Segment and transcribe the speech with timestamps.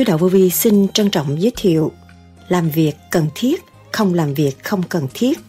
[0.00, 1.92] Sư Đạo Vô Vi xin trân trọng giới thiệu
[2.48, 5.40] Làm việc cần thiết, không làm việc không cần thiết.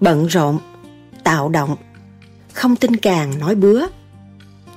[0.00, 0.58] Bận rộn,
[1.24, 1.76] tạo động
[2.52, 3.86] Không tin càng nói bứa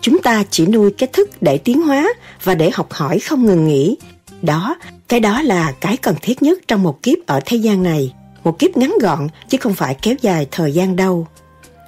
[0.01, 2.13] Chúng ta chỉ nuôi cái thức để tiến hóa
[2.43, 3.97] Và để học hỏi không ngừng nghỉ.
[4.41, 4.75] Đó,
[5.07, 8.13] cái đó là cái cần thiết nhất trong một kiếp ở thế gian này.
[8.43, 11.27] Một kiếp ngắn gọn chứ không phải kéo dài thời gian đâu.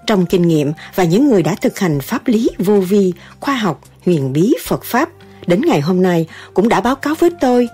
[0.08, 3.82] Trong kinh nghiệm và những người đã thực hành pháp lý vô vi, khoa học,
[4.06, 5.10] huyền bí Phật Pháp
[5.47, 7.67] đến ngày hôm nay cũng đã báo cáo với tôi.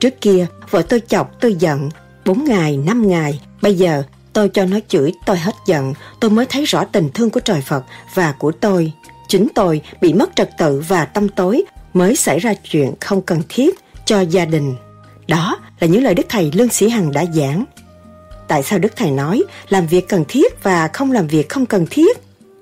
[0.00, 1.90] Trước kia, vợ tôi chọc tôi giận,
[2.24, 6.46] 4 ngày, 5 ngày, bây giờ tôi cho nó chửi tôi hết giận, tôi mới
[6.46, 8.92] thấy rõ tình thương của trời Phật và của tôi.
[9.28, 13.42] Chính tôi bị mất trật tự và tâm tối mới xảy ra chuyện không cần
[13.48, 14.74] thiết cho gia đình.
[15.28, 17.64] Đó là những lời Đức Thầy Lương Sĩ Hằng đã giảng.
[18.48, 21.86] Tại sao Đức Thầy nói làm việc cần thiết và không làm việc không cần
[21.90, 22.18] thiết?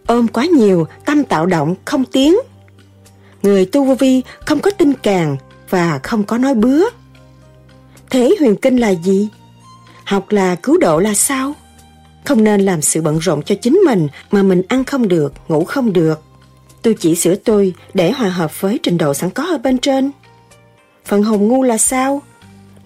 [0.06, 2.36] Ôm quá nhiều, tâm tạo động, không tiếng.
[3.44, 5.36] Người tu vô vi không có tin càng
[5.70, 6.84] và không có nói bứa.
[8.10, 9.28] Thế huyền kinh là gì?
[10.04, 11.54] Học là cứu độ là sao?
[12.24, 15.64] Không nên làm sự bận rộn cho chính mình mà mình ăn không được, ngủ
[15.64, 16.22] không được.
[16.82, 20.10] Tôi chỉ sửa tôi để hòa hợp với trình độ sẵn có ở bên trên.
[21.04, 22.22] Phần hồn ngu là sao?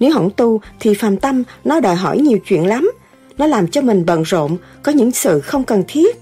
[0.01, 2.93] Nếu hỏng tu thì phàm tâm nó đòi hỏi nhiều chuyện lắm.
[3.39, 6.17] Nó làm cho mình bận rộn, có những sự không cần thiết.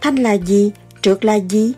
[0.00, 0.72] Thanh là gì?
[1.02, 1.72] Trượt là gì?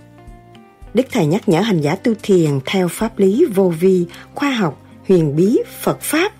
[0.95, 4.83] Đức Thầy nhắc nhở hành giả tu thiền theo pháp lý vô vi, khoa học,
[5.09, 6.33] huyền bí, Phật Pháp.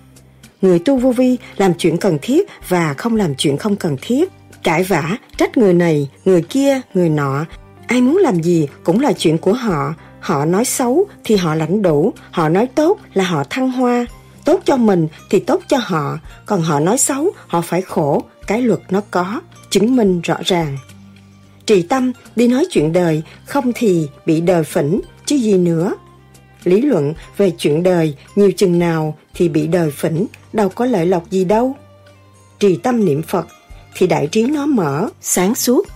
[0.61, 4.31] Người tu vô vi làm chuyện cần thiết và không làm chuyện không cần thiết.
[4.63, 7.45] Cãi vã, trách người này, người kia, người nọ.
[7.87, 9.93] Ai muốn làm gì cũng là chuyện của họ.
[10.19, 14.05] Họ nói xấu thì họ lãnh đủ, họ nói tốt là họ thăng hoa.
[14.45, 18.61] Tốt cho mình thì tốt cho họ, còn họ nói xấu, họ phải khổ, cái
[18.61, 20.77] luật nó có, chứng minh rõ ràng.
[21.69, 25.93] Trì tâm đi nói chuyện đời, không thì bị đời phỉnh, chứ gì nữa.
[26.63, 31.05] Lý luận về chuyện đời nhiều chừng nào thì bị đời phỉnh, đâu có lợi
[31.05, 31.75] lộc gì đâu.
[32.59, 33.47] Trì tâm niệm Phật
[33.95, 35.87] thì đại trí nó mở, sáng suốt.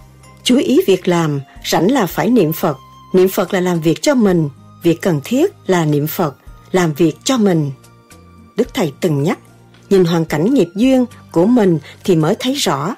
[0.43, 1.41] Chú ý việc làm,
[1.71, 2.77] rảnh là phải niệm Phật.
[3.13, 4.49] Niệm Phật là làm việc cho mình,
[4.83, 6.35] việc cần thiết là niệm Phật,
[6.71, 7.71] làm việc cho mình.
[8.55, 9.39] Đức Thầy từng nhắc,
[9.89, 12.95] nhìn hoàn cảnh nghiệp duyên của mình thì mới thấy rõ.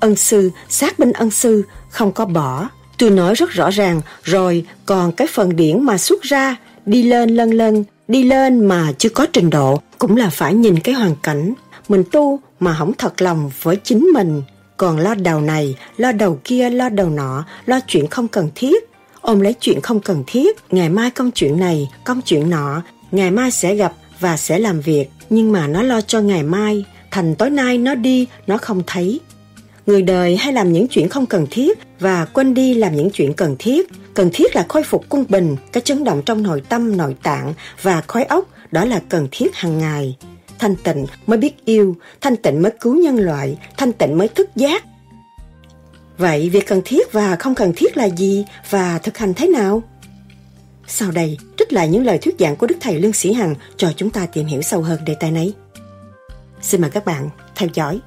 [0.00, 2.68] Ân sư, sát bên ân sư, không có bỏ.
[2.98, 6.56] Tôi nói rất rõ ràng, rồi còn cái phần điển mà xuất ra,
[6.86, 10.80] đi lên lân lân, đi lên mà chưa có trình độ, cũng là phải nhìn
[10.80, 11.54] cái hoàn cảnh.
[11.88, 14.42] Mình tu mà không thật lòng với chính mình,
[14.76, 18.84] còn lo đầu này, lo đầu kia, lo đầu nọ, lo chuyện không cần thiết.
[19.20, 23.30] Ôm lấy chuyện không cần thiết, ngày mai công chuyện này, công chuyện nọ, ngày
[23.30, 27.34] mai sẽ gặp và sẽ làm việc, nhưng mà nó lo cho ngày mai, thành
[27.34, 29.20] tối nay nó đi, nó không thấy.
[29.88, 33.32] Người đời hay làm những chuyện không cần thiết và quên đi làm những chuyện
[33.32, 33.90] cần thiết.
[34.14, 37.54] Cần thiết là khôi phục cung bình, cái chấn động trong nội tâm, nội tạng
[37.82, 40.16] và khói óc, đó là cần thiết hàng ngày.
[40.58, 44.50] Thanh tịnh mới biết yêu, thanh tịnh mới cứu nhân loại, thanh tịnh mới thức
[44.56, 44.84] giác.
[46.18, 49.82] Vậy việc cần thiết và không cần thiết là gì và thực hành thế nào?
[50.86, 53.92] Sau đây, trích lại những lời thuyết giảng của Đức Thầy Lương Sĩ Hằng cho
[53.96, 55.52] chúng ta tìm hiểu sâu hơn đề tài này.
[56.62, 58.00] Xin mời các bạn theo dõi.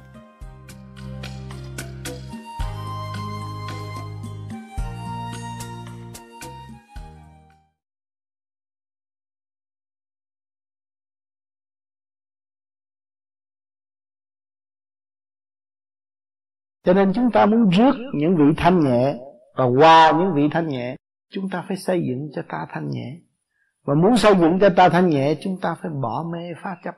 [16.84, 19.14] Cho nên chúng ta muốn rước những vị thanh nhẹ
[19.54, 20.96] và qua những vị thanh nhẹ,
[21.30, 23.20] chúng ta phải xây dựng cho ta thanh nhẹ.
[23.82, 26.94] Và muốn xây dựng cho ta thanh nhẹ, chúng ta phải bỏ mê phá chấp.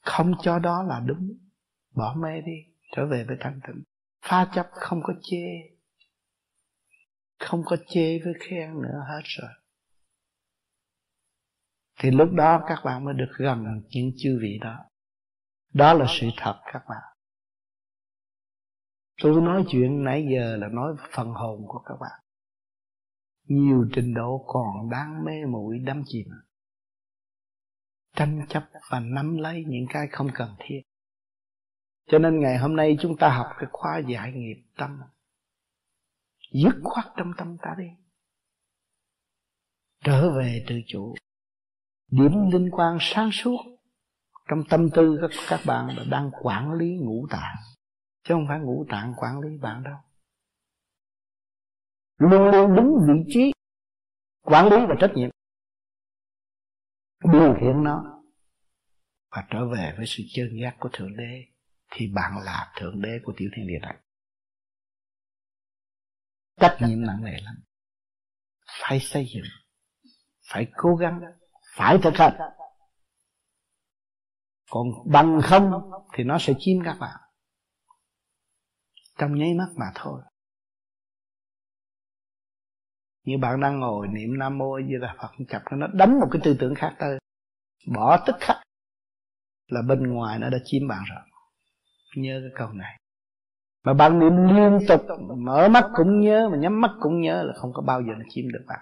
[0.00, 1.28] Không cho đó là đúng.
[1.94, 3.82] Bỏ mê đi, trở về với thanh tịnh.
[4.22, 5.46] Phá chấp không có chê.
[7.38, 9.50] Không có chê với khen nữa hết rồi.
[11.98, 14.78] Thì lúc đó các bạn mới được gần những chư vị đó.
[15.72, 17.11] Đó là sự thật, các bạn.
[19.22, 22.20] Tôi nói chuyện nãy giờ là nói phần hồn của các bạn.
[23.48, 26.28] Nhiều trình độ còn đang mê muội đắm chìm.
[28.16, 30.80] Tranh chấp và nắm lấy những cái không cần thiết.
[32.06, 35.00] Cho nên ngày hôm nay chúng ta học cái khóa giải nghiệp tâm.
[36.52, 37.88] Dứt khoát trong tâm ta đi.
[40.04, 41.14] Trở về tự chủ.
[42.10, 43.58] Điểm linh quan sáng suốt
[44.48, 47.56] Trong tâm tư các, các bạn là đang quản lý ngũ tạng
[48.24, 49.96] chứ không phải ngũ tạng quản lý bạn đâu.
[52.18, 53.52] Luôn luôn đúng vị trí
[54.40, 55.30] quản lý và trách nhiệm.
[57.32, 58.22] Điều khiển nó.
[59.30, 61.44] Và trở về với sự chân giác của thượng đế
[61.90, 63.96] thì bạn là thượng đế của tiểu thiên địa này.
[66.60, 67.54] Trách nhiệm nặng nề lắm.
[68.80, 69.44] Phải xây dựng
[70.48, 71.20] phải cố gắng
[71.76, 72.36] phải thực hành.
[74.70, 75.72] Còn bằng không
[76.14, 77.20] thì nó sẽ chiếm các bạn
[79.22, 80.22] trong nháy mắt mà thôi.
[83.24, 86.42] Như bạn đang ngồi niệm nam mô như là phật chập nó đánh một cái
[86.44, 87.18] tư tưởng khác tới.
[87.94, 88.56] Bỏ tức khắc
[89.68, 91.18] là bên ngoài nó đã chiếm bạn rồi.
[92.16, 92.98] Nhớ cái câu này.
[93.84, 95.00] Mà bạn niệm liên tục,
[95.38, 98.24] mở mắt cũng nhớ, mà nhắm mắt cũng nhớ là không có bao giờ nó
[98.28, 98.80] chiếm được bạn.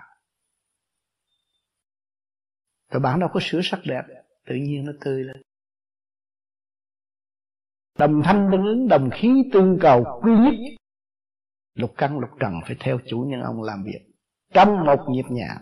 [2.90, 4.02] Rồi bạn đâu có sửa sắc đẹp,
[4.46, 5.42] tự nhiên nó tươi lên
[8.00, 10.54] đồng thanh tương ứng, đồng khí tương cầu, quy nhất.
[11.74, 14.12] Lục căn, lục trần phải theo chủ nhân ông làm việc.
[14.54, 15.56] Trong một nhịp nhàng,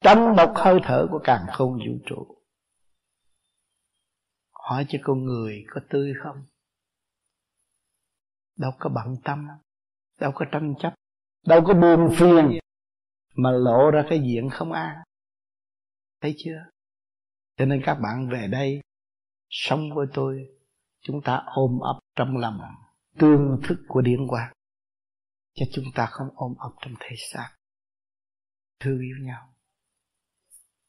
[0.00, 2.36] trong một hơi thở của càng không vũ trụ.
[4.52, 6.44] Hỏi cho con người có tươi không?
[8.56, 9.48] Đâu có bận tâm,
[10.20, 10.94] đâu có tranh chấp,
[11.46, 12.58] đâu có buồn phiền.
[13.34, 14.96] Mà lộ ra cái diện không an.
[16.20, 16.64] Thấy chưa?
[17.56, 18.80] Cho nên các bạn về đây,
[19.48, 20.59] sống với tôi
[21.00, 22.60] chúng ta ôm ấp trong lòng
[23.18, 24.52] tương thức của điển quang
[25.54, 27.56] cho chúng ta không ôm ấp trong thể xác.
[28.80, 29.54] Thương yêu nhau,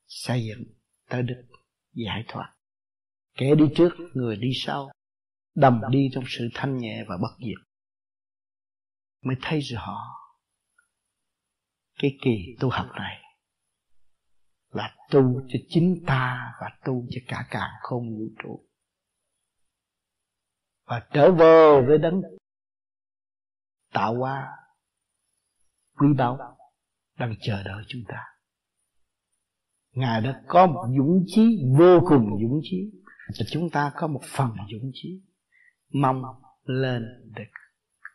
[0.08, 0.64] xây dựng
[1.10, 1.44] tới đức
[1.94, 2.54] giải thoát
[3.38, 4.92] kẻ đi trước, người đi sau,
[5.56, 7.68] đầm đi trong sự thanh nhẹ và bất diệt,
[9.22, 9.98] mới thấy rõ
[12.00, 13.18] cái kỳ tu học này
[14.70, 18.68] là tu cho chính ta và tu cho cả càng không vũ trụ
[20.92, 22.22] và trở về với đấng
[23.94, 24.50] tạo hóa
[25.98, 26.58] quý báu
[27.20, 28.24] đang chờ đợi chúng ta.
[29.92, 32.92] Ngài đã có một dũng chí, vô cùng dũng chí.
[33.40, 35.22] Và chúng ta có một phần dũng chí
[35.94, 36.22] mong
[36.64, 37.04] lên
[37.36, 37.44] để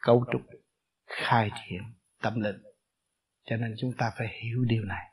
[0.00, 0.42] cấu trúc,
[1.06, 1.82] khai triển
[2.22, 2.56] tâm linh.
[3.44, 5.04] Cho nên chúng ta phải hiểu điều này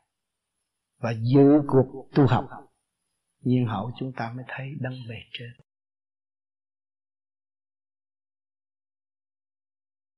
[0.98, 2.48] và giữ cuộc tu học.
[3.40, 5.50] Nhiên hậu chúng ta mới thấy đấng bề trên.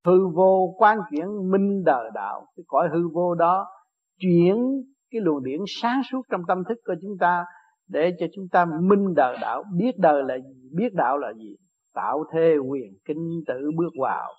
[0.07, 3.67] Hư vô quan chuyển minh đời đạo, cái cõi hư vô đó
[4.19, 4.55] chuyển
[5.11, 7.45] cái luồng điển sáng suốt trong tâm thức của chúng ta
[7.89, 11.55] để cho chúng ta minh đời đạo, biết đời là gì, biết đạo là gì,
[11.93, 14.33] tạo thế quyền kinh tự bước vào.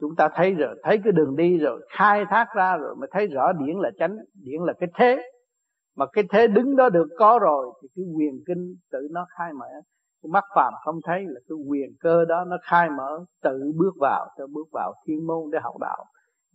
[0.00, 3.26] Chúng ta thấy rồi, thấy cái đường đi rồi, khai thác ra rồi mới thấy
[3.26, 5.16] rõ điển là chánh, điển là cái thế.
[5.96, 9.52] Mà cái thế đứng đó được có rồi thì cái quyền kinh tự nó khai
[9.52, 9.66] mở
[10.28, 14.26] mắt phàm không thấy là cái quyền cơ đó nó khai mở, tự bước vào,
[14.38, 16.04] tự bước vào thiên môn để học đạo.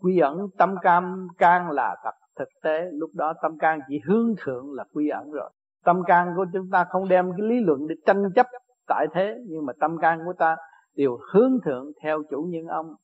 [0.02, 4.34] Quy ẩn tâm cam can là thật thực tế, lúc đó tâm can chỉ hướng
[4.44, 5.50] thượng là quy ẩn rồi.
[5.86, 8.48] Tâm can của chúng ta không đem cái lý luận để tranh chấp
[8.88, 10.58] tại thế, nhưng mà tâm can của ta
[10.96, 12.96] đều hướng thượng theo chủ nhân ông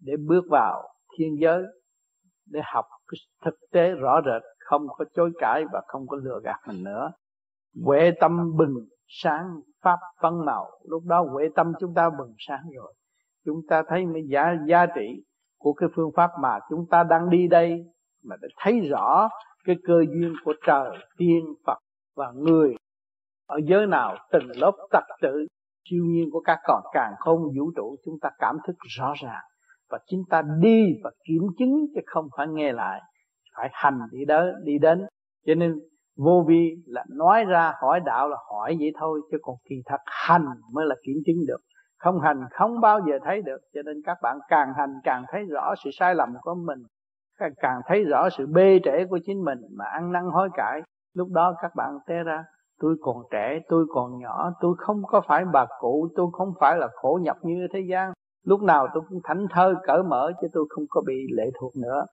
[0.00, 0.88] để bước vào
[1.18, 1.62] thiên giới,
[2.46, 6.40] để học cái thực tế rõ rệt, không có chối cãi và không có lừa
[6.44, 7.12] gạt mình nữa.
[7.84, 8.74] Huệ tâm bừng
[9.08, 10.70] sáng pháp phân màu.
[10.84, 12.94] Lúc đó huệ tâm chúng ta bừng sáng rồi.
[13.44, 15.24] Chúng ta thấy mới giá giá trị
[15.58, 17.84] của cái phương pháp mà chúng ta đang đi đây,
[18.24, 19.28] mà để thấy rõ
[19.64, 21.78] cái cơ duyên của trời tiên phật
[22.16, 22.74] và người.
[23.46, 25.46] Ở giới nào từng lớp tật tự,
[25.90, 29.44] siêu nhiên của các còn càng không vũ trụ, chúng ta cảm thức rõ ràng.
[29.90, 33.00] Và chúng ta đi và kiểm chứng chứ không phải nghe lại,
[33.56, 35.06] phải hành đi đó, đi đến.
[35.46, 35.74] Cho nên
[36.16, 40.00] vô vi là nói ra hỏi đạo là hỏi vậy thôi, chứ còn kỳ thật
[40.06, 41.60] hành mới là kiểm chứng được.
[41.98, 45.44] Không hành không bao giờ thấy được, cho nên các bạn càng hành càng thấy
[45.44, 46.78] rõ sự sai lầm của mình,
[47.56, 50.80] càng thấy rõ sự bê trễ của chính mình mà ăn năn hối cải.
[51.14, 52.44] Lúc đó các bạn té ra,
[52.80, 56.76] tôi còn trẻ, tôi còn nhỏ, tôi không có phải bà cụ, tôi không phải
[56.76, 58.12] là khổ nhập như thế gian.
[58.44, 61.72] Lúc nào tôi cũng thảnh thơ cởi mở, chứ tôi không có bị lệ thuộc
[61.76, 62.04] nữa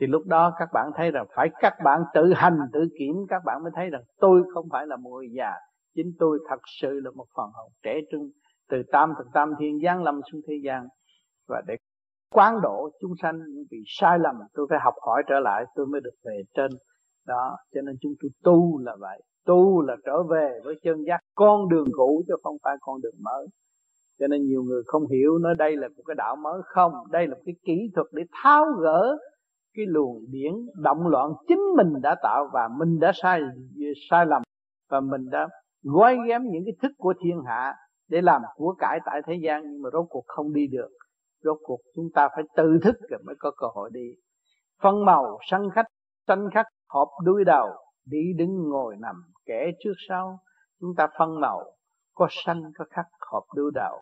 [0.00, 3.42] thì lúc đó các bạn thấy rằng phải các bạn tự hành, tự kiểm, các
[3.44, 5.52] bạn mới thấy rằng tôi không phải là một người già.
[5.94, 8.30] Chính tôi thật sự là một phần hồn trẻ trung,
[8.68, 10.86] từ tam thực tam thiên giáng lâm xuống thế gian.
[11.48, 11.76] Và để
[12.34, 15.86] quán độ chúng sanh những vị sai lầm, tôi phải học hỏi trở lại, tôi
[15.86, 16.70] mới được về trên.
[17.26, 19.22] Đó, cho nên chúng tôi tu là vậy.
[19.46, 23.14] Tu là trở về với chân giác, con đường cũ chứ không phải con đường
[23.18, 23.46] mới.
[24.18, 26.60] Cho nên nhiều người không hiểu nói đây là một cái đạo mới.
[26.64, 29.18] Không, đây là một cái kỹ thuật để tháo gỡ
[29.74, 33.40] cái luồng điển động loạn chính mình đã tạo và mình đã sai
[34.10, 34.42] sai lầm
[34.90, 35.48] và mình đã
[35.82, 37.74] gói ghém những cái thức của thiên hạ
[38.08, 39.62] để làm của cải tại thế gian.
[39.62, 40.88] Nhưng mà rốt cuộc không đi được.
[41.42, 44.14] Rốt cuộc chúng ta phải tự thức rồi mới có cơ hội đi.
[44.82, 45.86] Phân màu, săn khách,
[46.28, 47.68] sanh khách họp đuôi đầu,
[48.06, 49.16] đi đứng ngồi nằm.
[49.46, 50.38] Kẻ trước sau,
[50.80, 51.64] chúng ta phân màu.
[52.14, 54.00] Có sanh, có khách họp đuôi đầu.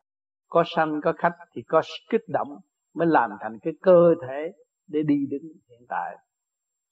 [0.49, 2.57] Có sanh, có khách thì có kích động
[2.95, 4.51] mới làm thành cái cơ thể
[4.89, 6.17] để đi đến hiện tại.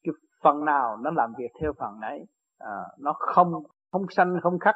[0.04, 0.13] Cái
[0.44, 2.25] phần nào nó làm việc theo phần đấy
[2.58, 3.54] à, nó không
[3.92, 4.75] không xanh không khắc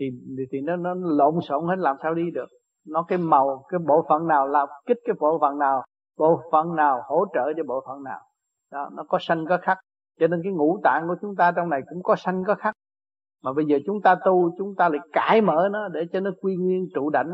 [0.00, 0.06] thì
[0.52, 2.48] thì nó nó lộn xộn hết làm sao đi được.
[2.86, 5.82] Nó cái màu cái bộ phận nào làm kích cái bộ phận nào
[6.18, 8.20] bộ phận nào hỗ trợ cho bộ phận nào.
[8.72, 9.78] Đó nó có xanh có khắc.
[10.20, 12.74] Cho nên cái ngũ tạng của chúng ta trong này cũng có xanh có khắc.
[13.42, 16.30] Mà bây giờ chúng ta tu chúng ta lại cải mở nó để cho nó
[16.40, 17.30] quy nguyên trụ đảnh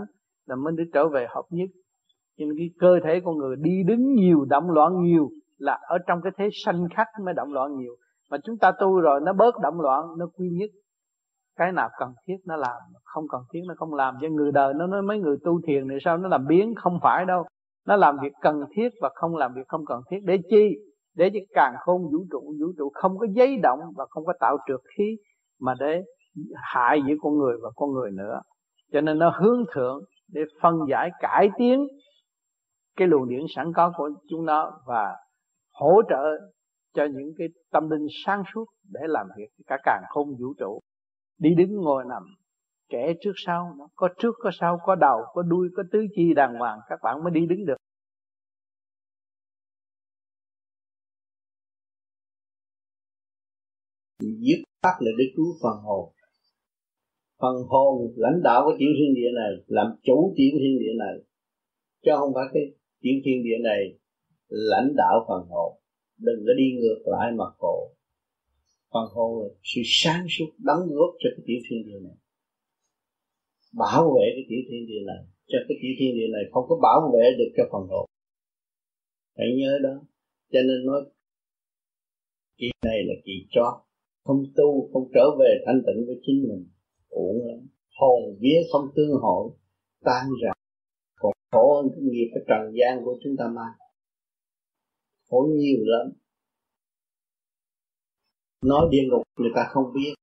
[0.46, 1.68] là mới được trở về hợp nhất
[2.38, 5.98] cho nên cái cơ thể con người đi đứng nhiều, động loạn nhiều là ở
[6.06, 7.96] trong cái thế sanh khắc mới động loạn nhiều.
[8.30, 10.70] Mà chúng ta tu rồi, nó bớt động loạn, nó quy nhất.
[11.56, 14.14] Cái nào cần thiết nó làm, không cần thiết nó không làm.
[14.20, 16.74] Cho người đời nó nói mấy người tu thiền này sao nó làm biến?
[16.74, 17.44] Không phải đâu.
[17.86, 20.18] Nó làm việc cần thiết và không làm việc không cần thiết.
[20.24, 20.76] Để chi?
[21.16, 24.32] Để cho càng khôn vũ trụ vũ trụ không có giấy động và không có
[24.40, 25.16] tạo trượt khí
[25.60, 26.02] mà để
[26.54, 28.40] hại giữa con người và con người nữa.
[28.92, 30.00] Cho nên nó hướng thượng
[30.32, 31.86] để phân giải, cải tiến
[32.96, 35.16] cái luồng điển sẵn có của chúng nó và
[35.70, 36.24] hỗ trợ
[36.94, 40.80] cho những cái tâm linh sáng suốt để làm việc cả càng không vũ trụ.
[41.38, 42.22] Đi đứng ngồi nằm,
[42.88, 46.34] kẻ trước sau nó, có trước, có sau, có đầu, có đuôi, có tứ chi
[46.34, 47.76] đàng hoàng, các bạn mới đi đứng được.
[54.20, 56.12] Dứt khoát là để cứu phần hồn
[57.42, 61.16] phần hồn lãnh đạo của tiểu thiên địa này, làm chủ tiểu thiên địa này,
[62.04, 62.62] chứ không phải cái
[63.02, 63.98] tiểu thiên địa này
[64.48, 65.80] lãnh đạo phần hồn,
[66.18, 67.76] đừng có đi ngược lại mặt cổ.
[68.92, 72.16] Phần hồn là sự sáng suốt đóng góp cho cái tiểu thiên địa này.
[73.72, 75.22] Bảo vệ cái tiểu thiên địa này.
[75.46, 78.06] Cho cái tiểu thiên địa này không có bảo vệ được cho phần hồn.
[79.36, 79.94] Hãy nhớ đó.
[80.52, 81.04] Cho nên nói,
[82.58, 83.84] kỳ này là kỳ cho
[84.24, 86.68] không tu, không trở về thanh tịnh với chính mình.
[87.08, 87.68] Uổng lắm.
[87.94, 89.50] Hồn vía không tương hội,
[90.04, 90.52] tan rã
[91.52, 93.72] khổ hơn cái nghiệp, cái trần gian của chúng ta mang
[95.32, 96.12] khổ nhiều lắm.
[98.64, 100.14] Nói địa ngục người ta không biết.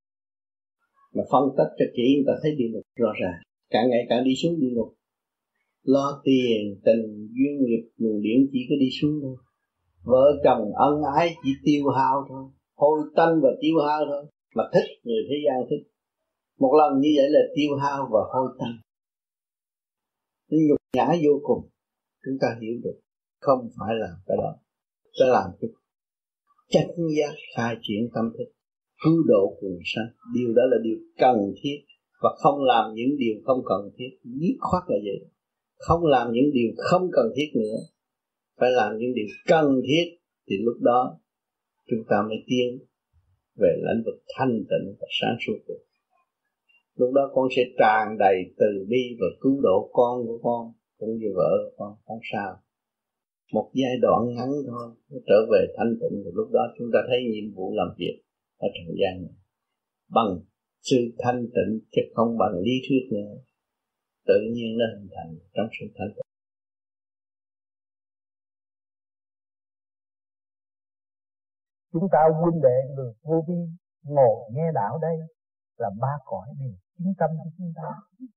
[1.13, 3.41] Mà phân tích cho kỹ người ta thấy địa ngục rõ ràng.
[3.69, 4.93] Càng ngày càng đi xuống địa ngục.
[5.83, 9.37] Lo tiền, tình, duyên nghiệp, nguồn điển chỉ có đi xuống thôi.
[10.03, 12.43] Vợ chồng ân ái chỉ tiêu hao thôi.
[12.75, 14.25] Hôi tanh và tiêu hao thôi.
[14.55, 15.91] Mà thích người thế gian thích.
[16.59, 18.77] Một lần như vậy là tiêu hao và hôi tanh.
[20.49, 21.69] Nhục nhã vô cùng,
[22.25, 22.99] chúng ta hiểu được
[23.39, 24.55] không phải là cái đó.
[25.19, 25.69] Sẽ làm cái
[26.69, 28.53] chánh giác khai triển tâm thức,
[29.03, 30.15] cứu độ quần sanh.
[30.35, 31.77] Điều đó là điều cần thiết.
[32.21, 35.29] Và không làm những điều không cần thiết, dứt khoát là vậy.
[35.77, 37.77] Không làm những điều không cần thiết nữa,
[38.59, 40.17] phải làm những điều cần thiết,
[40.49, 41.19] thì lúc đó
[41.87, 42.79] chúng ta mới tiến
[43.55, 45.83] về lĩnh vực thanh tịnh và sáng suốt được.
[46.95, 51.17] Lúc đó con sẽ tràn đầy từ bi và cứu độ con của con cũng
[51.19, 52.51] như vợ con, không sao.
[53.53, 54.87] Một giai đoạn ngắn thôi
[55.27, 56.15] trở về thanh tịnh.
[56.23, 58.15] Thì lúc đó chúng ta thấy nhiệm vụ làm việc
[58.57, 59.35] ở trần gian này.
[60.09, 60.31] Bằng
[60.81, 63.33] sự thanh tịnh chứ không bằng lý thuyết nữa.
[64.27, 66.29] Tự nhiên nó hình thành trong sự thanh tịnh.
[71.93, 73.59] Chúng ta huynh đệ người vô vi
[74.03, 75.17] ngồi nghe đạo đây
[75.77, 77.89] là ba cõi đều chính tâm của chúng ta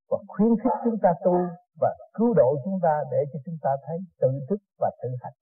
[0.09, 1.35] và khuyến khích chúng ta tu
[1.81, 5.33] và cứu độ chúng ta để cho chúng ta thấy tự thức và tự hành.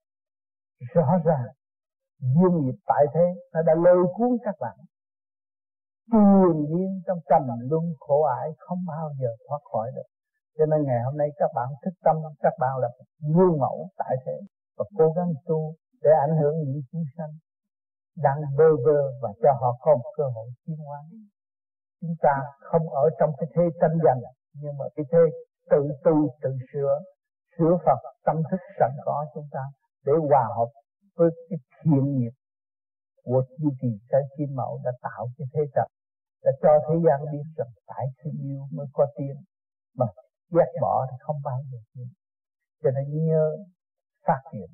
[0.94, 1.48] Rõ ràng,
[2.20, 4.78] duyên nghiệp tại thế nó đã lôi cuốn các bạn.
[6.12, 10.10] Triền nhiên trong trầm luân khổ ải không bao giờ thoát khỏi được.
[10.58, 12.90] Cho nên ngày hôm nay các bạn thức tâm, các bạn là
[13.36, 14.40] gương mẫu tại thế.
[14.78, 17.30] Và cố gắng tu để ảnh hưởng những chúng sanh
[18.18, 21.00] đang bơ vơ và cho họ có một cơ hội tiến hóa.
[22.02, 24.22] Chúng ta không ở trong cái thế tranh giành,
[24.54, 25.20] nhưng mà cái thế
[25.70, 27.00] tự tu, tự sửa.
[27.58, 29.63] Sửa Phật, tâm thức sẵn có chúng ta
[30.06, 30.70] để hòa hợp
[31.15, 32.34] với cái thiện nghiệp
[33.24, 35.88] của chư trì trái kim mẫu đã tạo cái thế trận
[36.44, 39.36] đã cho thế gian biết rằng tại thương yêu mới có tiền
[39.98, 40.06] mà
[40.56, 42.08] ghét bỏ thì không bao giờ tiền
[42.84, 43.46] cho nên nhớ,
[44.27, 44.70] phát triển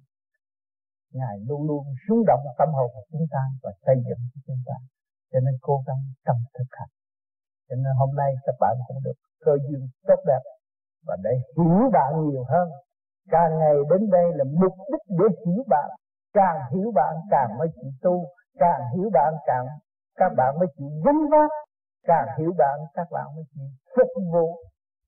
[1.14, 4.62] ngài luôn luôn rung động tâm hồn của chúng ta và xây dựng của chúng
[4.66, 4.76] ta.
[5.32, 6.90] Cho nên cố gắng tâm thực hành.
[7.70, 10.44] Cho nên hôm nay các bạn cũng được cơ duyên tốt đẹp
[11.08, 12.70] và để hiểu bạn nhiều hơn,
[13.30, 15.90] càng ngày đến đây là mục đích để hiểu bạn.
[16.34, 18.26] Càng hiểu bạn, càng mới chịu tu.
[18.60, 19.66] Càng hiểu bạn, càng
[20.16, 21.52] các bạn mới chịu gánh vác.
[22.08, 24.48] Càng hiểu bạn, các bạn mới chịu phục vụ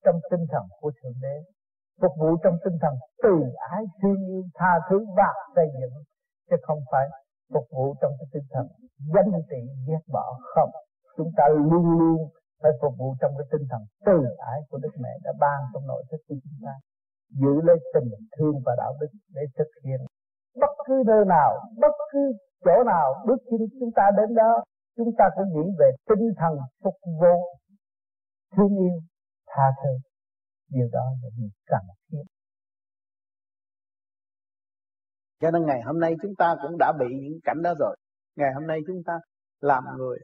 [0.05, 1.35] trong tinh thần của thượng đế.
[2.01, 2.93] Phục vụ trong tinh thần
[3.23, 3.33] từ
[3.71, 6.03] ái, thương yêu, tha thứ và xây dựng.
[6.49, 7.07] Chứ không phải
[7.53, 8.67] phục vụ trong cái tinh thần
[9.13, 10.69] danh trị ghét bỏ không.
[11.17, 12.29] Chúng ta luôn luôn
[12.61, 14.17] phải phục vụ trong cái tinh thần từ
[14.51, 16.73] ái của Đức Mẹ đã ban trong nội thức của chúng ta.
[17.41, 19.99] Giữ lấy tình thương và đạo đức để thực hiện
[20.61, 22.33] bất cứ nơi nào, bất cứ
[22.65, 24.63] chỗ nào bước chân chúng ta đến đó,
[24.97, 27.35] chúng ta cũng nghĩ về tinh thần phục vụ,
[28.55, 28.99] thương yêu,
[29.47, 29.89] tha thứ.
[30.69, 32.23] Điều đó là điều cần thiết.
[35.41, 37.95] Cho nên ngày hôm nay chúng ta cũng đã bị những cảnh đó rồi.
[38.35, 39.19] Ngày hôm nay chúng ta
[39.61, 40.19] làm người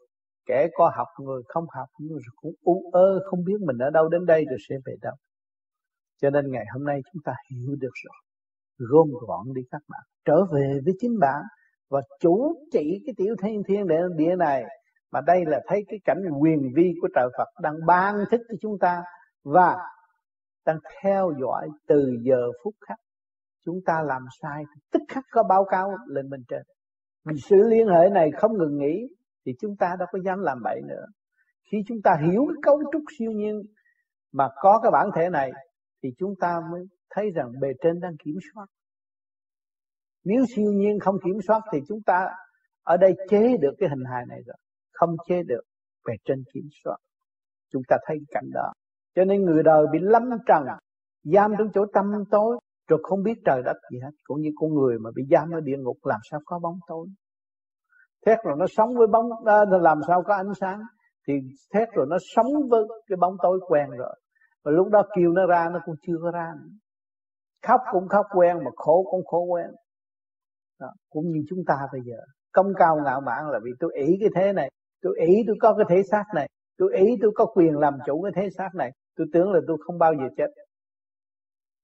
[0.45, 4.09] kẻ có học người không học nhưng cũng u ơ không biết mình ở đâu
[4.09, 5.13] đến đây rồi sẽ về đâu.
[6.21, 8.15] Cho nên ngày hôm nay chúng ta hiểu được rồi.
[8.77, 10.01] Gom gọn đi các bạn.
[10.25, 11.41] Trở về với chính bạn
[11.89, 14.63] và chủ trị cái tiểu thiên thiên địa, địa này.
[15.11, 18.55] Mà đây là thấy cái cảnh quyền vi của trời Phật đang ban thức cho
[18.61, 19.01] chúng ta
[19.43, 19.77] và
[20.65, 22.97] đang theo dõi từ giờ phút khắc.
[23.65, 26.61] Chúng ta làm sai tức khắc có báo cáo lên bên trên.
[27.25, 29.07] Vì sự liên hệ này không ngừng nghỉ
[29.45, 31.05] thì chúng ta đâu có dám làm bậy nữa.
[31.71, 33.61] Khi chúng ta hiểu cái cấu trúc siêu nhiên
[34.31, 35.51] mà có cái bản thể này,
[36.03, 38.65] thì chúng ta mới thấy rằng bề trên đang kiểm soát.
[40.23, 42.29] Nếu siêu nhiên không kiểm soát thì chúng ta
[42.83, 44.55] ở đây chế được cái hình hài này rồi.
[44.91, 45.61] Không chế được,
[46.07, 46.97] bề trên kiểm soát.
[47.71, 48.73] Chúng ta thấy cảnh đó.
[49.15, 50.63] Cho nên người đời bị lâm trần,
[51.23, 54.11] giam trong chỗ tâm tối, rồi không biết trời đất gì hết.
[54.23, 57.07] Cũng như con người mà bị giam ở địa ngục, làm sao có bóng tối?
[58.25, 60.81] Thét rồi nó sống với bóng à, làm sao có ánh sáng.
[61.27, 61.33] Thì
[61.73, 64.15] thét rồi nó sống với cái bóng tối quen rồi.
[64.63, 66.69] Và lúc đó kêu nó ra nó cũng chưa có ra nữa.
[67.67, 69.65] khóc cũng khóc quen mà khổ cũng khổ quen.
[70.79, 70.87] Đó.
[71.09, 72.17] cũng như chúng ta bây giờ.
[72.53, 75.75] Công cao ngạo mạn là vì tôi ý cái thế này tôi ý tôi có
[75.77, 78.91] cái thể xác này tôi ý tôi có quyền làm chủ cái thế xác này.
[79.15, 80.47] Tôi tưởng là tôi không bao giờ chết.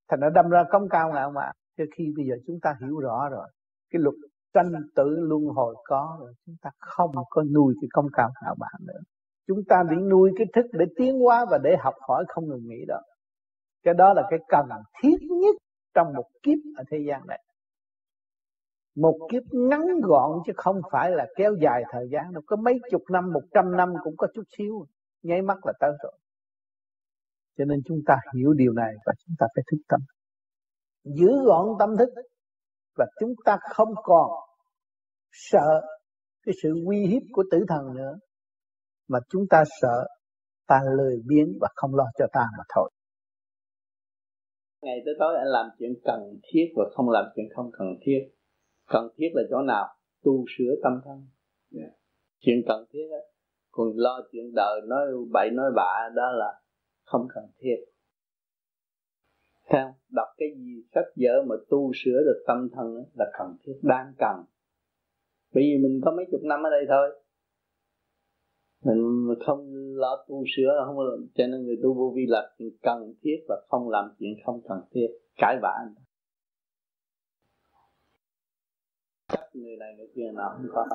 [0.09, 2.99] Thành nó đâm ra công cao ngạo mạn cho khi bây giờ chúng ta hiểu
[2.99, 3.47] rõ rồi
[3.91, 4.15] cái luật
[4.53, 8.55] tranh tử luân hồi có rồi, chúng ta không có nuôi cái công cao ngạo
[8.59, 8.99] mạn nữa.
[9.47, 12.67] Chúng ta bị nuôi cái thức để tiến hóa và để học hỏi không ngừng
[12.67, 12.99] nghỉ đó.
[13.83, 14.65] Cái đó là cái cần
[15.01, 15.55] thiết nhất
[15.93, 17.43] trong một kiếp ở thế gian này.
[18.95, 22.79] Một kiếp ngắn gọn chứ không phải là kéo dài thời gian đâu, có mấy
[22.91, 24.85] chục năm, một trăm năm cũng có chút xíu,
[25.23, 26.13] nháy mắt là tới rồi.
[27.57, 29.99] Cho nên chúng ta hiểu điều này và chúng ta phải thức tâm.
[31.03, 32.09] Giữ gọn tâm thức
[32.97, 34.29] và chúng ta không còn
[35.31, 35.81] sợ
[36.45, 38.13] cái sự uy hiếp của tử thần nữa,
[39.07, 40.07] mà chúng ta sợ
[40.67, 42.89] ta lười biếng và không lo cho ta mà thôi.
[44.81, 48.29] Ngày tới tối anh làm chuyện cần thiết và không làm chuyện không cần thiết.
[48.87, 49.87] Cần thiết là chỗ nào?
[50.23, 51.27] Tu sửa tâm thân.
[51.75, 51.91] Yeah.
[52.39, 53.17] Chuyện cần thiết đó
[53.71, 56.61] còn lo chuyện đời nói bậy nói bạ, đó là
[57.05, 57.75] không cần thiết
[59.71, 63.79] theo đọc cái gì sách vở mà tu sửa được tâm thân là cần thiết,
[63.81, 64.45] đang cần.
[65.53, 67.23] Bởi vì mình có mấy chục năm ở đây thôi.
[68.83, 70.97] Mình không lo tu sửa, không
[71.35, 74.81] cho nên người tu vô vi là cần thiết và không làm chuyện không cần
[74.91, 75.07] thiết,
[75.37, 75.73] cãi vã.
[79.27, 80.85] Chắc người này người kia nào không có.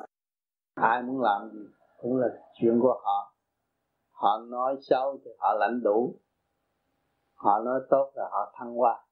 [0.73, 1.65] Ai muốn làm gì
[2.01, 2.27] cũng là
[2.61, 3.33] chuyện của họ.
[4.11, 6.19] Họ nói xấu thì họ lãnh đủ
[7.37, 9.03] họ nói tốt là họ thăng hoa.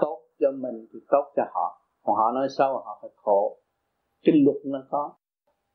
[0.00, 1.82] Tốt cho mình thì tốt cho họ.
[2.02, 3.58] Còn họ nói xấu họ phải khổ.
[4.22, 5.14] Cái luật nó có.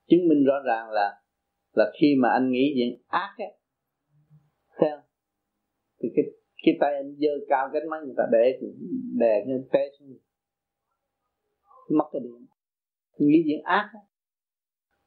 [0.07, 1.21] Chứng minh rõ ràng là
[1.73, 3.57] là khi mà anh nghĩ chuyện ác ấy
[4.81, 4.97] theo
[5.99, 6.25] thì cái
[6.63, 8.59] cái tay anh dơ cao cái mắt người ta để
[9.19, 10.17] đè lên té xuống
[11.89, 12.45] mất cái điện.
[13.17, 14.03] Nghĩ chuyện ác ấy.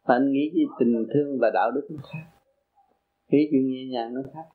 [0.03, 2.31] và anh nghĩ gì tình thương và đạo đức nó khác.
[3.29, 4.54] Nghĩ chuyện nhẹ nhàng nó khác.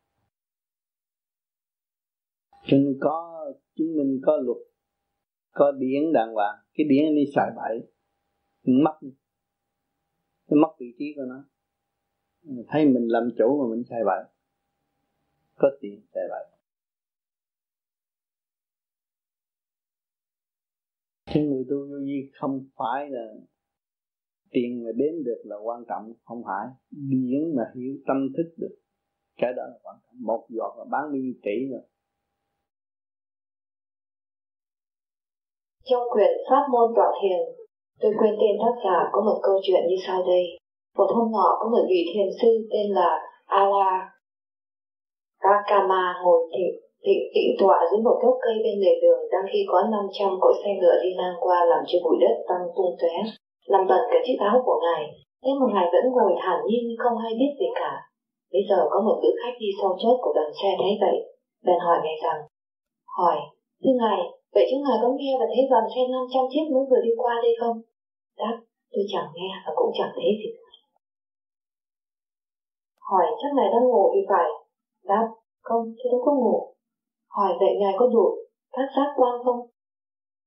[2.72, 3.46] Đừng có
[3.76, 4.58] chứng minh có luật,
[5.52, 6.56] có điển đàng hoàng.
[6.74, 7.92] Cái điển đi xài bậy
[8.64, 9.00] mất
[10.50, 11.44] mất vị trí của nó.
[12.68, 14.24] Thấy mình làm chủ mà mình xài bậy.
[15.56, 16.46] Có tiền xài bậy.
[21.34, 23.34] Chứ người tu vô vi không phải là
[24.52, 26.68] tiền mà đến được là quan trọng, không phải.
[26.92, 28.76] Điển mà hiểu tâm thức được,
[29.38, 30.16] cái đó là quan trọng.
[30.26, 31.82] Một giọt là bán đi tỷ rồi.
[35.90, 37.42] Trong quyển Pháp môn tọa thiền,
[38.02, 40.44] tôi quên tên tác giả có một câu chuyện như sau đây.
[40.98, 43.10] Một hôm nọ có một vị thiền sư tên là
[43.46, 44.10] Ala
[45.44, 46.74] Rakama ngồi thịnh
[47.06, 50.50] tịnh tịnh tọa dưới một gốc cây bên lề đường đang khi có 500 cỗ
[50.62, 53.16] xe ngựa đi ngang qua làm cho bụi đất tăng tung tóe
[53.72, 55.04] làm bẩn cả chiếc áo của ngài
[55.44, 57.94] thế mà ngài vẫn ngồi thản nhiên không hay biết gì cả
[58.54, 61.18] bây giờ có một nữ khách đi sau chốt của đoàn xe thấy vậy
[61.66, 62.40] bèn hỏi ngài rằng
[63.18, 63.38] hỏi
[63.82, 64.20] thưa ngài
[64.54, 67.34] Vậy chứ ngài có nghe và thấy đoàn xe 500 chiếc mới vừa đi qua
[67.46, 67.78] đây không?
[68.42, 68.56] Đáp,
[68.92, 70.68] tôi chẳng nghe và cũng chẳng thấy gì cả.
[73.10, 74.50] Hỏi chắc ngài đang ngủ thì phải.
[75.12, 75.26] Đáp,
[75.68, 76.58] không, tôi đâu có ngủ.
[77.36, 78.26] Hỏi vậy ngài có đủ
[78.76, 79.62] các giác quan không?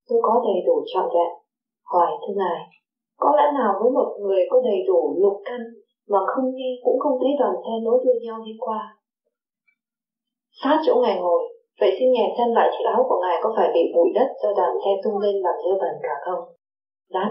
[0.08, 1.30] Tôi có đầy đủ trọn vẹn.
[1.92, 2.60] Hỏi thưa ngài,
[3.22, 5.60] có lẽ nào với một người có đầy đủ lục căn
[6.08, 8.80] mà không nghe cũng không thấy đoàn xe nối đuôi nhau đi qua
[10.60, 11.42] sát chỗ ngài ngồi
[11.80, 14.50] vậy xin ngài xem lại chiếc áo của ngài có phải bị bụi đất do
[14.58, 16.42] đoàn xe tung lên làm dơ bẩn cả không?
[17.16, 17.30] Đáp,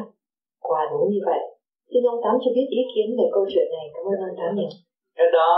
[0.68, 1.42] quả đúng như vậy.
[1.92, 3.86] Xin ông tám cho biết ý kiến về câu chuyện này.
[3.94, 4.72] Cảm ơn ông tám nhiều
[5.18, 5.52] cái đó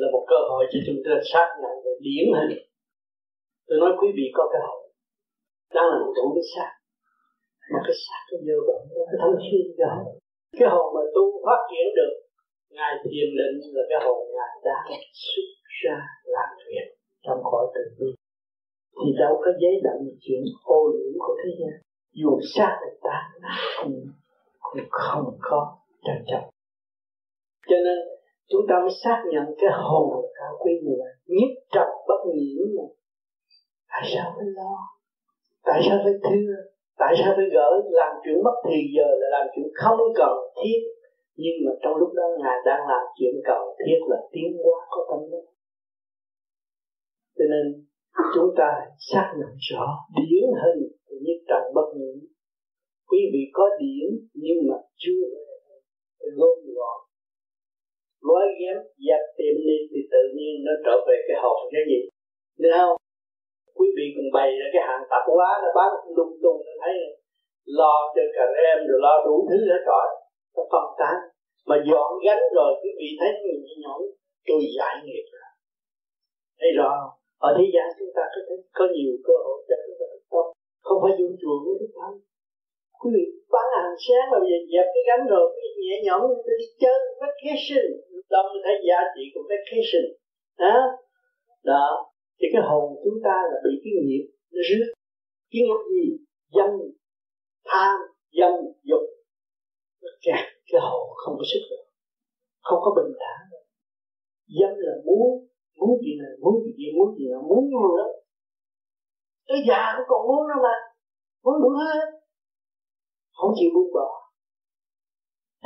[0.00, 2.52] là một cơ hội cho chúng ta xác nhận về điển hình.
[3.66, 4.80] Tôi nói quý vị có cái hồn
[5.74, 6.70] đang là một cái xác.
[7.72, 9.98] Mà cái xác nó dơ bẩn, nó thánh xuyên cái
[10.58, 12.14] cái hồn mà tu phát triển được,
[12.76, 14.86] ngài thiền định là cái hồn ngài đang
[15.24, 15.48] xuất
[15.82, 15.96] ra
[16.34, 16.86] làm việc
[17.24, 18.08] trong cõi tự bi
[19.00, 21.80] thì đâu có giấy đậm chuyện ô nhiễm của thế gian.
[22.12, 23.50] Dù xa là tan
[23.82, 24.06] cũng,
[24.60, 26.50] cũng không có trân trọng.
[27.68, 27.98] Cho nên
[28.48, 32.66] chúng ta mới xác nhận cái hồn cao quý như vậy nhất trọng bất nhiễm
[32.76, 32.86] mà.
[33.92, 34.74] tại sao phải lo?
[35.64, 36.52] Tại sao phải thưa?
[36.98, 37.68] Tại sao phải gỡ?
[37.90, 40.80] Làm chuyện mất thì giờ là làm chuyện không cần thiết.
[41.36, 45.00] Nhưng mà trong lúc đó ngài đang làm chuyện cần thiết là tiến hóa có
[45.10, 45.48] tâm linh.
[47.38, 47.89] Cho nên
[48.34, 48.70] chúng ta
[49.10, 49.84] xác nhận rõ
[50.16, 52.16] điển hình của nhất trần bất nhiễm
[53.10, 55.24] quý vị có điển nhưng mà chưa
[56.38, 56.98] gom gọn
[58.28, 62.00] gói ghém dập tiệm đi thì tự nhiên nó trở về cái hồn cái gì?
[62.62, 62.96] Được không?
[63.78, 66.96] Quý vị còn bày ra cái hàng tạp hóa nó bán lung tung, nó thấy
[67.78, 70.06] lo cho cả em rồi lo đủ thứ hết rồi.
[70.56, 71.16] Nó phân tán.
[71.68, 73.94] Mà dọn gánh rồi, quý vị thấy mình nhẹ
[74.46, 75.48] tôi giải nghiệp rồi.
[76.60, 76.92] Thấy rõ
[77.46, 80.26] ở thế gian chúng ta có thể có nhiều cơ hội cho chúng ta thành
[80.32, 80.48] công
[80.86, 82.16] không phải dùng chùa với đức thánh.
[83.00, 85.96] Quý vị bán hàng sáng mà bây giờ dẹp cái gánh rồi quý vị nhẹ
[86.06, 87.86] nhõm đi chơi vacation.
[88.32, 90.04] Đó mới thấy giá trị của vacation.
[90.62, 90.76] Đó.
[91.70, 91.86] Đó.
[92.38, 94.24] Thì cái hồn chúng ta là bị cái nghiệp
[94.54, 94.88] nó rước.
[95.50, 96.06] Cái nghiệp gì?
[96.56, 96.70] Dâm,
[97.70, 97.96] tham,
[98.38, 98.52] dâm,
[98.88, 99.04] dục.
[100.02, 101.84] Nó kẹt cái hồn không có sức được
[102.70, 103.42] không có bình thản.
[104.58, 105.48] Dâm là muốn
[105.80, 108.08] muốn gì này muốn gì kia muốn gì là muốn luôn đó.
[109.48, 110.76] tới già cũng còn muốn đâu mà
[111.44, 112.00] muốn đủ hết.
[113.38, 114.08] Không chịu buông bỏ.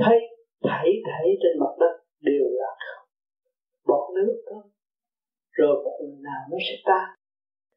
[0.02, 0.18] Thấy
[0.66, 1.94] thảy thảy trên mặt đất
[2.28, 3.06] đều là không.
[3.88, 4.62] Bọt nước thôi
[5.58, 7.06] rồi một lần nào nó sẽ tan.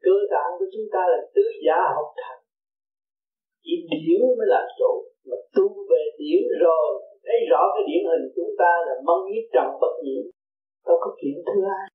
[0.05, 2.41] Cơ tạng của chúng ta là tứ giả học thành.
[3.63, 4.91] Chỉ điển mới là chỗ
[5.29, 6.87] mà tu về điển rồi.
[7.25, 10.23] Thấy rõ cái điển hình chúng ta là mong nhất trần bất nhiễm.
[10.87, 11.87] Đâu có chuyện thứ ai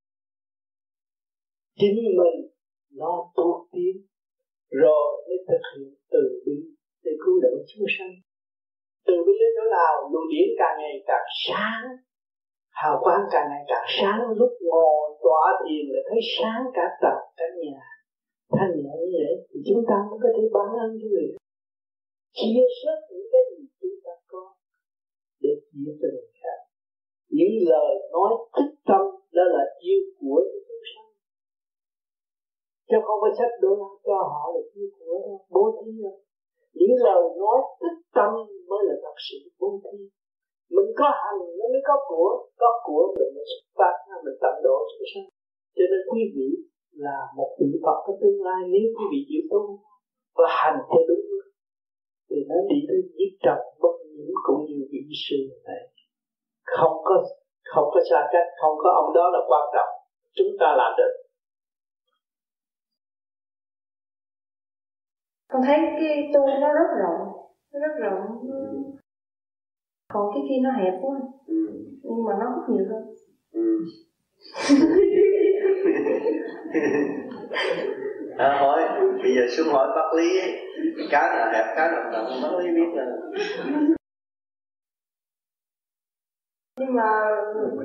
[1.83, 2.39] chính mình
[3.01, 3.95] nó tu tiến,
[4.83, 6.59] rồi mới thực hiện từ bi
[7.05, 8.15] để cứu độ chúng sanh.
[9.07, 11.85] Từ bi đến chỗ nào, luồng điển càng ngày càng sáng,
[12.81, 14.21] hào quang càng ngày càng sáng.
[14.41, 17.81] Lúc ngồi tọa thiền là thấy sáng cả tập cả nhà.
[18.57, 21.29] Thanh nhẹ như vậy thì chúng ta mới có thể bán ơn cho người.
[22.39, 24.43] Chia sớt những cái gì chúng ta có
[25.43, 26.59] để chia cho người khác.
[27.37, 29.03] Những lời nói thích tâm,
[29.37, 30.41] đó là yêu của
[32.93, 35.21] chứ không phải sách đổ la cho họ là như của đâu
[35.55, 36.17] bố thí đâu
[36.79, 38.31] những lời nói tích tâm
[38.71, 39.99] mới là thật sự bố thí.
[40.77, 44.55] Mình có hành nó mới có của có của mình mới xuất phát mình tận
[44.67, 45.29] độ chúng sanh
[45.77, 46.49] cho nên quý vị
[47.05, 49.63] là một vị Phật có tương lai, nếu quý vị chịu tu
[50.39, 51.25] và hành theo đúng
[52.29, 55.83] thì nó đi tới giết trần bất nhiễm cũng như vị sư này.
[56.77, 57.15] Không có
[57.73, 59.93] không có xa cách, không có ông đó là quan trọng.
[60.37, 61.22] Chúng ta làm được
[65.53, 67.29] con thấy cái tu nó rất rộng
[67.73, 68.21] nó rất rộng
[70.13, 71.55] còn cái kia nó hẹp quá ừ.
[72.03, 73.15] nhưng mà nó hút nhiều hơn
[73.53, 73.85] ừ.
[78.39, 78.83] à, hỏi
[79.23, 80.41] bây giờ xuống hỏi bác lý
[81.11, 83.07] cá nào hẹp cá nào rộng bác lý biết là
[86.79, 87.11] nhưng mà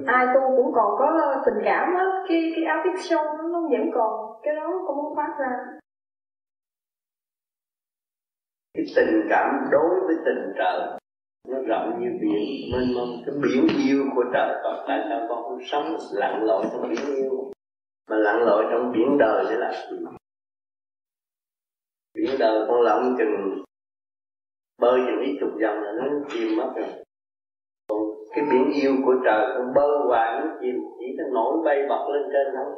[0.05, 3.91] ai tu cũng còn có tình cảm á cái cái áo tiết sâu nó vẫn
[3.93, 5.49] còn cái đó cũng muốn phát ra
[8.77, 10.79] cái tình cảm đối với tình trời,
[11.47, 13.23] nó rộng như biển, mênh mông.
[13.25, 17.15] Cái biển yêu của trời còn tại sao con không sống lặn lội trong biển
[17.15, 17.51] yêu.
[18.09, 19.97] Mà lặn lội trong biển đời sẽ là gì?
[22.15, 23.63] Biển đời con lặn chừng,
[24.81, 26.87] bơi chừng ít chục dòng là nó chìm mất rồi.
[27.89, 27.99] Còn
[28.35, 32.07] cái biển yêu của trời con bơi hoài nó chìm, chỉ nó nổi bay bật
[32.13, 32.75] lên trên thôi.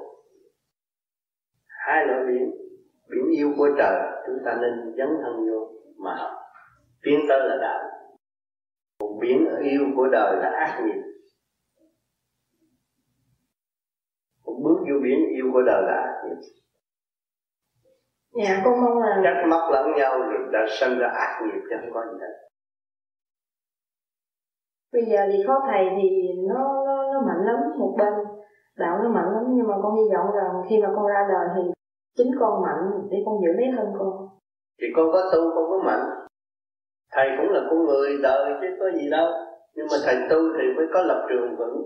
[1.68, 2.52] Hai loại biển
[3.10, 6.32] biển yêu của trời, chúng ta nên dấn thân vô mà học.
[7.04, 7.80] Tiến tới là đạo.
[9.00, 11.02] Còn biển yêu của đời là ác nghiệp.
[14.46, 16.42] Còn bước vô biển yêu của đời là ác nghiệp.
[18.34, 21.76] Dạ con mong là trách móc lẫn nhau rồi đã sinh ra ác nghiệp chứ
[21.82, 22.34] không có gì hết.
[24.94, 28.14] Bây giờ thì có thầy thì nó nó, nó mạnh lắm một bên.
[28.78, 31.48] Đạo nó mạnh lắm nhưng mà con hy vọng rằng khi mà con ra đời
[31.56, 31.72] thì
[32.18, 34.39] chính con mạnh để con giữ lấy thân con
[34.82, 36.06] thì con có tu, con có mạnh.
[37.12, 39.28] Thầy cũng là con người đời chứ có gì đâu.
[39.76, 41.78] Nhưng mà thầy tu thì mới có lập trường vững.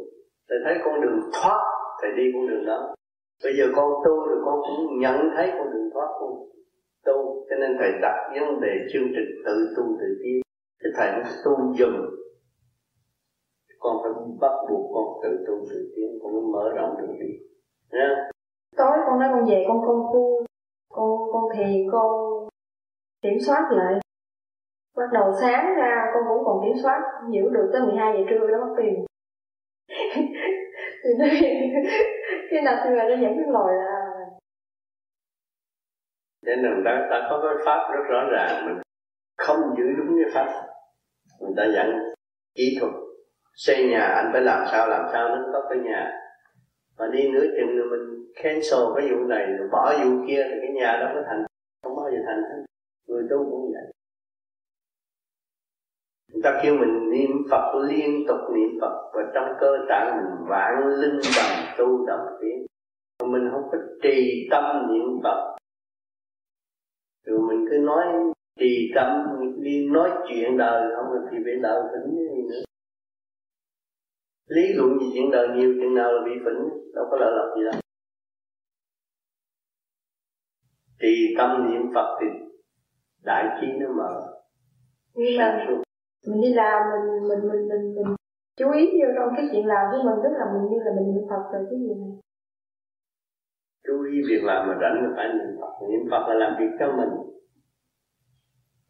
[0.49, 1.61] Thầy thấy con đường thoát,
[2.01, 2.95] thầy đi con đường đó.
[3.43, 6.31] Bây giờ con tu rồi con cũng nhận thấy con đường thoát con
[7.05, 10.41] tu, cho nên thầy đặt vấn đề chương trình tự tu tự tiến.
[10.83, 12.13] Cái thầy nó tu dùm
[13.83, 16.19] con phải bắt buộc con tự tu tự tiến.
[16.21, 17.31] Con mới mở rộng đường đi.
[17.91, 18.29] Nha.
[18.77, 20.45] Tối con nói con về con công tu.
[20.89, 22.09] Con con thiền, con
[23.23, 23.93] kiểm soát lại.
[24.97, 28.47] Bắt đầu sáng ra con cũng còn kiểm soát giữ được tới 12 giờ trưa
[28.47, 29.05] đó mất tiền.
[31.03, 31.25] Thì nó
[32.49, 34.03] khi nào thì nó dẫn cái lòi ra
[36.45, 38.77] nên là ta, ta có cái pháp rất rõ ràng mình
[39.37, 40.63] không giữ đúng cái pháp.
[41.39, 42.13] Người ta dặn
[42.55, 42.91] kỹ thuật
[43.55, 46.11] xây nhà anh phải làm sao làm sao nó có cái nhà.
[46.97, 50.55] Mà đi nửa chừng rồi mình cancel cái vụ này rồi bỏ vụ kia thì
[50.61, 51.45] cái nhà đó có thành
[51.83, 52.43] không bao giờ thành.
[52.43, 52.72] hết
[53.07, 53.93] người tu cũng vậy.
[56.31, 60.47] Người ta kêu mình niệm Phật liên tục, niệm Phật, và trong cơ tạng mình
[60.49, 62.65] vạn linh đồng tu đồng tiến.
[63.21, 65.57] Mà mình không có trì tâm niệm Phật.
[67.25, 68.05] Rồi mình cứ nói
[68.59, 69.07] trì tâm,
[69.61, 72.63] đi nói chuyện đời, không thì bị đời phỉnh cái gì nữa.
[74.47, 77.57] Lý luận gì chuyện đời nhiều, chuyện nào là bị phỉnh, đâu có lợi lộc
[77.57, 77.81] gì đâu.
[80.99, 82.42] Trì tâm niệm Phật thì
[83.25, 84.33] đại trí nó mở.
[85.15, 85.65] Nhưng mà
[86.27, 88.15] mình đi làm mình mình mình mình mình
[88.57, 91.13] chú ý vô trong cái chuyện làm của mình tức là mình như là mình
[91.13, 92.13] niệm Phật rồi cái gì này
[93.87, 95.73] chú ý việc làm mà rảnh là phải niệm Phật.
[95.89, 97.09] Niệm Phật là làm việc cho mình.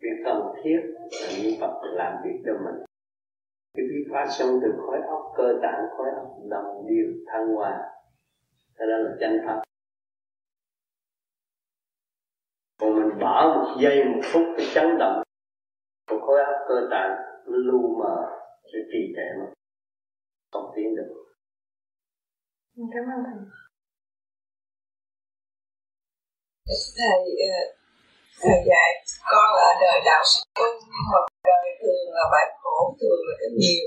[0.01, 0.79] Việc cần thiết
[1.21, 2.85] là niệm Phật là làm việc cho mình.
[3.77, 7.91] Cái việc phát sinh từ khối óc cơ tạng khối óc đồng điều thăng hoa.
[8.79, 9.61] Thế đó là chân pháp
[13.23, 15.17] bỏ một giây một phút cái chấn động.
[16.09, 17.11] Của khối óc cơ tạng
[17.45, 18.15] nó lu mờ
[18.71, 19.45] sự trì trệ mà
[20.51, 21.11] không tiến được.
[22.93, 23.39] Cảm ơn thầy.
[26.99, 27.59] Thầy ờ,
[28.41, 28.89] thầy dạy
[29.31, 30.23] con là đời đạo
[30.55, 33.85] tu nhưng mà đời thường là bãi khổ thường là cái nhiều.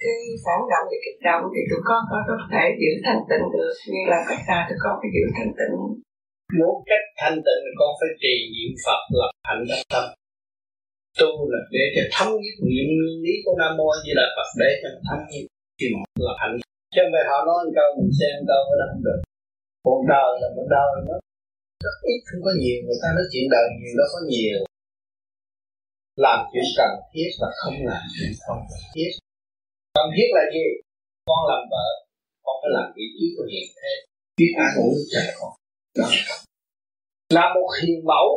[0.00, 3.44] Cái phản động và kích động thì tụi con có có thể giữ thanh tịnh
[3.54, 5.74] được như là cách nào tụi con phải giữ thanh tịnh
[6.58, 10.04] muốn cách thanh tịnh con phải trì niệm phật lập hạnh đắc tâm.
[11.18, 12.88] Tu là để cho thấm nhất niệm
[13.24, 15.44] lý của nam mô như là phật để cho thấm nhất
[15.78, 16.54] thì một lập hạnh.
[16.92, 19.20] Chứ không phải họ nói một câu, mình xem câu đó không được.
[19.84, 21.16] Còn đời là một đời nó
[21.84, 24.58] rất ít không có nhiều, người ta nói chuyện đời nhiều đó có nhiều.
[26.24, 29.10] Làm chuyện cần thiết và không làm chuyện không cần thiết.
[29.96, 30.66] Cần thiết là gì?
[31.28, 31.88] Con làm vợ,
[32.44, 33.92] con phải làm vị trí của hiện thế.
[34.38, 35.52] Biết ăn uống cho con
[35.98, 36.08] đó
[37.36, 38.28] là một hiền mẫu.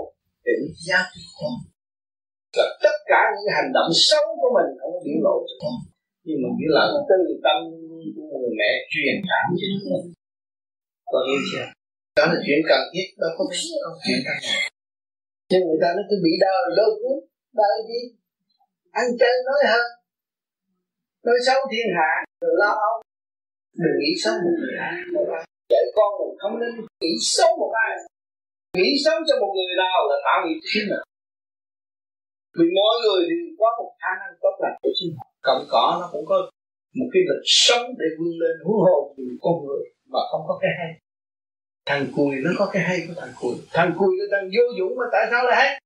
[0.46, 0.54] Để
[0.88, 1.54] giáo cho con.
[2.58, 5.76] Là tất cả những hành động xấu của mình không có biểu lộ cho con.
[6.26, 7.58] Nhưng mà biết là từ tâm
[8.15, 10.02] của người mẹ truyền cảm cho con.
[11.12, 11.65] Con hiểu chưa?
[12.17, 14.38] Đó là chuyện cần thiết đâu có biết câu chuyện cần
[15.50, 17.17] nhưng người ta nó cứ bị đời lôi cuốn
[17.54, 18.02] đời gì
[18.91, 19.86] ăn chơi nói hơn.
[21.26, 22.96] Nói xấu thiên hạ rồi lo âu.
[23.74, 24.96] Đừng nghĩ xấu một người ai
[25.71, 27.93] dạy con mình không nên nghĩ xấu một ai.
[28.77, 31.03] Nghĩ xấu cho một người nào là tạo nghiệp thiên nào
[32.58, 35.97] vì mỗi người thì có một khả năng tốt lành của chính họ cộng cỏ
[36.01, 36.38] nó cũng có
[36.99, 40.60] một cái lịch sống để vươn lên huống hồ vì con người mà không có
[40.62, 40.91] cái hay.
[41.86, 43.56] Thằng cùi nó có cái hay của thằng cùi.
[43.73, 45.82] Thằng cùi nó đang vô dụng mà tại sao lại hay?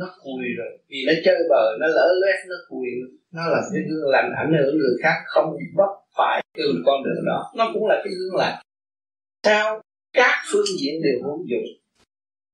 [0.00, 0.72] Nó cùi rồi.
[0.88, 2.86] Vì nó chơi bờ nó lỡ loét, nó cùi.
[3.32, 7.24] Nó là cái gương lành ảnh hưởng người khác, không bắt phải từ con đường
[7.26, 7.52] đó.
[7.56, 8.56] Nó cũng là cái gương lành
[9.44, 11.64] sao các phương diện đều hữu dụng.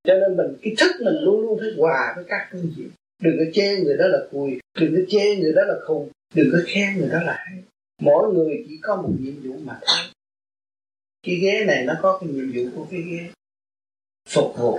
[0.04, 2.90] Cho nên mình cái thức mình luôn luôn phải hòa với các phương diện.
[3.22, 6.48] Đừng có chê người đó là cùi đừng có chê người đó là khùng đừng
[6.52, 7.62] có khen người đó là hay.
[8.00, 10.12] Mỗi người chỉ có một nhiệm vụ mà thôi.
[11.22, 13.30] Cái ghế này nó có cái nhiệm vụ của cái ghế
[14.28, 14.78] phục vụ.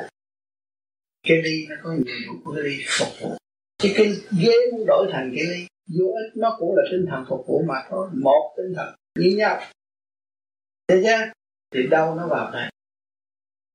[1.28, 3.38] Cái ly nó có nhiệm vụ của cái ly phục vụ.
[3.84, 4.08] Cái, cái
[4.42, 5.66] ghế muốn đổi thành cái ly
[6.00, 8.08] vô ích nó cũng là tinh thần phục vụ mà thôi.
[8.14, 9.62] Một tinh thần như nhau.
[10.88, 11.41] Thấy chưa?
[11.74, 12.70] Thì đâu nó vào đây?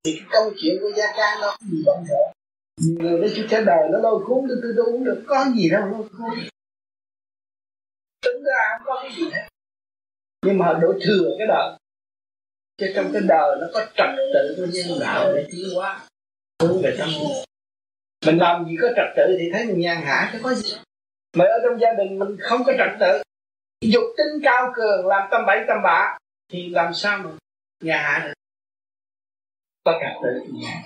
[0.04, 2.36] Thì cái câu chuyện của gia ca nó không gì bận rộn
[2.80, 5.24] nhiều người nó chỉ cả đời nó lôi cuốn tôi tôi uống được.
[5.26, 6.38] Có gì đâu, lôi cuốn.
[8.22, 9.48] Tính ra không có cái gì hết.
[10.46, 11.78] Nhưng mà đổi thừa cái đời.
[12.78, 16.08] Chứ trong cái đời nó có trật tự của nhân đạo để tiến hóa.
[16.62, 17.08] Hướng về tâm
[18.26, 20.76] mình làm gì có trật tự thì thấy mình nhàn hạ, chứ có gì.
[21.36, 23.22] Mà ở trong gia đình mình không có trật tự.
[23.80, 26.18] Dục tính cao cường, làm tâm bậy tâm bạ,
[26.52, 27.30] thì làm sao mà
[27.80, 28.32] nhà hạ được
[29.84, 30.82] có trật tự nhà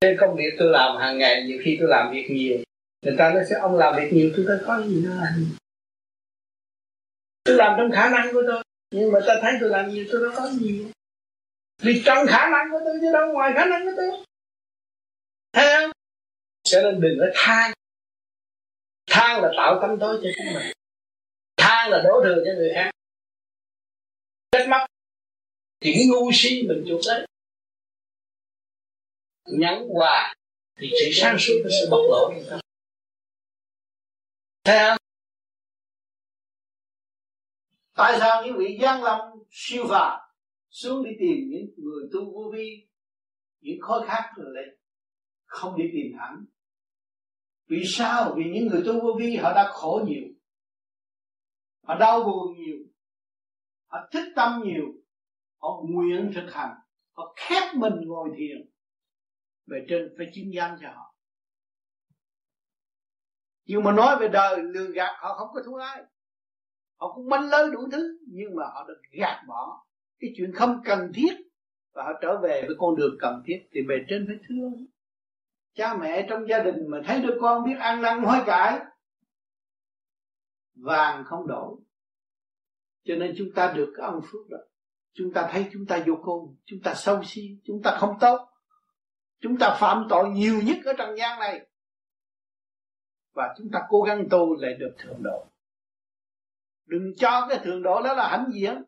[0.00, 2.58] trên công việc tôi làm hàng ngày, nhiều khi tôi làm việc nhiều.
[3.02, 5.46] Người ta nói sẽ, ông làm việc nhiều, tôi thấy có gì nữa làm
[7.44, 10.20] tôi làm trong khả năng của tôi, nhưng mà ta thấy tôi làm nhiều, tôi
[10.22, 10.86] đâu có gì
[11.82, 14.24] vì trong khả năng của tôi chứ đâu ngoài khả năng của tôi.
[15.52, 15.90] Thấy không?
[16.62, 17.72] Cho nên đừng có than.
[19.10, 20.72] Than là tạo tâm tối cho chính mình.
[21.56, 22.90] Than là đổ thừa cho người khác.
[24.52, 24.87] Trách móc
[25.80, 27.26] thì cái ngu si mình chụp đấy.
[29.46, 30.34] Nhắn quà,
[30.76, 32.32] thì sự sáng suốt nó sẽ bộc lộ.
[34.64, 34.98] Thấy không
[37.98, 40.20] tại sao những vị gian lâm siêu phàm
[40.70, 42.88] xuống đi tìm những người tu vô vi,
[43.60, 44.64] những khó khác rồi lại
[45.44, 46.44] không đi tìm hẳn?
[47.66, 48.34] Vì sao?
[48.36, 50.28] Vì những người tu vô vi, họ đã khổ nhiều.
[51.82, 52.78] Họ đau buồn nhiều.
[53.86, 54.84] Họ thích tâm nhiều
[55.58, 56.74] họ nguyện thực hành
[57.12, 58.70] họ khép mình ngồi thiền,
[59.66, 61.14] về trên phải chứng danh cho họ.
[63.64, 66.02] Nhưng mà nói về đời lừa gạt họ không có thua ai.
[66.96, 69.86] Họ cũng manh lớn đủ thứ, nhưng mà họ được gạt bỏ.
[70.18, 71.34] Cái chuyện không cần thiết,
[71.92, 74.86] và họ trở về với con đường cần thiết, thì bề trên phải thương
[75.74, 78.78] cha mẹ trong gia đình mà thấy đứa con biết ăn năn hối cải,
[80.74, 81.76] vàng không đổi.
[83.04, 84.58] Cho nên chúng ta được cái ông phước đó
[85.12, 88.48] chúng ta thấy chúng ta vô cùng, chúng ta sâu si, chúng ta không tốt.
[89.40, 91.66] Chúng ta phạm tội nhiều nhất ở trần gian này.
[93.32, 95.46] Và chúng ta cố gắng tu lại được thượng độ.
[96.86, 98.82] Đừng cho cái thượng độ đó là hãnh diện.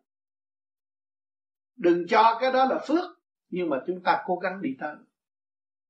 [1.76, 3.04] Đừng cho cái đó là phước,
[3.48, 4.96] nhưng mà chúng ta cố gắng đi tới.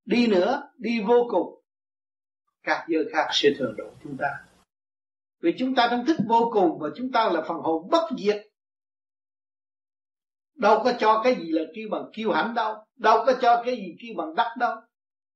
[0.04, 1.62] Đi nữa, đi vô cùng.
[2.62, 4.44] Các giờ khác sẽ thượng độ chúng ta.
[5.40, 8.49] Vì chúng ta đang thức vô cùng và chúng ta là phần hồn bất diệt
[10.60, 12.84] đâu có cho cái gì là kêu bằng kiêu hãnh đâu.
[12.96, 14.76] Đâu có cho cái gì kêu bằng đắc đâu.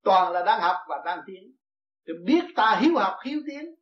[0.02, 1.52] Toàn là đang học và đang tiến.
[2.06, 3.74] Thì biết ta hiếu học, hiếu tiến.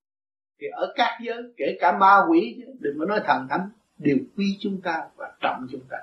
[0.61, 4.59] Thì ở các giới, kể cả ma quỷ đừng có nói thần thánh, đều quy
[4.61, 5.97] chúng ta và trọng chúng ta.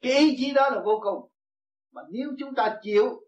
[0.00, 1.28] Cái ý chí đó là vô cùng.
[1.92, 3.20] Mà nếu chúng ta chịu,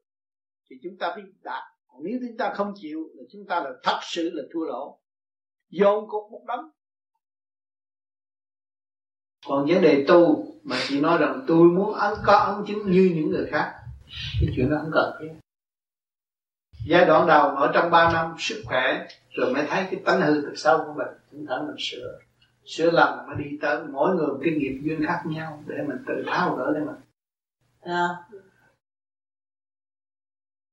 [0.70, 1.62] thì chúng ta biết đạt.
[1.86, 4.98] Còn nếu chúng ta không chịu thì chúng ta là thật sự là thua lỗ.
[5.70, 6.70] Dồn cục một đống
[9.46, 13.12] còn vấn đề tu mà chỉ nói rằng tôi muốn ấn có ấn chứng như
[13.14, 13.74] những người khác
[14.40, 15.32] cái chuyện đó không cần thiết.
[16.86, 20.42] Giai đoạn đầu ở trong 3 năm sức khỏe rồi mới thấy cái tánh hư
[20.42, 22.18] từ sâu của mình chúng ta mình sửa.
[22.64, 26.24] Sửa lầm mới đi tới mỗi người cái nghiệp duyên khác nhau để mình tự
[26.26, 26.96] tháo gỡ lên mình.
[27.80, 28.08] À.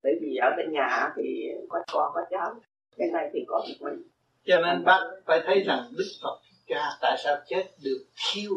[0.03, 2.55] bởi vì ở bên nhà thì có con có cháu.
[2.97, 4.03] Bên này thì có một mình.
[4.45, 8.51] Cho nên bác phải thấy rằng đức phật cha tại sao chết được thiêu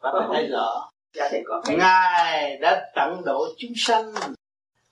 [0.00, 0.90] bác phải thấy rõ
[1.68, 4.12] ngài đã tận độ chúng sanh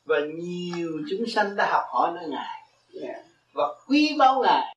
[0.05, 2.63] và nhiều chúng sanh đã học hỏi nơi ngài.
[3.03, 3.25] Yeah.
[3.53, 4.77] Và quý báu ngài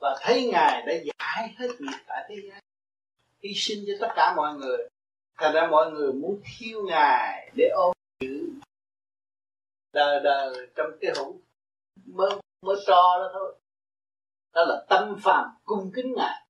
[0.00, 2.60] và thấy ngài đã giải hết nghiệp tại thế gian.
[3.42, 4.88] Hy sinh cho tất cả mọi người.
[5.36, 8.48] Thành ra mọi người muốn thiêu ngài để ôm giữ
[9.92, 11.40] đời đời trong cái hũ
[12.06, 12.28] mơ
[12.62, 13.54] mơ trò đó thôi.
[14.54, 16.46] Đó là tâm phàm cung kính ngài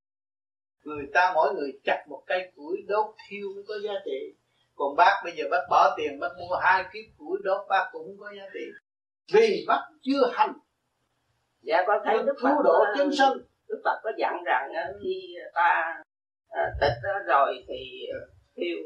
[0.83, 4.35] người ta mỗi người chặt một cây củi đốt thiêu mới có giá trị.
[4.75, 8.17] Còn bác bây giờ bác bỏ tiền bác mua hai kiếp củi đốt bác cũng
[8.21, 8.65] có giá trị.
[9.35, 10.53] Vì bác chưa hành.
[11.63, 13.33] Dạ có thấy đức phật độ chân sanh.
[13.69, 14.73] Đức phật có dặn rằng
[15.03, 16.03] khi ta
[16.49, 18.07] à, tịch rồi thì
[18.57, 18.79] thiêu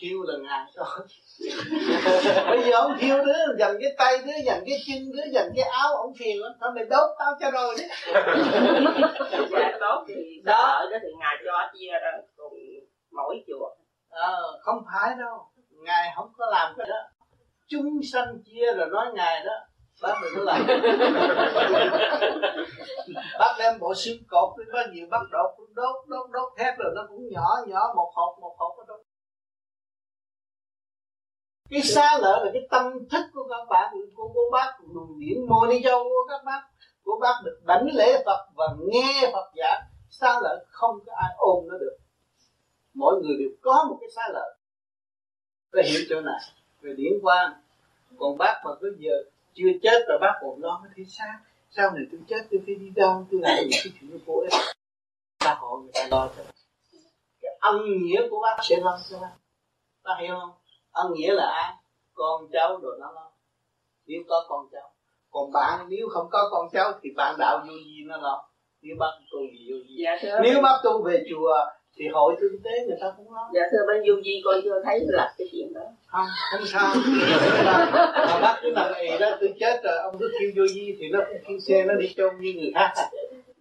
[0.00, 1.06] thiêu là ngàn thôi
[2.50, 5.64] bây giờ ông thiêu đứa dành cái tay đứa dành cái chân đứa dành cái
[5.64, 7.88] áo ông phiền lắm thôi mày đốt tao cho rồi đấy.
[9.80, 10.14] Tốt thì
[10.44, 10.86] đó.
[10.90, 12.52] đó thì ngài cho chia ra cùng
[13.12, 13.68] mỗi chùa.
[14.08, 15.46] Ờ không phải đâu.
[15.70, 16.96] Ngài không có làm cái đó.
[17.68, 19.52] Chúng sanh chia rồi nói ngài đó
[20.02, 20.66] bác đừng có làm.
[23.38, 26.92] Bác đem bộ xương cột đi bao nhiêu bác đốt đốt đốt đốt thép rồi
[26.96, 28.72] nó cũng nhỏ nhỏ một hộp một hộp.
[28.78, 28.83] đốt
[31.70, 35.46] cái xa lỡ là cái tâm thức của các bạn của cô bác luồng điển
[35.48, 36.62] mô đi dâu của các bác.
[37.04, 39.82] Của bác được đánh lễ phật và nghe phật giảng.
[40.10, 41.96] Xa lỡ không có ai ôm nó được.
[42.94, 44.56] Mỗi người đều có một cái xa lỡ.
[45.72, 46.40] Phải hiểu chỗ này.
[46.80, 47.52] Về điển quan
[48.18, 49.14] còn bác mà cứ giờ
[49.54, 51.34] chưa chết rồi bác còn lo thế sao
[51.76, 54.60] sau này tôi chết, tôi phải đi đâu, tôi làm những cái chuyện vô ích
[55.40, 56.42] xã hội người ta lo cho.
[57.42, 59.32] Cái ân nghĩa của bác sẽ lo cho bác.
[60.04, 60.50] Bác hiểu không?
[60.94, 61.72] Ân nghĩa là ai?
[62.14, 63.30] Con cháu đồ nó lo.
[64.06, 64.90] Nếu có con cháu.
[65.30, 68.44] Còn bạn nếu không có con cháu thì bạn đạo vô gì nó lo?
[68.82, 70.04] Nếu bác tu gì vô gì?
[70.04, 70.38] Dạ, thưa.
[70.42, 71.56] Nếu bác tu về chùa
[71.96, 73.50] thì hội kinh tế người ta cũng lo.
[73.54, 75.80] Dạ thưa bên du di con chưa thấy là cái chuyện đó.
[76.06, 76.94] Không không sao.
[78.26, 79.96] Mà bác cứ nằm ì đó tôi chết rồi.
[79.96, 82.72] Ông cứ kêu vô di thì nó cũng kêu xe nó đi chôn như người
[82.74, 82.92] khác.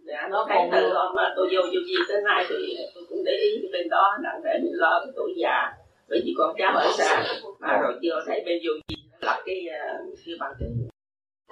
[0.05, 3.31] Dạ nó thấy từ mà tôi vô du di tới nay thì tôi cũng để
[3.31, 5.73] ý cái bên đó nặng để mình lo cái tuổi già
[6.10, 7.24] bởi vì con cháu ở xa
[7.60, 9.66] mà rồi chưa thấy bên du di lập cái
[10.26, 10.70] kêu bằng cái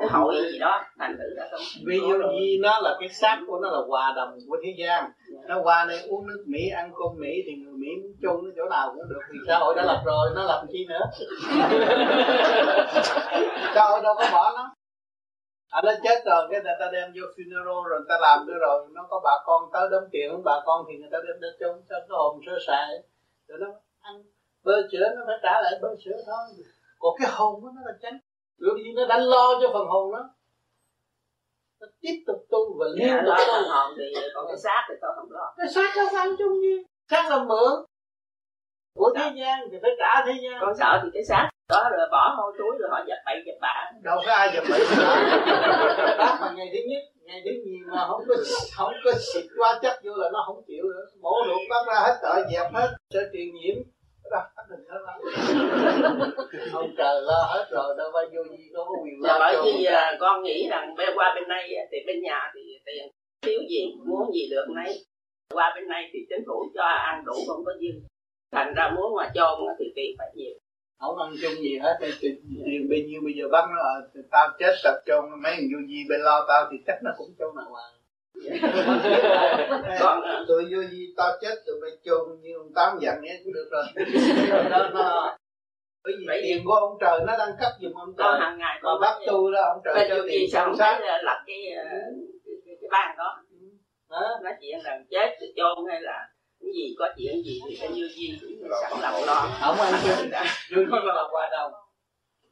[0.01, 3.39] cái hội gì đó thành thử ra không vì vô di nó là cái xác
[3.47, 5.11] của nó là hòa đồng của thế gian.
[5.47, 8.51] Nó qua đây uống nước mỹ ăn cơm mỹ thì người mỹ muốn chôn nó
[8.55, 9.19] chỗ nào cũng được.
[9.33, 11.01] Thì xã hội đã lập rồi nó làm chi nữa?
[13.75, 14.73] Xã hội đâu có bỏ nó.
[15.69, 18.57] À nó chết rồi cái người ta đem vô funeral rồi người ta làm nữa
[18.61, 18.87] rồi.
[18.91, 21.81] Nó có bà con tới đóng tiền bà con thì người ta đem đến chôn
[21.89, 22.89] cho cái hồn sơ sài.
[23.47, 23.67] Rồi nó
[24.01, 24.23] ăn
[24.63, 26.65] bơ sữa nó phải trả lại bơ sữa thôi.
[26.99, 28.17] Còn cái hồn nó là tránh.
[28.59, 30.29] Bởi vì nó đã lo cho phần hồn nó
[31.81, 33.69] nó tiếp tục tu và liên dạ, tục lo tu.
[33.69, 35.53] hồn thì còn cái xác thì tôi không lo.
[35.57, 37.85] Cái xác nó quan chung như xác là mượn
[38.95, 40.53] của thế gian thì phải trả thế gian.
[40.61, 43.55] Con sợ thì cái xác đó rồi bỏ hôi túi rồi họ dập bậy dập
[43.61, 43.91] bạ.
[44.03, 44.81] Đâu có ai dập bậy
[46.17, 48.35] bác mà ngày thứ nhất ngày thứ nhì mà không có
[48.75, 51.05] không có xịt qua chất vô là nó không chịu nữa.
[51.21, 53.75] Mổ ruột bác ra hết tợ dẹp hết sợ truyền nhiễm
[54.31, 54.41] đó
[56.01, 56.19] lắm
[56.73, 59.83] ông trời lo hết rồi đâu phải vô gì có quyền lo bởi cho vì
[59.85, 63.11] à, con nghĩ rằng bên qua bên này thì bên nhà thì tiền
[63.41, 65.05] thiếu gì muốn gì được nấy.
[65.53, 67.99] Qua bên này thì chính phủ cho ăn đủ không có dư.
[68.51, 70.53] Thành ra muốn mà chôn thì tiền phải nhiều.
[70.99, 73.81] Không ăn chung gì hết thì tiền bao nhiêu bây giờ bắt nó
[74.31, 77.33] tao chết tập chôn mấy thằng vô gì bên lo tao thì chắc nó cũng
[77.39, 77.93] chôn nào hoàng
[79.83, 83.53] à, tụi vô gì tao chết tụi bay chôn như ông tám dặn nghe cũng
[83.53, 83.83] được rồi.
[84.69, 85.37] Đó nó
[86.03, 88.39] bởi vì tiền của ông trời nó đang cấp giùm ông trời.
[88.39, 91.57] hàng ngày mà bắt tu đó ông trời cho tiền xong sát là lập cái,
[91.77, 91.83] à,
[92.45, 93.43] cái, cái, cái ban đó.
[94.09, 96.27] Đó nói chuyện rằng chết thì chôn hay là
[96.61, 99.47] cái gì có chuyện gì thì bên du di cũng sẵn lòng lo.
[99.61, 100.29] Không ăn chung
[100.75, 101.71] vô gì là hòa đồng.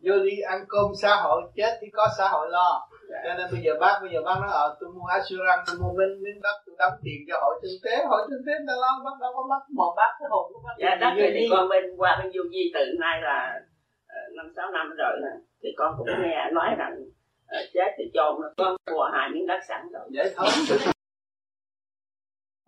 [0.04, 2.90] Vô đi ăn cơm xã hội chết thì có xã hội lo
[3.24, 5.94] cho nên bây giờ bác bây giờ bác nói ờ tôi mua assurance tôi mua
[6.00, 7.96] minh miếng đất tôi đóng tiền cho hội kinh tế.
[8.12, 9.62] Hội kinh tế ta lo bác đâu có mất.
[9.80, 12.64] Một bác cái hồn của bác dạ đất thì con bên qua bên du di
[12.74, 13.60] từ nay là
[14.08, 15.34] ờ, năm sáu năm rồi nè.
[15.62, 16.94] Thì con cũng nghe nói rằng
[17.48, 20.06] ờ, chết thì chôn con mua hai miếng đất sẵn rồi.
[20.10, 20.48] Dễ thôi.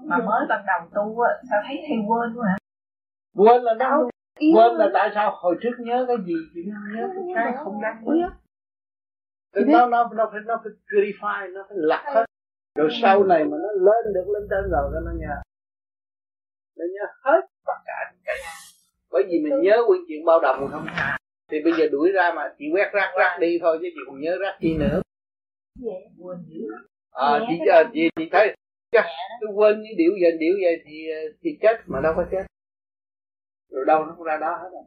[0.10, 2.58] Mà mới ban đầu tu á sao thấy hay quên quá hả?
[3.36, 4.10] Quên là đâu
[4.56, 5.32] quên là tại sao?
[5.36, 6.36] Hồi trước nhớ cái gì?
[6.56, 8.30] Thì nó nhớ cái cái không đáng nhớ
[9.56, 12.26] Thì nó nó nó phải nó phải purify nó phải lặt hết.
[12.76, 15.36] Rồi sau này mà nó lên được lên trên rồi cái nó nhớ
[16.78, 18.36] nó nhớ hết tất cả cái
[19.12, 20.86] bởi vì mình nhớ quyển chuyện bao đồng không
[21.52, 24.22] thì bây giờ đuổi ra mà chị quét rác rác đi thôi chứ chị còn
[24.22, 25.02] nhớ rác chi nữa.
[26.48, 26.68] Dữ
[27.12, 28.56] à chị giờ chị chị thấy
[28.92, 29.04] Chà,
[29.42, 31.08] tôi quên những điệu vậy điệu vậy thì
[31.42, 32.44] thì chết mà đâu có chết.
[33.70, 34.84] Rồi đâu nó cũng ra đó hết rồi.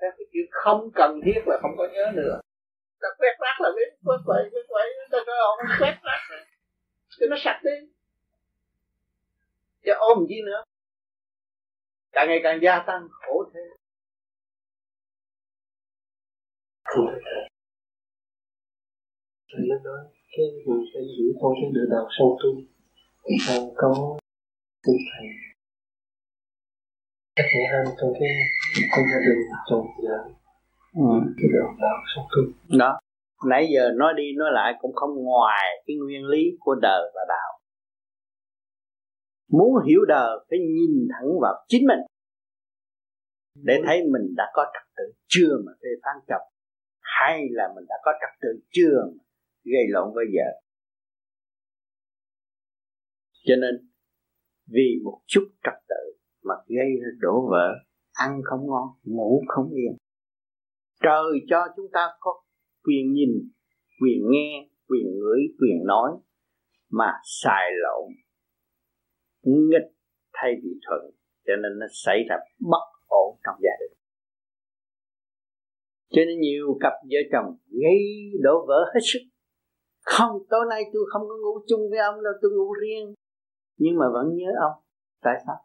[0.00, 2.40] Thế cái chuyện không cần thiết là không có nhớ nữa
[3.00, 6.20] ta quét rác là biết quét quậy quét quậy ta nói ông quét rác
[7.08, 7.88] cho nó sạch đi.
[9.84, 10.62] Chứ ôm gì nữa.
[12.12, 13.60] Càng ngày càng gia tăng, khổ thế.
[19.52, 20.04] Thầy nó nói,
[20.36, 22.50] cái người phải giữ con cái đường đạo sâu tu
[23.46, 24.18] sao có
[24.86, 25.26] tinh thần
[27.36, 28.30] các thể ham trong cái
[28.90, 29.40] trong gia đình
[29.70, 30.18] chồng vợ
[31.36, 31.48] cái
[32.78, 32.98] đó.
[33.48, 37.20] Nãy giờ nói đi nói lại cũng không ngoài cái nguyên lý của đời và
[37.28, 37.60] đạo.
[39.50, 41.98] Muốn hiểu đời phải nhìn thẳng vào chính mình.
[43.62, 46.46] Để thấy mình đã có trật tự, chưa mà phê phán chồng
[47.00, 49.24] hay là mình đã có trật tự, chưa mà
[49.64, 50.60] gây lộn với vợ.
[53.44, 53.90] Cho nên,
[54.66, 57.74] vì một chút trật tự mà gây ra đổ vỡ,
[58.12, 59.96] ăn không ngon, ngủ không yên
[61.02, 62.42] trời cho chúng ta có
[62.84, 63.30] quyền nhìn,
[64.00, 66.10] quyền nghe, quyền ngửi, quyền nói
[66.90, 68.10] mà xài lộn,
[69.42, 69.92] nghịch
[70.32, 71.00] thay vì thuận.
[71.46, 72.36] Cho nên nó xảy ra
[72.70, 73.98] bất ổn trong gia đình.
[76.10, 78.00] Cho nên nhiều cặp vợ chồng gây
[78.42, 79.20] đổ vỡ hết sức.
[80.00, 83.14] Không, tối nay tôi không có ngủ chung với ông đâu, tôi ngủ riêng.
[83.76, 84.82] Nhưng mà vẫn nhớ ông.
[85.22, 85.56] Tại sao?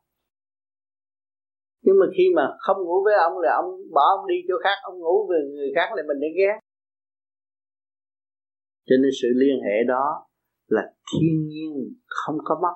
[1.82, 4.76] Nhưng mà khi mà không ngủ với ông là ông bỏ ông đi chỗ khác,
[4.84, 6.60] ông ngủ với người khác là mình để ghét.
[8.86, 10.28] Cho nên sự liên hệ đó
[10.68, 11.72] là thiên nhiên
[12.08, 12.76] không có mất.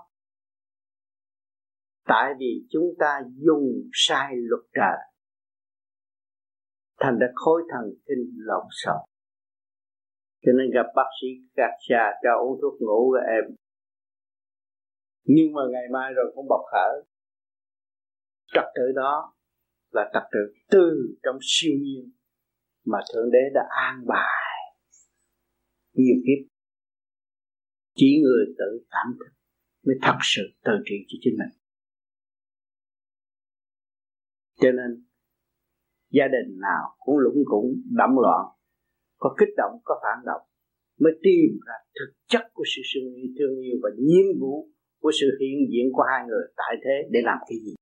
[2.07, 4.97] Tại vì chúng ta dùng sai luật trời,
[6.99, 9.01] thành ra khối thần kinh lộn xộn.
[10.41, 13.55] Cho nên gặp bác sĩ gạt xa cho uống thuốc ngủ rồi em.
[15.23, 17.14] Nhưng mà ngày mai rồi cũng bọc khởi
[18.55, 19.33] trật tự đó
[19.91, 22.11] là trật tự từ trong siêu nhiên
[22.85, 24.45] mà thượng đế đã an bài
[25.93, 26.51] nhiều kiếp.
[27.95, 29.31] Chỉ người tự cảm thức
[29.85, 31.61] mới thật sự tự trị cho chính mình.
[34.61, 35.05] Cho nên
[36.09, 37.65] gia đình nào cũng lũng cũng
[37.99, 38.45] đậm loạn
[39.17, 40.41] có kích động có phản động
[40.99, 44.69] mới tìm ra thực chất của sự thương yêu, thương yêu và nhiệm vụ
[45.01, 47.75] của sự hiện diện của hai người tại thế để làm cái gì?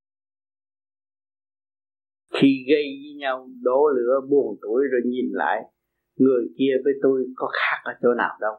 [2.43, 5.61] Khi gây với nhau đổ lửa, buồn tuổi rồi nhìn lại,
[6.15, 8.53] người kia với tôi có khác ở chỗ nào đâu.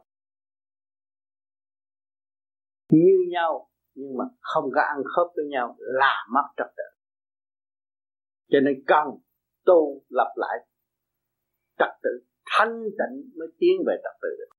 [2.91, 6.99] Như nhau, nhưng mà không có ăn khớp với nhau, là mất trật tự.
[8.51, 9.07] Cho nên cần
[9.64, 10.66] tu lập lại
[11.78, 12.11] trật tự,
[12.45, 14.28] thanh tịnh mới tiến về trật tự.
[14.39, 14.55] Được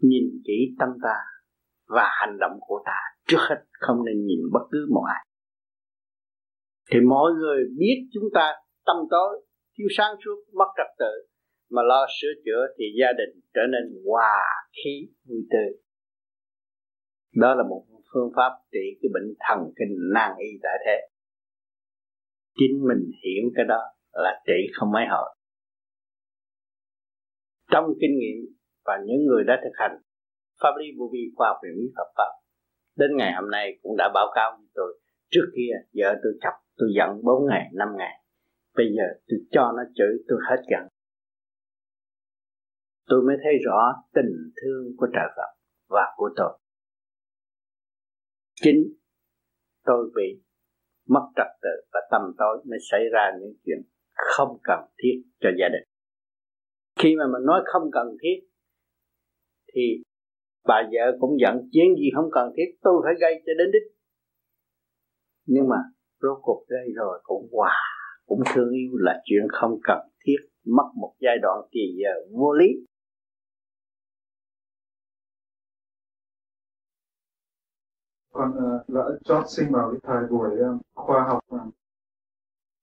[0.00, 1.16] nhìn kỹ tâm ta
[1.86, 5.27] và hành động của ta, trước hết không nên nhìn bất cứ một ai
[6.92, 8.52] thì mọi người biết chúng ta
[8.86, 9.44] tâm tối,
[9.78, 11.12] thiếu sáng suốt, mất trật tự,
[11.70, 14.40] mà lo sửa chữa thì gia đình trở nên hòa
[14.76, 15.70] khí, vui tươi
[17.34, 20.96] đó là một phương pháp trị cái bệnh thần kinh nan y tại thế
[22.58, 23.82] chính mình hiểu cái đó
[24.12, 25.28] là trị không mấy hội.
[27.72, 28.38] trong kinh nghiệm
[28.84, 29.96] và những người đã thực hành
[30.62, 32.32] pháp lý vô vi khoa học về lý Phật pháp,
[32.96, 36.54] đến ngày hôm nay cũng đã báo cáo với tôi, trước kia vợ tôi chọc
[36.78, 38.24] tôi giận 4 ngày 5 ngày.
[38.76, 40.88] Bây giờ tôi cho nó chửi tôi hết giận.
[43.06, 43.80] Tôi mới thấy rõ
[44.14, 45.50] tình thương của trời Phật
[45.88, 46.58] và của tôi.
[48.54, 48.94] Chính
[49.84, 50.42] tôi bị
[51.08, 53.78] mất trật tự và tâm tối mới xảy ra những chuyện
[54.14, 55.88] không cần thiết cho gia đình.
[56.98, 58.48] Khi mà mình nói không cần thiết,
[59.74, 60.02] thì
[60.64, 63.92] bà vợ cũng giận chuyện gì không cần thiết, tôi phải gây cho đến đích.
[65.46, 65.76] Nhưng mà
[66.20, 67.74] rốt cuộc đây rồi cũng hòa
[68.26, 72.52] cũng thương yêu là chuyện không cần thiết mất một giai đoạn kỳ giờ vô
[72.52, 72.66] lý.
[78.32, 81.74] Con uh, lỡ chót sinh vào cái thời buổi uh, khoa học uh,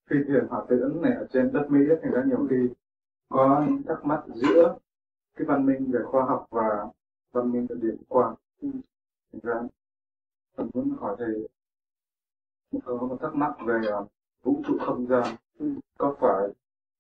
[0.10, 2.56] phi thuyền hỏa tiễn này ở trên đất Mỹ thành ra nhiều khi
[3.30, 4.78] có thắc mắc giữa
[5.36, 6.88] cái văn minh về khoa học và
[7.32, 8.36] văn minh về điện quang.
[9.32, 9.62] Thành ra
[10.58, 11.48] mình muốn hỏi thầy
[12.86, 14.08] có một thắc mắc về uh,
[14.44, 15.36] vũ trụ không gian.
[15.98, 16.50] Có phải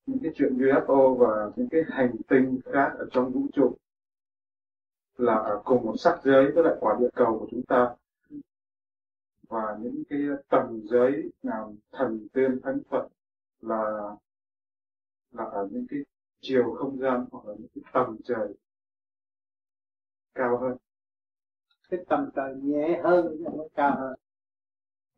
[0.05, 3.77] những cái chuyện UFO và những cái hành tinh khác ở trong vũ trụ
[5.17, 7.95] là ở cùng một sắc giới với lại quả địa cầu của chúng ta?
[9.49, 10.19] Và những cái
[10.49, 13.07] tầng giới nào thần tiên thánh phật
[13.61, 14.15] là
[15.31, 15.99] là ở những cái
[16.41, 18.53] chiều không gian hoặc là những cái tầng trời
[20.35, 20.77] cao hơn?
[21.89, 24.15] Cái tầng trời nhẹ hơn nhưng nó cao hơn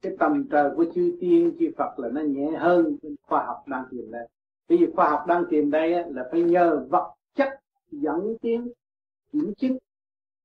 [0.02, 3.86] cái tầm trời của chư tiên chư Phật là nó nhẹ hơn khoa học đang
[3.92, 4.28] tìm đây.
[4.70, 7.50] Bởi vì khoa học đang tìm đây á là phải nhờ vật chất
[7.92, 8.72] dẫn tiến
[9.32, 9.78] kiểm chứng.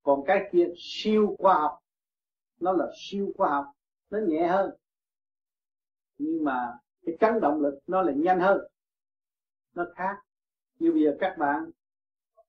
[0.03, 1.79] Còn cái kia siêu khoa học
[2.61, 3.67] nó là siêu khoa học
[4.11, 4.71] nó nhẹ hơn.
[6.19, 8.59] Nhưng mà cái chấn động lực nó là nhanh hơn
[9.75, 10.17] nó khác.
[10.79, 11.71] Như bây giờ các bạn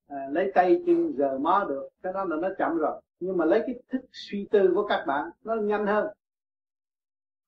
[0.07, 3.01] à, lấy tay chân giờ mó được cái đó là nó chậm rồi.
[3.19, 6.07] Nhưng mà lấy cái thức suy tư của các bạn nó nhanh hơn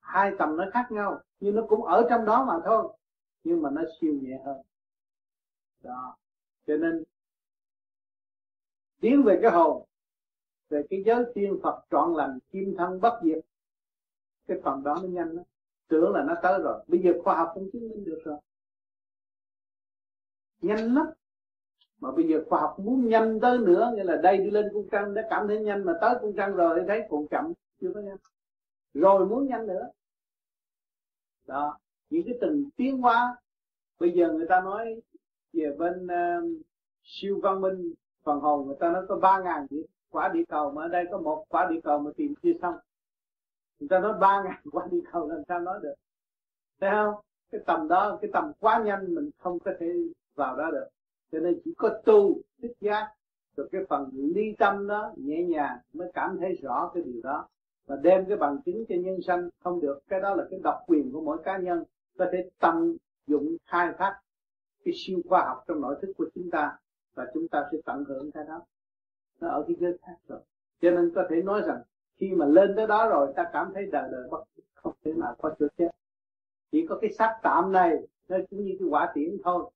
[0.06, 2.94] hai tầm nó khác nhau, nhưng nó cũng ở trong đó mà thôi.
[3.44, 4.58] Nhưng mà nó siêu nhẹ hơn.
[5.84, 6.18] Đó.
[6.68, 7.04] Cho nên,
[9.00, 9.86] tiến về cái hồn,
[10.70, 13.46] về cái giới tiên Phật trọn lành, kim thân bất diệt,
[14.48, 15.44] cái phần đó nó nhanh lắm.
[15.88, 16.84] Tưởng là nó tới rồi.
[16.88, 18.40] Bây giờ khoa học cũng chứng minh được rồi.
[20.62, 21.06] Nhanh lắm.
[22.00, 24.88] Mà bây giờ khoa học muốn nhanh tới nữa, nghĩa là đây đi lên cung
[24.92, 28.00] trăng, đã cảm thấy nhanh mà tới cung trăng rồi, thấy còn chậm, chưa có
[28.00, 28.18] nhanh
[28.96, 29.90] rồi muốn nhanh nữa.
[31.48, 31.78] Đó
[32.10, 33.38] những cái từng tiến hóa
[34.00, 35.02] bây giờ người ta nói
[35.54, 36.66] về bên uh,
[37.04, 37.94] siêu văn minh
[38.24, 39.68] phần hồn người ta nói có ba ngàn
[40.10, 42.76] quả địa cầu mà ở đây có một quả địa cầu mà tìm chưa xong.
[43.80, 45.96] Người ta nói ba ngàn quả địa cầu làm sao nói được.
[46.80, 47.16] Thấy không?
[47.52, 49.94] Cái tầm đó cái tầm quá nhanh mình không có thể
[50.36, 50.88] vào đó được.
[51.32, 53.14] Cho nên chỉ có tu thích giác
[53.58, 57.48] rồi cái phần ly tâm đó nhẹ nhàng mới cảm thấy rõ cái điều đó
[57.88, 60.00] và đem cái bằng chứng cho nhân sanh không được.
[60.08, 61.84] Cái đó là cái độc quyền của mỗi cá nhân.
[62.18, 64.20] Có thể tận dụng khai thác
[64.86, 66.78] cái siêu khoa học trong nội thức của chúng ta
[67.16, 68.62] và chúng ta sẽ tận hưởng cái đó.
[69.40, 70.40] Nó ở cái giới khác rồi.
[70.82, 71.82] Cho nên có thể nói rằng
[72.18, 75.36] khi mà lên tới đó rồi, ta cảm thấy đời đời bất không thể nào
[75.42, 75.90] có chỗ chết.
[76.72, 79.72] Chỉ có cái xác tạm này, nó cũng như cái quả tiễn thôi.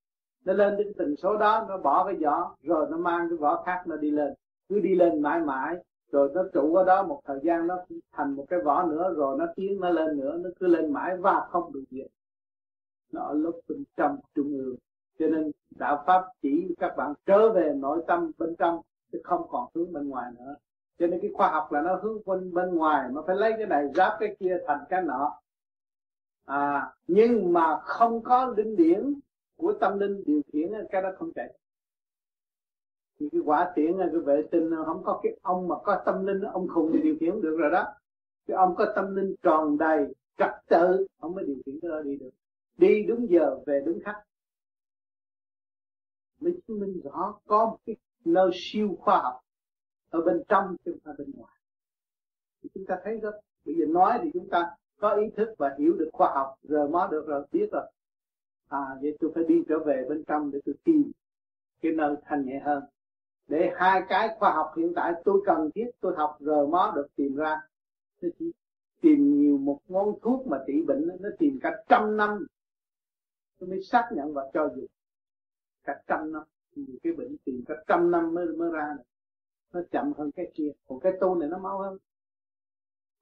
[0.46, 3.64] Nó lên đến tần số đó, nó bỏ cái vỏ, rồi nó mang cái vỏ
[3.66, 4.34] khác nó đi lên.
[4.70, 5.76] Cứ đi lên mãi mãi
[6.12, 7.78] rồi nó trụ ở đó một thời gian, nó
[8.12, 11.18] thành một cái vỏ nữa, rồi nó tiến nó lên nữa, nó cứ lên mãi
[11.18, 12.08] và không được diệt.
[13.12, 14.76] Nó ở lúc bên trong trung ương.
[15.20, 18.82] Cho nên đạo pháp chỉ các bạn trở về nội tâm bên trong,
[19.12, 20.56] chứ không còn hướng bên ngoài nữa.
[21.00, 23.68] Cho nên cái khoa học là nó hướng bên bên ngoài, mà phải lấy cái
[23.68, 25.40] này giáp cái kia thành cái nọ.
[26.46, 29.14] À nhưng mà không có linh điển
[29.58, 31.54] của tâm linh điều khiển, cái đó không chạy
[33.20, 36.42] thì cái quả tiễn cái vệ tinh không có cái ông mà có tâm linh,
[36.42, 37.86] ông khùng thì điều khiển được rồi đó.
[38.48, 42.02] Cái ông có tâm linh tròn đầy, trật tự ông mới điều khiển cái đó
[42.02, 42.30] đi được.
[42.78, 44.16] Đi đúng giờ, về đúng khắc.
[46.40, 47.96] Mới chứng minh rõ có một cái
[48.26, 49.40] nơi siêu khoa học
[50.10, 51.54] ở bên trong chứ không phải bên ngoài.
[52.64, 53.32] Thì chúng ta thấy rất
[53.66, 56.90] bây giờ nói thì chúng ta có ý thức và hiểu được khoa học rồi
[56.90, 57.92] mới được rồi, biết rồi.
[58.68, 61.12] À vậy tôi phải đi trở về bên trong để tôi tìm
[61.82, 62.84] cái nơi thanh nhẹ hơn
[63.50, 67.08] để hai cái khoa học hiện tại tôi cần thiết, tôi học rờ mó được
[67.16, 67.62] tìm ra.
[68.22, 68.52] Chỉ
[69.02, 72.46] tìm nhiều một ngón thuốc mà trị bệnh nó tìm cả trăm năm.
[73.60, 74.86] Tôi mới xác nhận và cho dùng
[75.84, 76.44] cả trăm năm.
[76.76, 79.04] Nhiều cái bệnh tìm cả trăm năm mới mới ra được.
[79.74, 80.72] Nó chậm hơn cái kia.
[80.88, 81.98] Còn cái tu này nó mau hơn.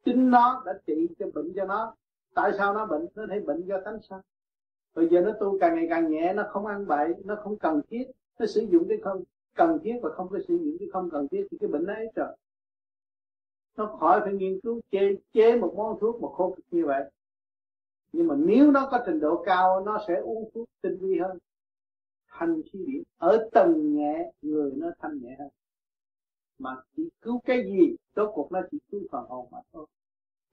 [0.05, 1.95] Chính nó đã trị cho bệnh cho nó.
[2.33, 3.07] Tại sao nó bệnh?
[3.15, 4.21] Nó thấy bệnh do tánh sao?
[4.95, 7.81] Bây giờ nó tu càng ngày càng nhẹ, nó không ăn bậy, nó không cần
[7.89, 9.23] thiết, nó sử dụng cái không
[9.57, 11.93] cần thiết và không có sử dụng cái không cần thiết thì cái bệnh nó
[11.93, 12.35] ấy trời
[13.77, 17.03] nó khỏi phải nghiên cứu, chế chế một món thuốc mà khô như vậy.
[18.11, 21.37] Nhưng mà nếu nó có trình độ cao, nó sẽ uống thuốc tinh vi hơn.
[22.29, 23.03] Thanh khí điển.
[23.17, 25.49] Ở tầng nhẹ, người nó thanh nhẹ hơn.
[26.59, 29.85] Mà chỉ cứu cái gì, rốt cuộc nó chỉ cứu phần hồn mà thôi.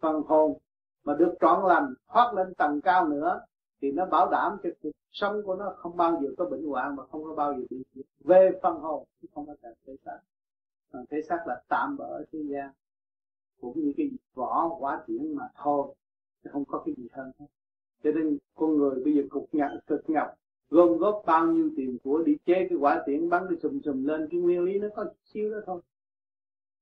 [0.01, 0.59] Phần hồn
[1.05, 3.41] mà được trọn lành, thoát lên tầng cao nữa
[3.81, 6.97] thì nó bảo đảm cho cuộc sống của nó không bao giờ có bệnh hoạn
[6.97, 10.19] và không có bao giờ bị về phần hồn, chứ không có thể xác.
[10.93, 12.71] Còn thể xác là tạm bỡ ở thế gian,
[13.61, 15.95] cũng như cái vỏ quả triển mà thôi
[16.53, 17.47] không có cái gì hơn hết.
[18.05, 20.35] Cho nên con người bây giờ cục nhặt cực nhọc,
[20.71, 24.05] gom góp bao nhiêu tiền của đi chế cái quả tiễn, bắn cái sùm sùm
[24.05, 25.81] lên, cái nguyên lý nó có chút xíu đó thôi.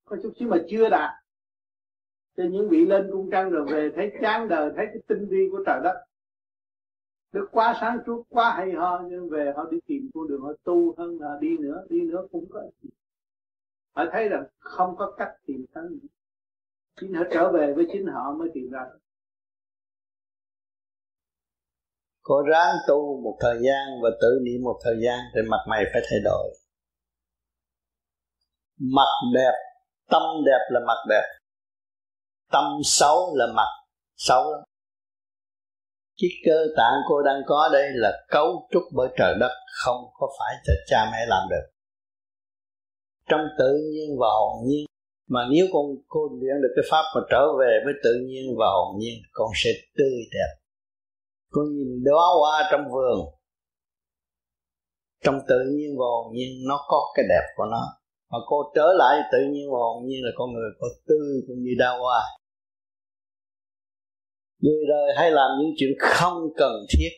[0.04, 1.10] Có chút xíu mà chưa đạt.
[2.36, 5.48] Cho những vị lên cung trăng rồi về, thấy chán đời, thấy cái tinh vi
[5.52, 6.04] của trời đất
[7.32, 10.52] được quá sáng suốt quá hay ho nhưng về họ đi tìm con đường họ
[10.64, 12.90] tu hơn là đi nữa đi nữa cũng có gì
[13.96, 16.08] họ thấy rằng không có cách tìm tới nữa
[17.00, 18.80] chính họ trở về với chính họ mới tìm ra
[22.22, 25.84] Có ráng tu một thời gian và tự niệm một thời gian thì mặt mày
[25.92, 26.48] phải thay đổi.
[28.80, 29.52] Mặt đẹp,
[30.10, 31.22] tâm đẹp là mặt đẹp.
[32.52, 33.68] Tâm xấu là mặt
[34.16, 34.60] xấu lắm.
[36.18, 39.50] Cái cơ tạng cô đang có đây là cấu trúc bởi trời đất,
[39.84, 41.66] không có phải cho cha mẹ làm được.
[43.28, 44.86] Trong tự nhiên và hồn nhiên,
[45.28, 48.66] mà nếu con cô luyện được cái pháp mà trở về với tự nhiên và
[48.66, 50.50] hồn nhiên, con sẽ tươi đẹp.
[51.50, 53.18] Con nhìn đóa hoa trong vườn,
[55.24, 57.82] trong tự nhiên và hồn nhiên, nó có cái đẹp của nó.
[58.30, 61.56] Mà cô trở lại tự nhiên và hồn nhiên là con người có tươi cũng
[61.62, 62.20] như đa hoa
[64.62, 67.10] người đời hay làm những chuyện không cần thiết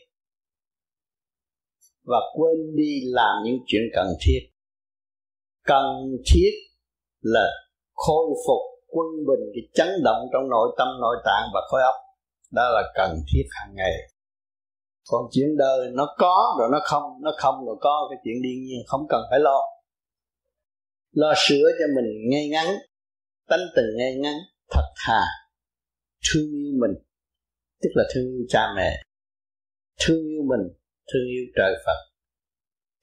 [2.03, 4.39] và quên đi làm những chuyện cần thiết.
[5.63, 5.85] Cần
[6.25, 6.51] thiết
[7.21, 7.45] là
[7.93, 11.95] khôi phục quân bình, cái chấn động trong nội tâm, nội tạng và khối óc.
[12.51, 13.93] Đó là cần thiết hàng ngày.
[15.07, 18.63] Còn chuyện đời nó có rồi nó không nó không rồi có cái chuyện đương
[18.65, 19.59] nhiên, không cần phải lo.
[21.11, 22.67] Lo sửa cho mình ngay ngắn,
[23.49, 24.33] tánh tình ngay ngắn,
[24.69, 25.21] thật thà,
[26.29, 26.91] thương yêu mình
[27.85, 29.01] tức là thương yêu cha mẹ
[29.99, 30.73] thương yêu mình
[31.13, 31.99] thương yêu trời phật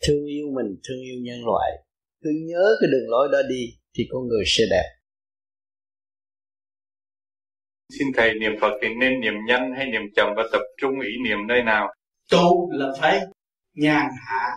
[0.06, 1.70] thương yêu mình thương yêu nhân loại
[2.22, 4.88] cứ nhớ cái đường lối đó đi thì con người sẽ đẹp
[7.98, 11.10] Xin Thầy niệm Phật thì nên niệm nhanh hay niệm chậm và tập trung ý
[11.24, 11.94] niệm nơi nào?
[12.30, 13.20] Tu là phải
[13.74, 14.50] nhàn hạ,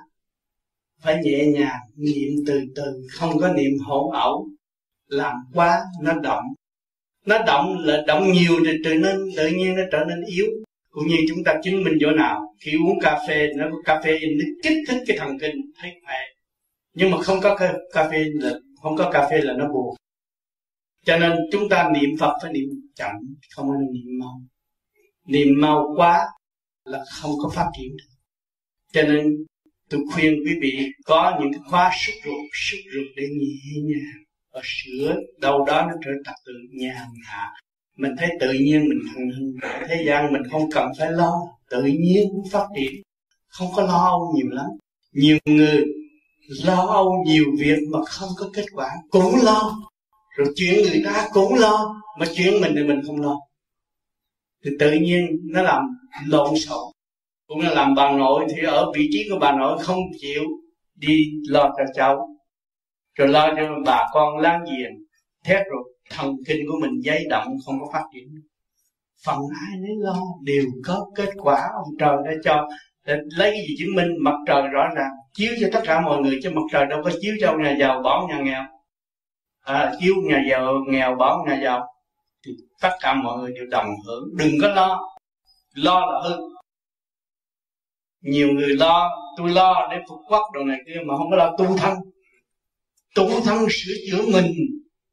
[1.01, 4.47] phải nhẹ nhàng, niệm từ từ, không có niệm hỗn ẩu.
[5.07, 6.43] Làm quá nó động.
[7.25, 10.45] Nó động là động nhiều thì tự nên tự nhiên nó trở nên yếu.
[10.89, 14.01] Cũng như chúng ta chứng minh chỗ nào, Khi uống cà phê, Nó có cà
[14.03, 16.17] phê nó kích thích cái thần kinh, Thấy khỏe.
[16.93, 17.57] Nhưng mà không có
[17.93, 18.51] cà phê là,
[18.81, 19.95] Không có cà phê là nó buồn.
[21.05, 23.11] Cho nên chúng ta niệm Phật phải niệm chậm,
[23.55, 24.41] không nên niệm mau.
[25.25, 26.25] Niệm mau quá
[26.85, 28.15] là không có phát triển được.
[28.93, 29.45] Cho nên
[29.89, 34.24] tôi khuyên quý vị có những cái khóa sức ruột sức ruột để nhẹ nhàng
[34.55, 37.53] và sửa đâu đó nó trở thành tự nhàn hạ
[37.97, 39.53] mình thấy tự nhiên mình thăng hưng
[39.87, 41.33] thế gian mình không cần phải lo,
[41.69, 43.01] tự nhiên phát triển.
[43.47, 44.65] Không có lo âu nhiều lắm.
[45.13, 45.85] Nhiều người
[46.65, 49.75] lo âu nhiều việc mà không có kết quả, cũng lo.
[50.37, 53.39] Rồi chuyện người ta cũng lo, mà chuyện mình thì mình không lo.
[54.65, 55.83] Thì tự nhiên nó làm
[56.27, 56.93] lộn xộn,
[57.47, 60.43] cũng là làm bà nội thì ở vị trí của bà nội không chịu
[60.95, 62.34] đi lo cho cháu
[63.15, 64.91] rồi lo cho bà con láng giềng.
[65.45, 68.27] Thét rồi thần kinh của mình dây động không có phát triển.
[69.25, 69.39] Phần
[69.69, 71.69] ai nấy lo đều có kết quả.
[71.75, 72.67] Ông trời đã cho
[73.05, 76.21] để lấy cái gì chứng minh mặt trời rõ ràng chiếu cho tất cả mọi
[76.21, 78.63] người chứ mặt trời đâu có chiếu cho nhà giàu bỏ nhà nghèo.
[79.61, 81.87] À, chiếu nhà giàu nghèo bỏ nhà giàu.
[82.45, 82.51] Thì
[82.81, 84.23] tất cả mọi người đều đồng hưởng.
[84.37, 84.99] Đừng có lo.
[85.73, 86.35] Lo là hư.
[88.21, 91.55] Nhiều người lo tôi lo để phục quốc đồ này kia mà không có lo
[91.57, 91.97] tu thân
[93.15, 94.45] tu thân sửa chữa mình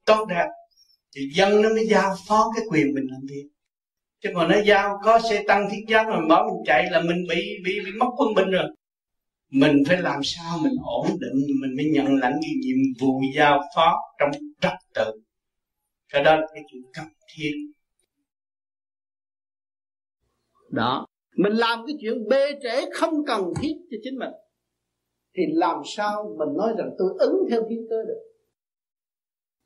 [0.05, 0.47] tốt đẹp,
[1.17, 3.49] thì dân nó mới giao phó cái quyền mình làm việc.
[4.23, 7.27] Chứ còn nó giao có xe tăng thiết giáp mà bảo mình chạy là mình
[7.29, 8.65] bị bị bị mất quân bình rồi.
[9.51, 13.61] Mình phải làm sao mình ổn định, mình mới nhận lãnh cái nhiệm vụ giao
[13.77, 14.31] phó trong
[14.61, 15.13] trật tự.
[16.09, 17.53] Cái đó là cái chuyện cần thiết.
[20.71, 21.07] Đó.
[21.37, 24.31] Mình làm cái chuyện bê trễ không cần thiết cho chính mình
[25.37, 28.21] thì làm sao mình nói rằng tôi ứng theo thiên cơ được?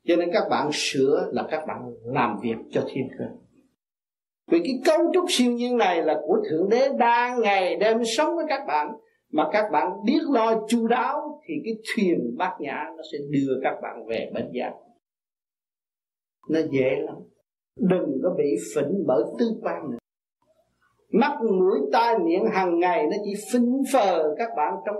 [0.07, 3.25] Cho nên các bạn sửa là các bạn làm việc cho thiên cơ.
[4.51, 8.35] Vì cái cấu trúc siêu nhiên này là của thượng đế đang ngày đêm sống
[8.35, 8.91] với các bạn,
[9.31, 13.59] mà các bạn biết lo chu đáo thì cái thuyền bát nhã nó sẽ đưa
[13.63, 14.71] các bạn về bến giác.
[16.49, 17.15] Nó dễ lắm.
[17.77, 19.97] Đừng có bị phỉnh bởi tư quan nữa.
[21.11, 24.95] Mắt mũi tai miệng hàng ngày nó chỉ phình phờ các bạn trong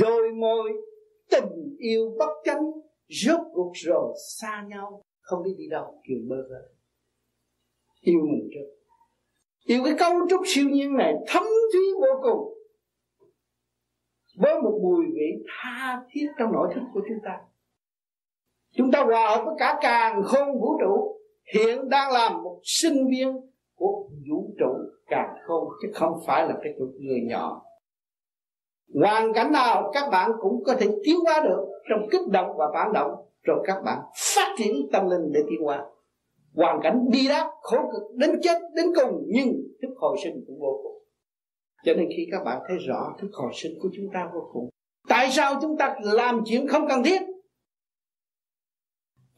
[0.00, 0.72] đôi môi
[1.30, 2.70] tình yêu bất chánh
[3.08, 6.68] rốt cuộc rồi xa nhau, không biết đi đâu, kiểu bơ vơ.
[8.00, 8.82] Yêu mình trước.
[9.64, 12.58] Yêu cái cấu trúc siêu nhiên này, thấm thúy vô cùng.
[14.38, 17.40] Với một mùi vị tha thiết trong nội thức của chúng ta.
[18.76, 21.20] Chúng ta hòa hợp với cả càng khôn vũ trụ,
[21.54, 23.36] hiện đang làm một sinh viên
[23.74, 24.74] của vũ trụ
[25.06, 27.62] càng khôn, chứ không phải là cái người nhỏ
[28.94, 32.66] hoàn cảnh nào các bạn cũng có thể tiến hóa được trong kích động và
[32.74, 33.10] phản động.
[33.42, 33.98] Rồi các bạn
[34.34, 35.84] phát triển tâm linh để tiến hóa.
[36.54, 40.58] Hoàn cảnh bi đát, khổ cực, đến chết, đến cùng, nhưng thức hồi sinh cũng
[40.60, 41.02] vô cùng.
[41.84, 44.68] Cho nên khi các bạn thấy rõ thức hồi sinh của chúng ta vô cùng,
[45.08, 47.22] tại sao chúng ta làm chuyện không cần thiết?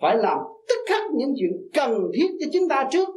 [0.01, 0.39] Phải làm
[0.69, 3.09] tất cả những chuyện cần thiết cho chúng ta trước.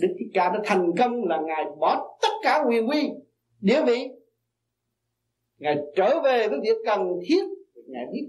[0.00, 3.10] Đức Thích Ca đã thành công là Ngài bỏ tất cả quyền quy,
[3.60, 4.08] địa vị
[5.60, 7.44] Ngài trở về với việc cần thiết.
[7.86, 8.28] Ngài biết.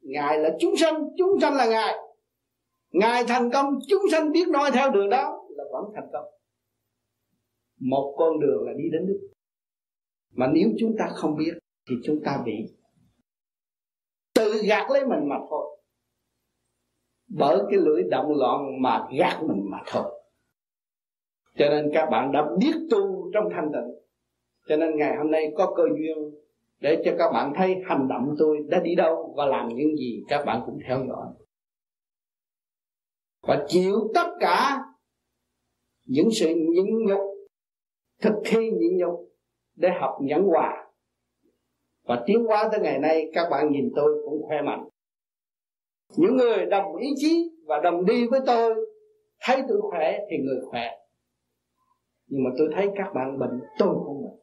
[0.00, 1.08] Ngài là chúng sanh.
[1.18, 1.94] Chúng sanh là Ngài.
[2.90, 3.78] Ngài thành công.
[3.88, 6.24] Chúng sanh biết nói theo đường đó Là vẫn thành công.
[7.80, 9.28] Một con đường là đi đến Đức.
[10.32, 11.52] Mà nếu chúng ta không biết
[11.88, 12.52] Thì chúng ta bị
[14.34, 15.80] Tự gạt lấy mình mà thôi.
[17.28, 20.22] Bởi cái lưỡi động loạn Mà gạt mình mà thôi.
[21.54, 23.94] Cho nên các bạn đã biết tu trong thanh tịnh.
[24.68, 26.40] Cho nên ngày hôm nay có cơ duyên
[26.80, 30.22] để cho các bạn thấy hành động tôi đã đi đâu và làm những gì
[30.28, 31.26] các bạn cũng theo dõi.
[33.42, 34.78] Và chịu tất cả
[36.04, 37.20] những sự nhịn nhục,
[38.20, 39.30] thực thi nhịn nhục
[39.76, 40.86] để học nhẫn hòa.
[42.04, 44.88] Và tiến hóa tới ngày nay, các bạn nhìn tôi cũng khỏe mạnh.
[46.16, 48.74] Những người đồng ý chí và đồng đi với tôi,
[49.40, 50.90] thấy tôi khỏe thì người khỏe.
[52.26, 54.40] Nhưng mà tôi thấy các bạn bệnh, tôi cũng bệnh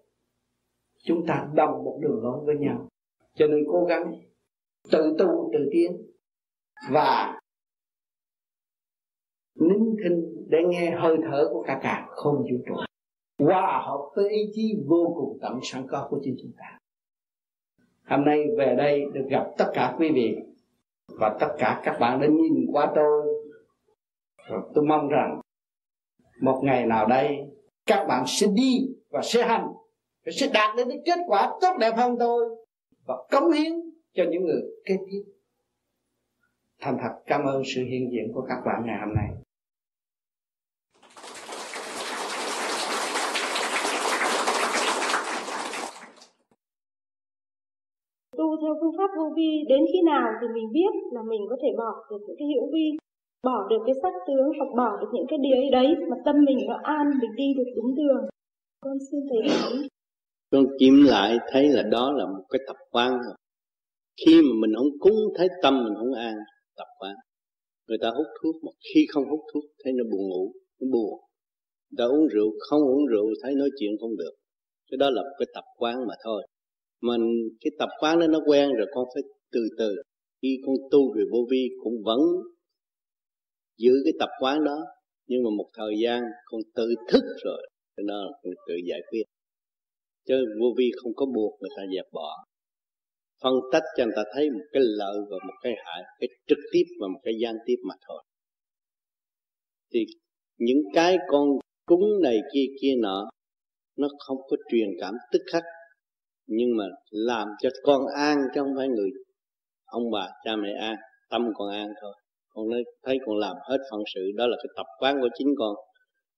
[1.07, 2.87] chúng ta đồng một đường lối với nhau.
[3.33, 4.13] Cho nên cố gắng
[4.91, 5.97] tự tu, tự tiến.
[6.91, 7.39] Và
[9.55, 12.75] nín thinh để nghe hơi thở của cả cả không vũ trụ.
[13.45, 16.77] Hòa hợp với ý chí vô cùng tận sẵn có của chính chúng ta.
[18.05, 20.35] Hôm nay về đây được gặp tất cả quý vị
[21.19, 23.27] và tất cả các bạn đã nhìn qua tôi.
[24.73, 25.41] Tôi mong rằng
[26.41, 27.37] một ngày nào đây,
[27.85, 29.67] các bạn sẽ đi và sẽ hành.
[30.27, 32.55] Rồi sẽ đạt đến cái kết quả tốt đẹp hơn tôi
[33.07, 33.73] và cống hiến
[34.13, 35.23] cho những người kế tiếp.
[36.81, 39.29] Thành thật, cảm ơn sự hiện diện của các bạn ngày hôm nay.
[48.37, 51.57] Tu theo phương pháp vô vi, đến khi nào thì mình biết là mình có
[51.61, 52.97] thể bỏ được những cái hữu vi,
[53.43, 56.35] bỏ được cái sắc tướng hoặc bỏ được những cái điều ấy đấy, mà tâm
[56.45, 58.23] mình nó an, mình đi được đúng đường.
[58.81, 59.41] Con xin thấy
[60.51, 63.11] con kiểm lại thấy là đó là một cái tập quán.
[63.11, 63.35] Rồi
[64.25, 66.35] khi mà mình không cúng, thấy tâm mình không an,
[66.77, 67.15] tập quán.
[67.87, 71.19] Người ta hút thuốc, mà khi không hút thuốc, thấy nó buồn ngủ, nó buồn.
[71.89, 74.31] Người ta uống rượu, không uống rượu, thấy nói chuyện không được.
[74.91, 76.47] Cái đó là một cái tập quán mà thôi.
[77.01, 77.21] Mình,
[77.61, 79.95] cái tập quán đó nó quen rồi, con phải từ từ.
[80.41, 82.19] Khi con tu về vô vi cũng vẫn
[83.77, 84.77] giữ cái tập quán đó.
[85.27, 87.69] Nhưng mà một thời gian, con tự thức rồi.
[87.97, 88.31] Cho nó là
[88.67, 89.23] tự giải quyết
[90.27, 92.43] chứ vô vi không có buộc người ta dẹp bỏ.
[93.43, 96.57] Phân tách cho người ta thấy một cái lợi và một cái hại cái trực
[96.71, 98.23] tiếp và một cái gian tiếp mà thôi.
[99.93, 100.05] Thì
[100.57, 101.49] những cái con
[101.85, 103.29] cúng này kia kia nọ,
[103.97, 105.63] nó không có truyền cảm tức khắc,
[106.47, 109.09] nhưng mà làm cho con an chứ không phải người
[109.85, 110.95] ông bà, cha mẹ an,
[111.29, 112.13] tâm con an thôi.
[112.49, 115.47] Con nói, thấy con làm hết phận sự, đó là cái tập quán của chính
[115.59, 115.75] con.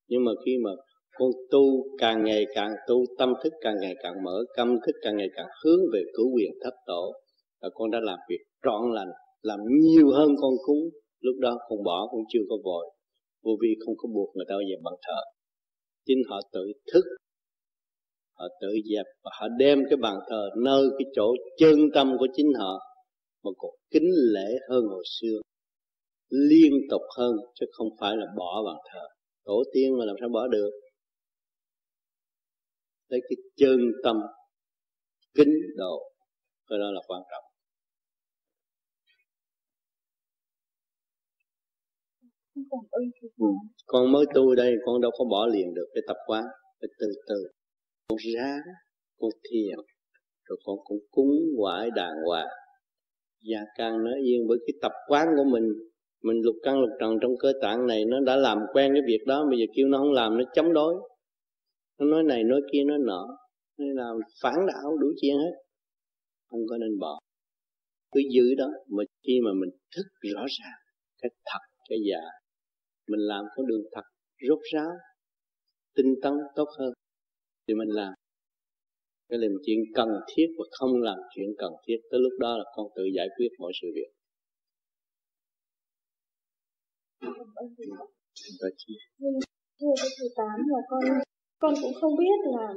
[0.07, 0.71] Nhưng mà khi mà
[1.19, 1.63] con tu
[1.97, 5.47] càng ngày càng tu, tâm thức càng ngày càng mở tâm thức càng ngày càng
[5.63, 7.13] hướng về cửu quyền thất tổ.
[7.61, 9.11] Và con đã làm việc trọn lành,
[9.41, 10.83] làm nhiều hơn con cúng.
[11.19, 12.85] Lúc đó con bỏ, con chưa có vội.
[13.43, 15.21] Vô vi không có buộc người ta về bàn thờ.
[16.05, 17.05] Chính họ tự thức,
[18.37, 22.27] họ tự dẹp và họ đem cái bàn thờ nơi cái chỗ chân tâm của
[22.35, 22.79] chính họ
[23.43, 25.37] mà còn kính lễ hơn hồi xưa,
[26.29, 29.01] liên tục hơn, chứ không phải là bỏ bàn thờ.
[29.45, 30.69] Tổ tiên mà làm sao bỏ được?
[33.09, 34.21] Lấy cái chân tâm
[35.33, 36.11] kính độ.
[36.69, 37.43] Cái đó là quan trọng.
[43.37, 43.47] Ừ.
[43.85, 46.43] con mới tu đây con đâu có bỏ liền được cái tập quán.
[46.81, 47.47] Phải từ từ.
[48.07, 48.61] Con ráng
[49.19, 49.77] con thiền
[50.43, 52.47] rồi con cũng cúng quải đàng hoàng.
[53.49, 55.73] Và càng nói yên với cái tập quán của mình
[56.23, 59.19] mình lục căn lục trần trong cơ tạng này nó đã làm quen cái việc
[59.27, 60.95] đó bây giờ kêu nó không làm nó chống đối
[61.99, 63.37] nó nói này nói kia nói nọ.
[63.77, 65.53] Nó làm phản đạo đủ chuyện hết.
[66.49, 67.19] Không có nên bỏ.
[68.11, 70.79] Cứ giữ đó mà khi mà mình thức rõ ràng
[71.21, 72.21] cái thật cái giả
[73.07, 74.01] mình làm có đường thật
[74.49, 74.91] rốt ráo
[75.95, 76.93] tinh tấn tốt hơn
[77.67, 78.13] thì mình làm.
[79.29, 81.97] Cái làm chuyện cần thiết và không làm chuyện cần thiết.
[82.11, 84.11] Tới lúc đó là con tự giải quyết mọi sự việc.
[89.79, 91.03] Thưa thầy tám là con
[91.59, 92.73] con cũng không biết là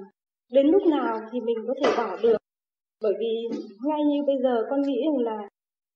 [0.53, 2.37] đến lúc nào thì mình có thể bỏ được.
[3.03, 5.49] Bởi vì ngay như bây giờ con nghĩ rằng là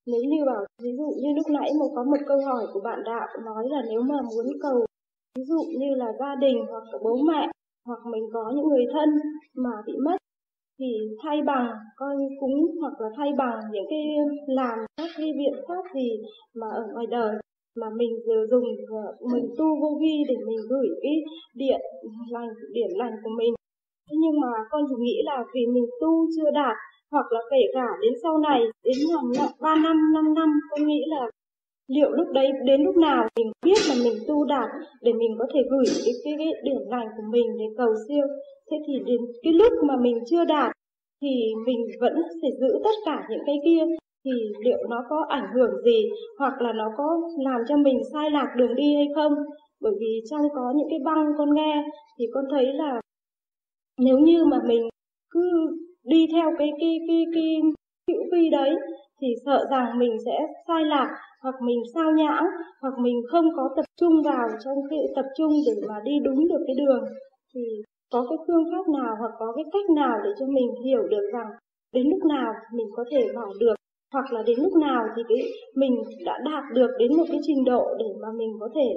[0.07, 2.99] nếu như bảo, ví dụ như lúc nãy mà có một câu hỏi của bạn
[3.05, 4.87] đạo nói là nếu mà muốn cầu,
[5.37, 7.51] ví dụ như là gia đình hoặc là bố mẹ
[7.87, 9.09] hoặc mình có những người thân
[9.55, 10.17] mà bị mất
[10.79, 10.87] thì
[11.23, 14.05] thay bằng coi cúng hoặc là thay bằng những cái
[14.47, 16.11] làm các cái biện pháp gì
[16.55, 17.35] mà ở ngoài đời
[17.81, 18.65] mà mình vừa dùng
[19.33, 21.17] mình tu vô vi để mình gửi cái
[21.55, 21.81] điện
[22.31, 23.55] lành điện lành của mình.
[24.11, 26.77] Thế nhưng mà con chỉ nghĩ là vì mình tu chưa đạt
[27.13, 31.03] hoặc là kể cả đến sau này đến hàng ba năm năm năm con nghĩ
[31.07, 31.31] là
[31.89, 34.69] liệu lúc đấy đến lúc nào mình biết là mình tu đạt
[35.03, 38.27] để mình có thể gửi cái cái, cái điểm lành của mình để cầu siêu.
[38.71, 40.73] Thế thì đến cái lúc mà mình chưa đạt
[41.23, 41.35] thì
[41.67, 43.85] mình vẫn phải giữ tất cả những cái kia
[44.27, 44.33] thì
[44.65, 46.09] liệu nó có ảnh hưởng gì
[46.39, 49.33] hoặc là nó có làm cho mình sai lạc đường đi hay không?
[49.81, 51.85] Bởi vì trong có những cái băng con nghe
[52.19, 53.01] thì con thấy là
[53.99, 54.89] nếu như mà mình
[55.31, 55.51] cứ
[56.05, 57.51] đi theo cái cái cái cái
[58.11, 58.71] hữu vi đấy
[59.21, 61.09] thì sợ rằng mình sẽ sai lạc
[61.43, 62.45] hoặc mình sao nhãng
[62.83, 66.49] hoặc mình không có tập trung vào trong cái tập trung để mà đi đúng
[66.49, 67.05] được cái đường.
[67.55, 67.61] Thì
[68.13, 71.31] có cái phương pháp nào hoặc có cái cách nào để cho mình hiểu được
[71.33, 71.51] rằng
[71.95, 73.75] đến lúc nào mình có thể bỏ được?
[74.13, 75.39] Hoặc là đến lúc nào thì cái
[75.75, 75.95] mình
[76.25, 78.89] đã đạt được đến một cái trình độ để mà mình có thể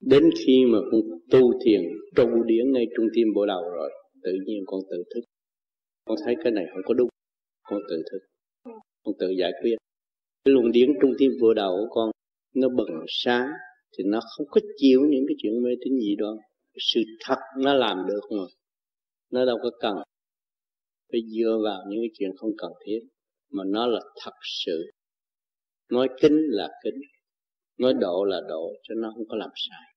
[0.00, 1.00] đến khi mà con
[1.30, 1.82] tu thiền
[2.16, 3.90] trụ điển ngay trung tim bộ đầu rồi,
[4.22, 5.20] tự nhiên con tự thức.
[6.04, 7.08] Con thấy cái này không có đúng,
[7.62, 8.18] con tự thức.
[9.04, 9.76] Con tự giải quyết.
[10.44, 12.10] Cái luồng điển trung tim bộ đầu của con,
[12.54, 13.48] nó bừng sáng,
[13.98, 16.36] thì nó không có chịu những cái chuyện mê tín gì đó
[16.94, 18.44] sự thật nó làm được mà.
[19.30, 19.96] Nó đâu có cần
[21.14, 23.00] phải dựa vào những cái chuyện không cần thiết,
[23.50, 24.34] mà nó là thật
[24.64, 24.90] sự.
[25.90, 27.00] Nói kính là kính,
[27.78, 29.94] nói độ là độ cho nó không có làm sai.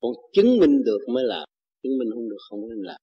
[0.00, 1.48] Còn chứng minh được mới làm,
[1.82, 3.00] chứng minh không được không nên làm.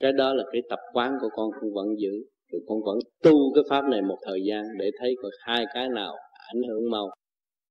[0.00, 2.24] Cái đó là cái tập quán của con cũng vẫn giữ.
[2.52, 5.88] Rồi con vẫn tu cái pháp này một thời gian để thấy có hai cái
[5.88, 6.14] nào
[6.54, 7.10] ảnh hưởng mau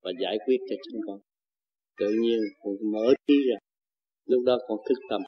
[0.03, 1.19] và giải quyết cho chính con.
[1.99, 3.57] Tự nhiên con mở trí ra
[4.25, 5.21] lúc đó con thức tâm,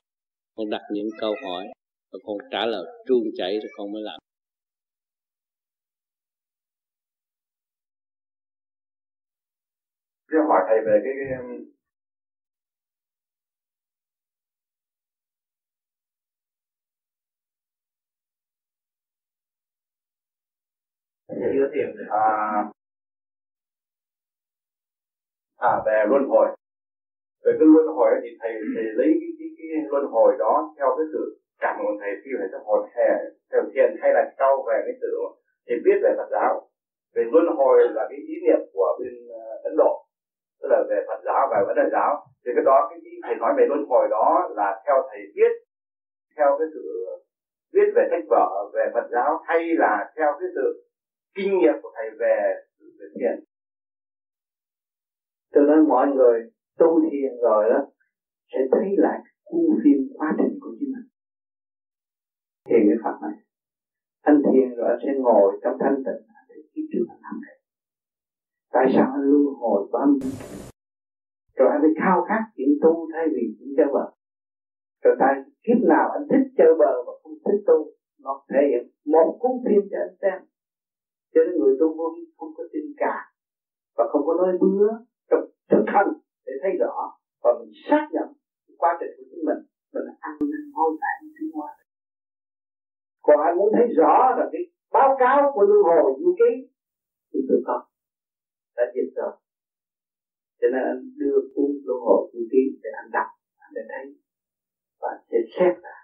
[0.56, 1.68] con đặt những câu hỏi
[2.12, 4.20] và con trả lời truông chảy rồi con mới làm.
[10.32, 11.38] Tôi hỏi thầy về cái, cái
[21.54, 22.26] chưa tìm à,
[25.58, 26.48] à về luân hồi.
[27.44, 30.88] Về cái luân hồi thì thầy thầy lấy cái, cái, cái luân hồi đó theo
[30.98, 33.10] cái sự cảm ơn thầy, khi phải rất hồn hè,
[33.52, 35.14] theo thiền hay là sau về cái sự
[35.66, 36.54] thì biết về Phật giáo.
[37.16, 39.94] Về luân hồi là cái ý niệm của bên ờ, Ấn Độ,
[40.62, 42.12] tức là về Phật giáo và Ấn Độ giáo.
[42.46, 45.52] Thì cái đó, cái thầy nói về luân hồi đó là theo thầy biết,
[46.38, 46.84] theo cái sự
[47.74, 50.86] viết về sách vở về Phật giáo hay là theo cái sự
[51.36, 52.54] kinh nghiệm của thầy về
[53.00, 53.44] về thiền.
[55.54, 56.42] Tôi nói mọi người
[56.80, 57.80] tu thiền rồi đó,
[58.54, 60.89] sẽ thấy lại cuốn phim quá trình của chính
[62.70, 63.36] thiền cái Phật này
[64.22, 67.36] anh thiền rồi anh sẽ ngồi trong thanh tịnh anh sẽ kiếp trước anh làm
[67.46, 67.56] này
[68.76, 70.32] tại sao anh luôn hồi bao nhiêu
[71.58, 74.06] rồi anh mới khao khát chuyện tu thay vì chuyện chơi bờ
[75.04, 77.78] rồi tại kiếp nào anh thích chơi bờ và không thích tu,
[78.24, 80.40] nó thể hiện một cuốn phim cho anh xem.
[81.34, 83.16] Cho nên người tu vô vi không có tin cả
[83.98, 84.88] và không có nói bứa
[85.30, 86.10] trong thực hành
[86.46, 86.96] để thấy rõ.
[87.44, 88.28] Và mình xác nhận
[88.78, 89.62] quá trình của chính mình
[89.94, 91.70] mình ăn năn hối tại tiến hóa
[93.22, 94.62] còn anh muốn thấy rõ là cái
[94.92, 96.52] báo cáo của luân hồi vũ ký
[97.34, 97.86] thì tôi có.
[98.78, 99.34] Đã dịch rồi.
[100.62, 104.06] Cho nên anh đưa cuốn luân hồi vũ ký để anh đọc, anh để thấy.
[105.02, 105.98] Và sẽ xét là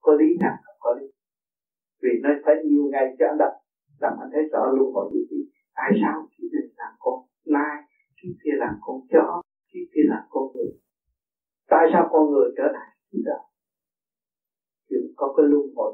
[0.00, 1.06] có lý nào không có lý.
[2.02, 3.52] Vì nó phải nhiều ngày cho anh đọc,
[4.00, 5.40] làm anh thấy rõ luân hồi vũ ký.
[5.74, 6.28] Tại sao?
[6.32, 7.76] Khi này làm con nai
[8.22, 9.42] khi kia làm con chó,
[9.72, 10.72] khi kia làm con người.
[11.68, 13.45] Tại sao con người trở lại như vậy
[14.88, 15.90] chứ có cái luân hồi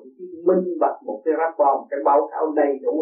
[0.49, 2.95] minh bạch một cái rap bom cái báo cáo đầy đủ.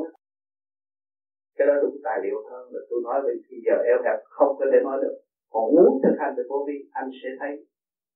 [1.57, 4.53] Cái đó đúng tài liệu hơn là tôi nói về khi giờ eo hẹp không
[4.59, 5.16] có thể nói được.
[5.53, 7.53] Còn muốn thực hành được vô vi, anh sẽ thấy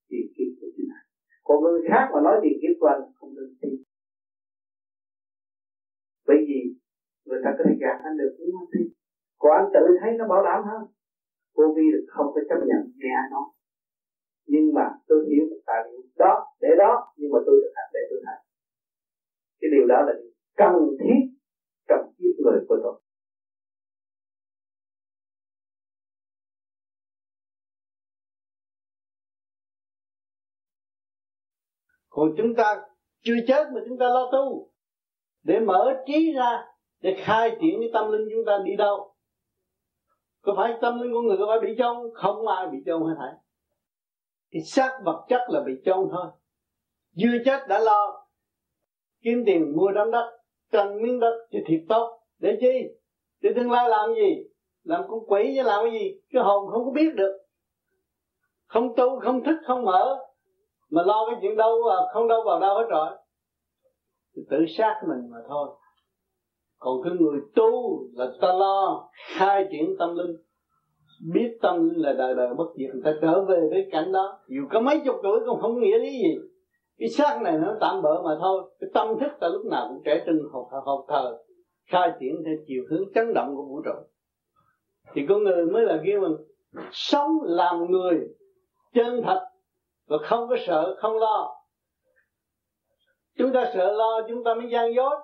[0.09, 1.07] tiền kiếp của chính anh
[1.47, 3.73] còn người khác mà nói tiền kiếp của anh không nên tin.
[6.27, 6.59] Bởi vì
[7.27, 8.85] người ta có thể gạt anh được, nhưng không tin.
[9.39, 10.83] Còn anh tự thấy nó bảo đảm hơn.
[11.57, 13.47] Vô vi được không có chấp nhận nghe ai nói
[14.47, 17.91] nhưng mà tôi hiểu một tài liệu đó, để đó, nhưng mà tôi thực hành
[17.95, 18.43] để tôi hành.
[19.61, 20.13] Cái điều đó là
[20.57, 21.21] cần thiết
[21.89, 23.01] trong kiếp người của tôi.
[32.09, 32.83] Còn chúng ta
[33.23, 34.71] chưa chết mà chúng ta lo tu.
[35.43, 36.65] Để mở trí ra,
[37.01, 39.15] để khai triển cái tâm linh chúng ta đi đâu.
[40.43, 43.17] Có phải tâm linh của người có phải bị trông không ai bị trông hay
[43.19, 43.44] thảy
[44.55, 46.27] thì xác vật chất là bị chôn thôi.
[47.17, 48.27] Chưa chết đã lo,
[49.23, 50.39] kiếm tiền mua đám đất,
[50.73, 52.21] cần miếng đất cho thiệt tốt.
[52.39, 52.89] Để chi?
[53.41, 54.45] Để tương lai làm gì?
[54.83, 56.21] Làm con quỷ chứ làm cái gì?
[56.33, 57.39] Cái hồn không có biết được.
[58.67, 60.19] Không tu, không thức, không mở.
[60.91, 63.11] Mà lo cái chuyện đâu à, không đâu vào đâu hết rồi.
[64.37, 65.69] Thì tự sát mình mà thôi.
[66.79, 70.37] Còn cái người tu là ta lo khai triển tâm linh
[71.33, 74.39] biết tâm là đời đời bất diệt, người ta trở về với cảnh đó.
[74.49, 76.35] Dù có mấy chục tuổi cũng không nghĩa lý gì.
[76.99, 78.71] Cái xác này nó tạm bỡ mà thôi.
[78.81, 81.39] Cái tâm thức ta lúc nào cũng trẻ trưng học học thờ
[81.87, 83.93] khai triển theo chiều hướng chấn động của vũ trụ.
[85.15, 86.37] Thì con người mới là kêu mình
[86.93, 88.21] sống làm người,
[88.95, 89.49] chân thật,
[90.09, 91.57] và không có sợ, không lo.
[93.39, 95.17] Chúng ta sợ lo, chúng ta mới gian dối.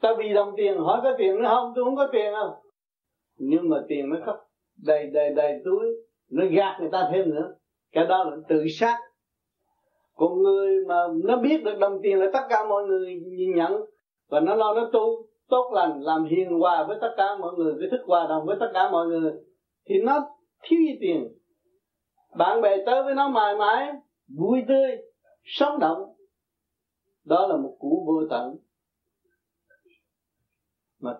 [0.00, 1.72] Ta vì đồng tiền, hỏi có tiền nữa không?
[1.76, 2.63] Tôi không có tiền không
[3.36, 4.36] nhưng mà tiền nó khắp
[4.86, 5.86] đầy đầy đầy túi.
[6.30, 7.54] Nó gạt người ta thêm nữa.
[7.92, 8.98] Cái đó là tự sát.
[10.14, 13.72] Còn người mà nó biết được đồng tiền là tất cả mọi người nhìn nhận.
[14.28, 17.74] Và nó lo nó tu, tốt lành, làm hiền hòa với tất cả mọi người
[17.80, 19.32] cái thức hòa đồng, với tất cả mọi người,
[19.88, 20.20] thì nó
[20.62, 21.28] thiếu gì tiền?
[22.36, 23.92] Bạn bè tới với nó mãi mãi,
[24.38, 24.96] vui tươi,
[25.44, 25.98] sống động.
[27.24, 28.56] Đó là một củ vô tận
[31.00, 31.18] mà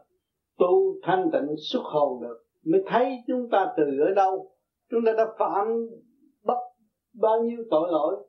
[0.59, 4.51] tu thanh tịnh xuất hồn được, mới thấy chúng ta từ ở đâu.
[4.91, 5.67] Chúng ta đã phạm
[6.43, 6.59] bất
[7.13, 8.27] bao nhiêu tội lỗi.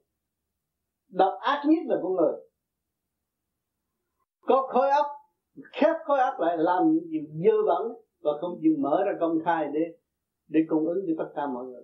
[1.10, 2.34] Độc ác nhất là con người.
[4.42, 5.06] Có khối óc,
[5.72, 9.38] khép khối óc lại, làm những gì dơ bẩn và không chịu mở ra công
[9.46, 9.80] khai để
[10.48, 11.84] để cung ứng cho tất cả mọi người.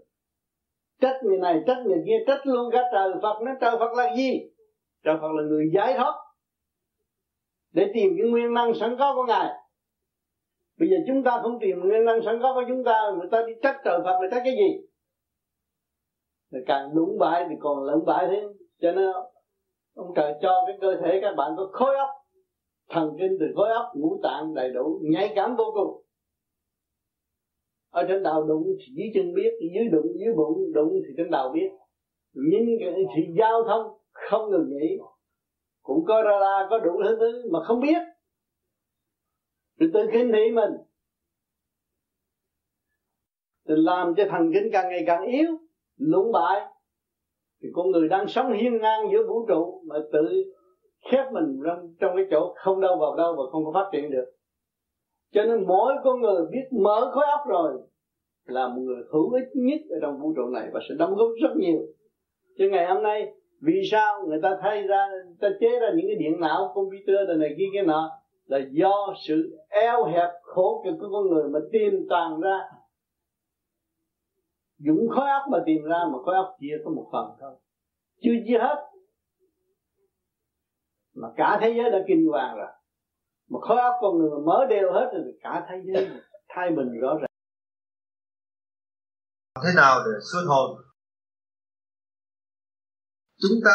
[1.01, 3.41] Trách người này, trách người kia, trách luôn cả trời Phật.
[3.41, 4.51] Nó trời Phật là gì?
[5.03, 6.13] Trời Phật là người giải thoát.
[7.71, 9.60] Để tìm cái nguyên năng sẵn có của ngài
[10.81, 13.43] bây giờ chúng ta không tìm nguyên năng sẵn có của chúng ta, người ta
[13.47, 14.69] đi trách trời Phật là trách cái gì?
[16.51, 18.43] Người càng đúng bại thì còn lẫn bại thêm
[18.81, 19.11] cho nên
[19.95, 22.09] ông trời cho cái cơ thể các bạn có khối óc,
[22.89, 26.03] thần kinh từ khối óc, ngũ tạng đầy đủ, nhạy cảm vô cùng.
[27.91, 31.31] Ở trên đầu đụng thì dưới chân biết, dưới đụng, dưới bụng, đụng thì trên
[31.31, 31.69] đầu biết.
[32.33, 32.65] Nhưng
[33.15, 34.97] thì giao thông không ngừng nghỉ,
[35.81, 38.10] cũng có ra la có đủ thứ thứ mà không biết
[39.81, 40.71] rồi tự kính thị mình.
[43.67, 45.47] Thì làm cho thần kinh càng ngày càng yếu
[45.97, 46.61] lũng bại.
[47.61, 50.43] Thì con người đang sống hiên ngang giữa vũ trụ mà tự
[51.11, 51.59] khép mình
[51.99, 54.25] trong cái chỗ không đâu vào đâu và không có phát triển được.
[55.33, 57.73] Cho nên mỗi con người biết mở khối óc rồi
[58.45, 61.29] là một người hữu ích nhất ở trong vũ trụ này và sẽ đóng góp
[61.41, 61.79] rất nhiều.
[62.57, 66.05] Chứ ngày hôm nay vì sao người ta thay ra người ta chế ra những
[66.07, 68.20] cái điện não computer này, này kia kia nọ
[68.51, 72.57] là do sự eo hẹp khổ cực của con người mà tìm tàng ra.
[74.77, 77.55] Dũng khối óc mà tìm ra mà khối óc chia có một phần thôi
[78.21, 78.77] chưa chia hết.
[81.13, 82.71] Mà cả thế giới đã kinh hoàng rồi.
[83.49, 86.09] Mà khối óc con người mà mở đều hết rồi cả thế giới
[86.49, 87.31] thay mình rõ ràng.
[89.63, 90.81] Thế nào để xuất hồn
[93.37, 93.71] chúng ta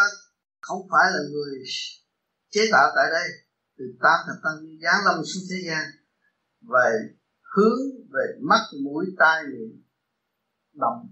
[0.61, 1.65] không phải là người
[2.51, 3.46] chế tạo tại đây
[3.79, 5.85] từ tam thập tăng như giáng lâm xuống thế gian
[6.61, 6.91] về
[7.55, 7.81] hướng,
[8.13, 9.83] về mắt, mũi, tai, miệng
[10.75, 11.09] động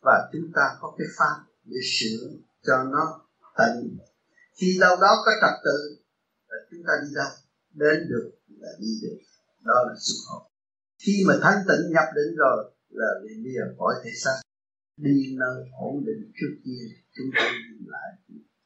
[0.00, 2.28] và chúng ta có cái pháp để sửa
[2.62, 3.98] cho nó tận.
[4.60, 6.02] Khi đâu đó có trật tự,
[6.48, 7.30] là chúng ta đi đâu?
[7.72, 9.18] Đến được là đi được.
[9.64, 10.48] Đó là sự hồn
[11.02, 12.58] khi mà thanh tịnh nhập định rồi,
[12.88, 14.38] là liền lìa khỏi thể xác.
[14.96, 16.82] Đi nơi ổn định trước kia,
[17.16, 18.10] chúng ta nhìn lại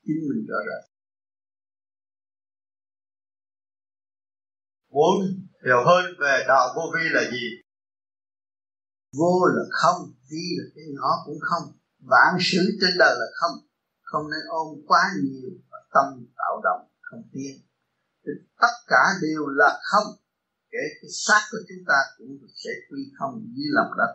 [0.04, 0.84] chính mình rõ ràng.
[4.92, 5.16] Muốn
[5.64, 7.46] hiểu hơn về đạo vô vi là gì?
[9.18, 11.72] Vô là không, vi là cái nhỏ cũng không.
[12.10, 13.56] Vạn sự trên đời là không.
[14.02, 17.62] Không nên ôm quá nhiều và tâm tạo động, không tiến
[18.62, 20.08] tất cả đều là không.
[20.72, 24.12] Kể cái xác của chúng ta cũng sẽ quy không dưới lòng đất.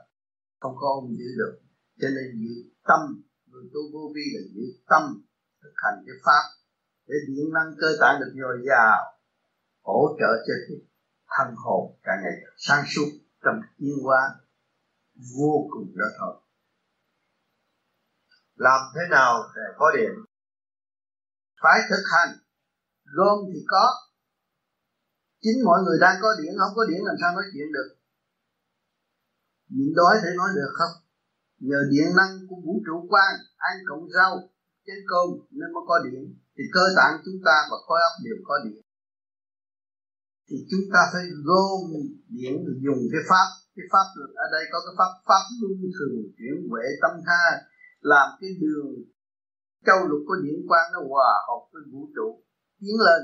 [0.59, 1.55] Không có ôm giữ được.
[2.01, 2.53] Cho nên giữ
[2.87, 3.01] tâm,
[3.49, 5.03] người tu vô vi là giữ tâm
[5.61, 6.43] thực hành cái pháp.
[7.07, 9.16] Để điện năng cơ tạng được dồi dào
[9.87, 10.77] hỗ trợ cho cái
[11.33, 13.09] thân hồn càng ngày càng sáng suốt
[13.43, 14.21] trong tiến hóa
[15.37, 16.35] vô cùng đó thôi.
[18.55, 20.11] Làm thế nào để có điện
[21.61, 22.31] phải thực hành.
[23.15, 23.85] Gom thì có.
[25.41, 27.89] Chính mọi người đang có điện không có điện làm sao nói chuyện được.
[29.75, 30.93] Nhịn đói để nói được không?
[31.69, 34.33] Nhờ điện năng của vũ trụ quan ăn cộng rau
[34.85, 35.27] trên cơm
[35.57, 36.21] nên mới có điện
[36.55, 38.86] thì cơ tạng chúng ta và khối óc đều có điện
[40.47, 41.81] thì chúng ta phải gom
[42.37, 44.07] điện dùng cái pháp cái pháp
[44.45, 47.43] ở đây có cái pháp pháp luân thường, chuyển huệ tâm tha,
[48.11, 48.89] làm cái đường.
[49.85, 52.43] Châu lục của diễn quang nó hòa hợp với vũ trụ,
[52.79, 53.21] tiến lên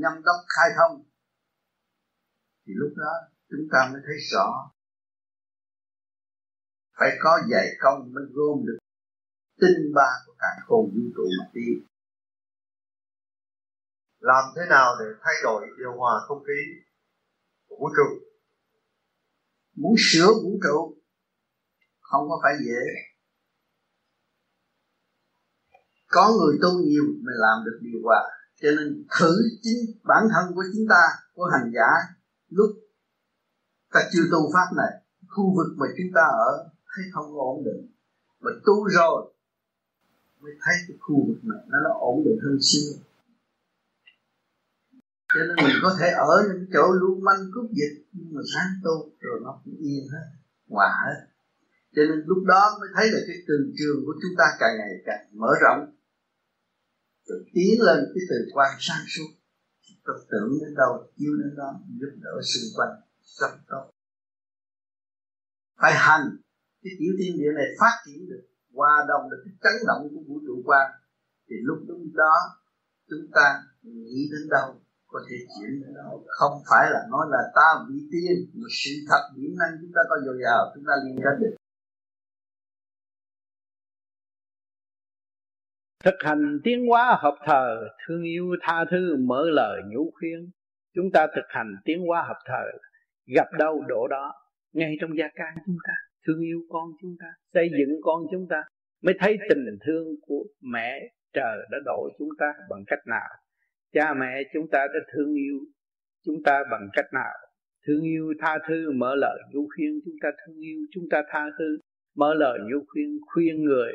[0.00, 0.94] nhằm đốc khai thông.
[2.66, 3.12] Thì lúc đó,
[3.50, 4.48] chúng ta mới thấy rõ.
[6.98, 8.78] Phải có dạy công mới gom được
[9.60, 11.68] tinh ba của cả khôn vũ trụ mà đi
[14.30, 16.60] làm thế nào để thay đổi điều hòa không khí
[17.68, 18.08] của vũ trụ?
[19.76, 20.96] Muốn sửa vũ trụ
[22.00, 22.82] không có phải dễ.
[26.06, 28.20] Có người tu nhiều mới làm được điều hòa.
[28.60, 31.02] Cho nên thử chính bản thân của chúng ta,
[31.34, 31.90] của hành giả,
[32.48, 32.70] lúc
[33.92, 34.92] ta chưa tu pháp này,
[35.28, 37.92] khu vực mà chúng ta ở thấy không có ổn định.
[38.40, 39.32] Mà tu rồi
[40.40, 42.92] mới thấy cái khu vực này nó nó ổn định hơn xưa
[45.34, 48.70] cho nên mình có thể ở những chỗ lưu manh cướp dịch, nhưng mà sáng
[48.84, 50.26] tu rồi nó cũng yên hết,
[50.68, 51.18] hòa hết.
[51.94, 54.92] Cho nên lúc đó mới thấy là cái từ trường của chúng ta càng ngày
[55.06, 55.80] càng mở rộng.
[57.26, 59.30] Rồi tiến lên cái từ quan sáng suốt.
[60.06, 63.90] Tập tưởng đến đâu, chiếu đến đó, giúp đỡ xung quanh rất tốt.
[65.80, 66.36] Phải hành.
[66.82, 68.42] Cái tiểu thiên địa này phát triển được,
[68.72, 70.90] hòa đồng được cái chấn động của vũ trụ quan.
[71.48, 71.78] Thì lúc
[72.14, 72.34] đó,
[73.08, 74.83] chúng ta nghĩ đến đâu?
[75.14, 79.22] Có thể chuyển đâu không phải là nói là ta vị tiên, mà sự thật
[79.36, 81.54] điểm năng chúng ta có dồi dào, chúng ta liên kết được.
[86.04, 90.50] Thực hành tiến hóa hợp thờ, thương yêu tha thứ, mở lời nhủ khuyên
[90.94, 92.64] chúng ta thực hành tiến hóa hợp thờ,
[93.36, 94.34] gặp đâu đổ đó.
[94.72, 95.92] Ngay trong gia can chúng ta,
[96.26, 98.64] thương yêu con chúng ta, xây dựng con chúng ta,
[99.02, 101.00] mới thấy tình thương của mẹ
[101.32, 103.43] trời đã độ chúng ta bằng cách nào
[103.94, 105.58] cha mẹ chúng ta đã thương yêu,
[106.24, 107.34] chúng ta bằng cách nào?
[107.86, 111.46] Thương yêu tha thứ, mở lời nhu khuyên chúng ta thương yêu, chúng ta tha
[111.58, 111.78] thứ.
[112.16, 113.92] Mở lời nhu khuyên khuyên người,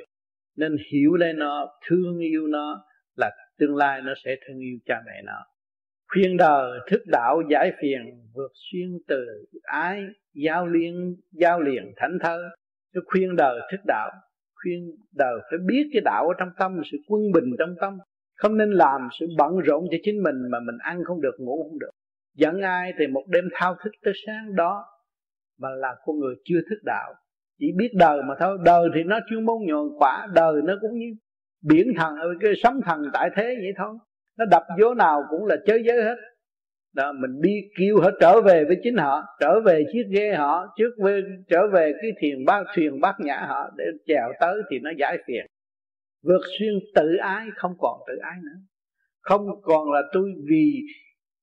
[0.58, 2.84] nên hiểu lấy nó, thương yêu nó,
[3.16, 5.46] là tương lai nó sẽ thương yêu cha mẹ nó.
[6.08, 8.02] Khuyên đời, thức đạo giải phiền,
[8.34, 9.26] vượt xuyên từ
[9.64, 10.04] ái,
[10.34, 12.50] giao liên, giao liền thánh thơ.
[12.96, 14.12] Nó khuyên đời thức đạo
[14.64, 17.98] khuyên đời phải biết cái đạo ở trong tâm, sự quân bình trong tâm
[18.40, 21.64] không nên làm sự bận rộn cho chính mình mà mình ăn không được, ngủ
[21.64, 21.90] không được.
[22.36, 24.86] Giận ai thì một đêm thao thức tới sáng đó
[25.60, 27.14] mà là con người chưa thức đạo.
[27.60, 28.58] Chỉ biết đời mà thôi.
[28.66, 31.06] Đời thì nó chuyên môn nhồi quả, đời nó cũng như
[31.64, 33.98] biển thần, cái sấm thần tại thế vậy thôi.
[34.38, 36.16] Nó đập vô nào cũng là chơi giới hết.
[36.96, 40.74] Đó, mình đi kêu họ trở về với chính họ, trở về chiếc ghe họ,
[40.78, 44.80] trước về, trở về cái thuyền bát thuyền bát nhã họ để chèo tới thì
[44.80, 45.46] nó giải phiền
[46.24, 48.60] vượt xuyên tự ái không còn tự ái nữa.
[49.22, 50.82] Không còn là tôi vì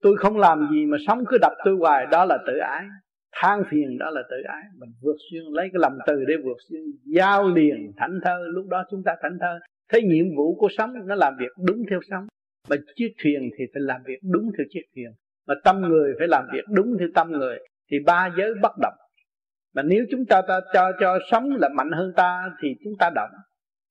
[0.03, 2.85] tôi không làm gì mà sống cứ đập tôi hoài đó là tự ái.
[3.33, 4.63] Than phiền đó là tự ái.
[4.79, 6.81] Mình vượt xuyên lấy cái lòng từ để vượt xuyên.
[7.17, 9.59] Giao liền thảnh thơ lúc đó chúng ta thảnh thơ.
[9.93, 12.27] Thấy nhiệm vụ của sống nó làm việc đúng theo sống.
[12.71, 15.11] Mà chiếc thuyền thì phải làm việc đúng theo chiếc thuyền.
[15.47, 17.59] Mà tâm người phải làm việc đúng theo tâm người.
[17.91, 18.95] Thì ba giới bất động.
[19.75, 23.11] Mà nếu chúng ta, ta cho cho sống là mạnh hơn ta thì chúng ta
[23.15, 23.31] động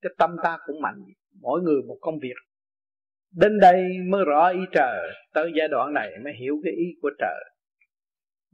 [0.06, 1.04] cái tâm ta cũng mạnh.
[1.42, 2.36] Mỗi người một công việc.
[3.36, 5.12] Đến đây mới rõ ý trời.
[5.34, 7.44] Tới giai đoạn này mới hiểu cái ý của trời.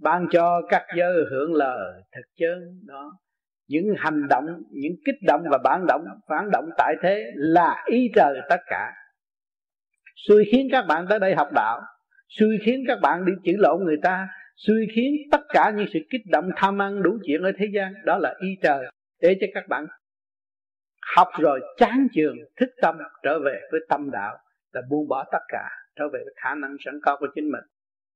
[0.02, 3.12] Ban cho các giới hưởng lời thật chân đó.
[3.68, 8.10] Những hành động, những kích động và bản động, phản động tại thế là ý
[8.16, 8.94] trời tất cả.
[10.28, 11.82] Xui khiến các bạn tới đây học đạo.
[12.40, 14.28] Xui khiến các bạn đi chữ lộn người ta.
[14.56, 17.94] Xui khiến tất cả những sự kích động tham ăn đủ chuyện ở thế gian.
[18.06, 18.86] Đó là ý trời.
[19.22, 19.86] Để cho các bạn
[21.16, 24.38] học rồi chán trường thức tâm, trở về với tâm đạo
[24.74, 27.64] là buông bỏ tất cả, trở về với khả năng sẵn có của chính mình.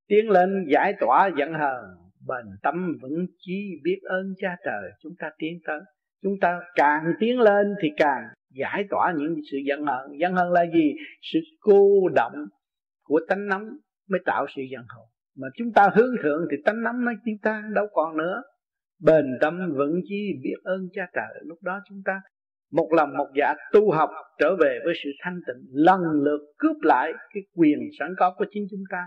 [0.07, 1.83] Tiến lên giải tỏa giận hờn,
[2.27, 4.91] bền tâm vững chí biết ơn cha trời.
[5.03, 5.79] Chúng ta tiến tới,
[6.23, 10.19] chúng ta càng tiến lên thì càng giải tỏa những sự giận hờn.
[10.19, 10.93] Giận hờn là gì?
[11.21, 12.45] Sự cô động
[13.03, 13.69] của tánh nóng
[14.09, 15.05] mới tạo sự giận hờn.
[15.37, 18.43] Mà chúng ta hướng thượng thì tánh nóng nó chúng ta đâu còn nữa.
[19.03, 21.41] Bền tâm vững chí biết ơn cha trời.
[21.43, 22.21] Lúc đó chúng ta
[22.71, 24.09] một lòng một dạ tu học
[24.39, 28.45] trở về với sự thanh tịnh lần lượt cướp lại cái quyền sẵn có của
[28.51, 29.03] chính chúng ta.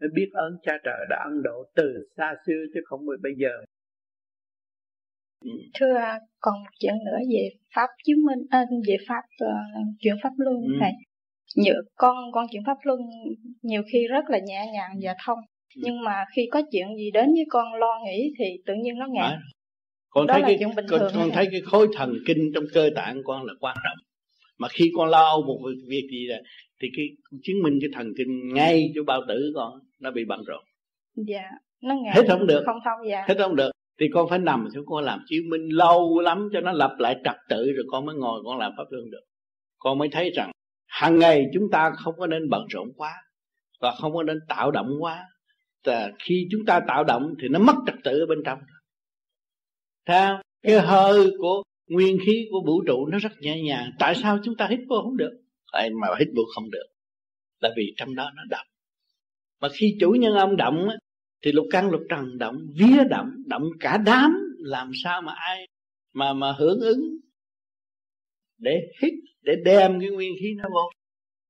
[0.00, 3.32] Để biết ơn cha trời đã ân độ từ xa xưa chứ không phải bây
[3.36, 3.64] giờ.
[5.80, 5.94] Thưa
[6.40, 10.56] còn một chuyện nữa về pháp chứng minh à, về pháp uh, chuyện pháp luân
[10.56, 10.72] ừ.
[10.80, 10.90] thầy
[11.56, 13.00] nhiều con con chuyện pháp luân
[13.62, 15.38] nhiều khi rất là nhẹ nhàng và thông.
[15.76, 15.80] Ừ.
[15.84, 19.06] nhưng mà khi có chuyện gì đến với con lo nghĩ thì tự nhiên nó
[19.10, 19.40] ngạt à,
[20.14, 20.58] con Đó thấy cái
[20.88, 24.04] con, con, thấy cái khối thần kinh trong cơ tạng con là quan trọng.
[24.58, 26.36] Mà khi con lo một việc, việc gì là
[26.82, 27.06] thì cái
[27.42, 30.64] chứng minh cái thần kinh ngay chỗ bao tử con nó bị bận rộn.
[31.14, 31.50] Dạ
[31.82, 32.62] nó ngại hết không được.
[32.66, 33.24] không thông dạ.
[33.28, 33.70] Hết không được.
[34.00, 37.16] Thì con phải nằm xuống con làm chứng minh lâu lắm cho nó lập lại
[37.24, 39.22] trật tự rồi con mới ngồi con làm pháp luân được.
[39.78, 40.50] Con mới thấy rằng
[40.86, 43.12] hàng ngày chúng ta không có nên bận rộn quá
[43.80, 45.24] và không có nên tạo động quá.
[45.84, 48.58] Và khi chúng ta tạo động thì nó mất trật tự ở bên trong
[50.06, 53.90] Thấy Cái hơi của nguyên khí của vũ trụ nó rất nhẹ nhàng.
[53.98, 55.40] Tại sao chúng ta hít vô không được?
[55.72, 56.86] Tại mà hít vô không được.
[57.60, 58.66] Là vì trong đó nó động.
[59.60, 60.88] Mà khi chủ nhân ông động
[61.44, 64.32] thì lục căn lục trần động, vía động, động cả đám.
[64.58, 65.66] Làm sao mà ai
[66.12, 67.00] mà mà hưởng ứng
[68.58, 69.12] để hít
[69.42, 70.90] để đem cái nguyên khí nó vô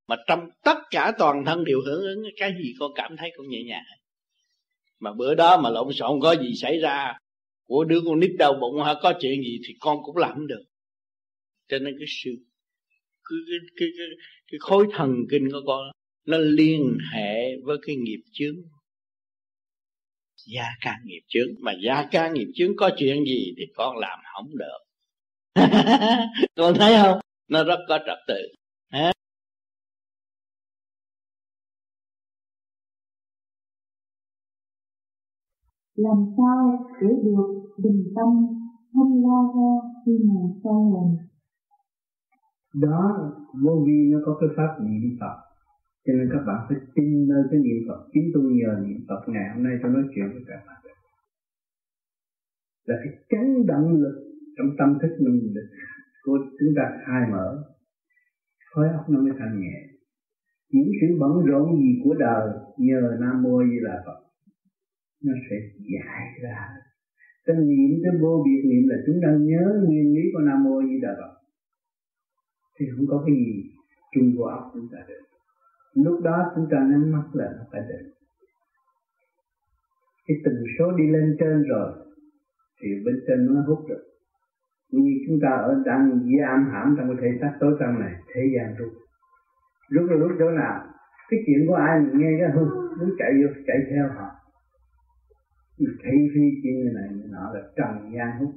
[0.07, 3.49] mà trong tất cả toàn thân đều hưởng ứng cái gì con cảm thấy con
[3.49, 3.83] nhẹ nhàng
[4.99, 7.17] mà bữa đó mà lộn xộn có gì xảy ra
[7.67, 8.93] của đứa con nít đau bụng hả?
[9.01, 10.63] Có chuyện gì thì con cũng làm được.
[11.67, 12.31] Cho nên cái sự
[13.29, 14.07] cái, cái, cái, cái,
[14.51, 15.91] cái khối thần kinh của con
[16.25, 18.55] nó liên hệ với cái nghiệp chướng.
[20.47, 21.47] Gia ca nghiệp chướng.
[21.59, 24.79] Mà gia ca nghiệp chướng có chuyện gì thì con làm không được.
[26.55, 27.19] Con thấy không?
[27.47, 28.47] Nó rất có trật tự.
[35.95, 37.47] Làm sao để được
[37.83, 38.29] bình tâm,
[38.93, 41.25] không lo ra khi mà sai lầm
[42.81, 43.31] đó,
[43.63, 45.37] vô vi nó có cái pháp niệm phật.
[46.05, 47.99] Cho nên các bạn phải tin nơi cái niệm phật.
[48.13, 50.81] Chính tôi nhờ niệm phật, ngày hôm nay tôi nói chuyện với các bạn.
[52.87, 54.15] Là cái chấn động lực
[54.57, 55.53] trong tâm thức mình
[56.23, 57.63] của chúng ta khai mở.
[58.71, 59.77] Khối óc nó mới thanh nhẹ.
[60.71, 64.24] Những sự bận rộn gì của đời, nhờ nam mô di đà phật
[65.25, 65.55] nó sẽ
[65.93, 66.57] giải ra.
[67.45, 70.81] Cái niệm, cái vô biệt niệm là chúng ta nhớ nguyên lý của nam mô
[70.81, 71.33] di đà phật.
[72.79, 73.63] Thì không có cái gì
[74.13, 75.23] chung vô óc chúng ta được.
[75.93, 78.11] Lúc đó chúng ta nhắm mắt là nó phải định.
[80.27, 81.91] Cái tần số đi lên trên rồi,
[82.81, 84.03] thì bên trên nó hút được.
[84.91, 88.41] Như chúng ta ở đang giam hãm trong cái thể xác tối tâm này, thế
[88.55, 88.93] gian rút
[89.89, 90.85] rút là rút chỗ nào
[91.29, 92.65] cái chuyện của ai mình nghe cái hư,
[92.99, 94.27] muốn chạy vô, chạy theo họ
[95.77, 98.53] thị phi chuyện này này nọ là trần gian hút.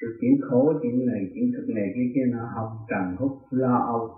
[0.00, 3.76] Rồi chuyện khổ chuyện này, chuyện thực này kia kia nọ học trần hút, lo
[3.76, 4.16] âu.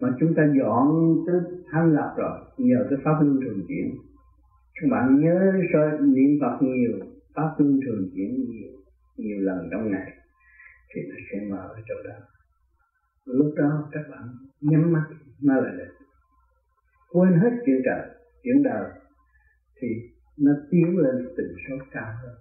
[0.00, 0.86] Mà chúng ta dọn
[1.26, 1.40] tới
[1.70, 3.94] thanh lập rồi, nhờ cái pháp luân thường chuyển.
[4.74, 6.92] Các bạn nhớ soi niệm phật nhiều,
[7.34, 8.70] pháp luân thường chuyển nhiều
[9.16, 10.12] nhiều lần trong ngày,
[10.94, 12.14] thì nó sẽ mở ở chỗ đó.
[13.24, 14.22] Lúc đó các bạn
[14.60, 15.04] nhắm mắt,
[15.42, 15.94] nó là được
[17.12, 18.08] quên hết chuyện trời,
[18.42, 18.90] chuyện đời,
[19.80, 19.88] thì
[20.38, 22.34] nó tiến lên tình số cao hơn.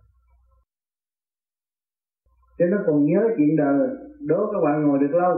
[2.58, 3.90] Chứ nó còn nhớ chuyện đời,
[4.20, 5.38] đố các bạn ngồi được lâu.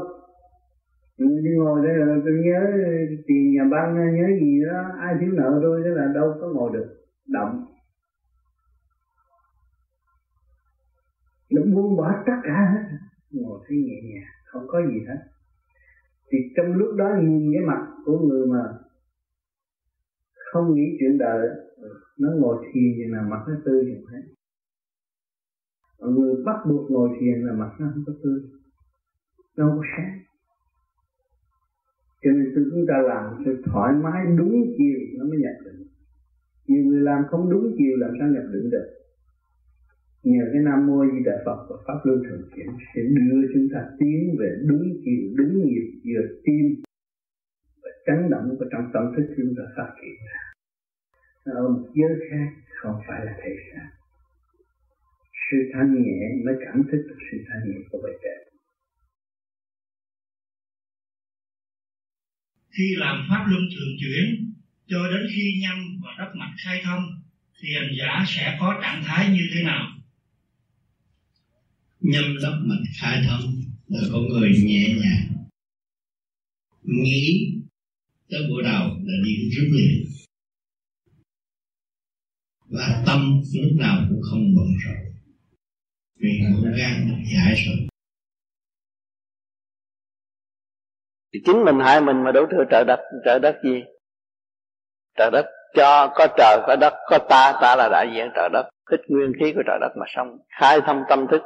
[1.18, 2.61] Ừ, đi ngồi đây là tôi nhớ
[3.27, 6.69] tiền nhà băng nhớ gì đó, ai thiếu nợ tôi thế là đâu có ngồi
[6.73, 6.95] được
[7.27, 7.65] động
[11.52, 12.98] nó buông bỏ tất cả hết,
[13.32, 15.19] ngồi thấy nhẹ nhàng, không có gì hết.
[16.32, 18.64] Thì trong lúc đó nhìn cái mặt của người mà
[20.52, 21.48] không nghĩ chuyện đời
[22.20, 24.18] nó ngồi thiền thì là mặt nó tươi như thế.
[26.00, 28.40] Người bắt buộc ngồi thiền là mặt nó không có tươi.
[29.58, 30.20] Nó không có sáng.
[32.22, 35.88] Cho nên chúng ta làm sự thoải mái đúng chiều, nó mới nhập định.
[36.68, 38.88] Nhiều người làm không đúng chiều làm sao nhập định được?
[40.24, 43.68] Nhờ cái nam mô di đà phật và pháp luân thường chuyển sẽ đưa chúng
[43.74, 46.66] ta tiến về đúng chiều, đúng nhịp, vừa tim.
[47.84, 50.44] Và chấn động của trong tâm thức chúng ta phát triển ra
[51.45, 52.49] ở một giới khác
[52.81, 53.89] không phải là thể xác
[55.51, 58.39] sự thanh nhẹ mới cảm thức được sự thanh nhẹ của bề trên.
[62.77, 64.53] Khi làm pháp luân thường chuyển
[64.88, 67.03] cho đến khi nhâm và đất mạch khai thông
[67.59, 69.88] thì hành giả sẽ có trạng thái như thế nào?
[71.99, 73.41] Nhâm đất mạch khai thông
[73.88, 75.45] là con người nhẹ nhàng.
[76.84, 77.53] Nghĩ
[78.30, 80.05] tới buổi đầu là đi rút liền
[82.69, 85.14] và tâm lúc nào cũng không bận rộn.
[86.15, 87.88] Vì cố gắng giải rồi.
[91.34, 93.84] Thì chính mình hại mình mà đổ thừa trợ đất trợ đất gì?
[95.18, 95.45] Trợ đất
[95.76, 98.69] cho có trời có đất có ta ta là đại diện trời đất.
[98.91, 101.41] Thích nguyên khí của trời đất mà xong, khai thông tâm thức.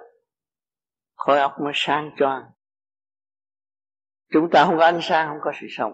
[1.15, 2.41] Khối óc mới sáng choang.
[4.33, 5.93] Chúng ta không có ánh sáng không có sự sống.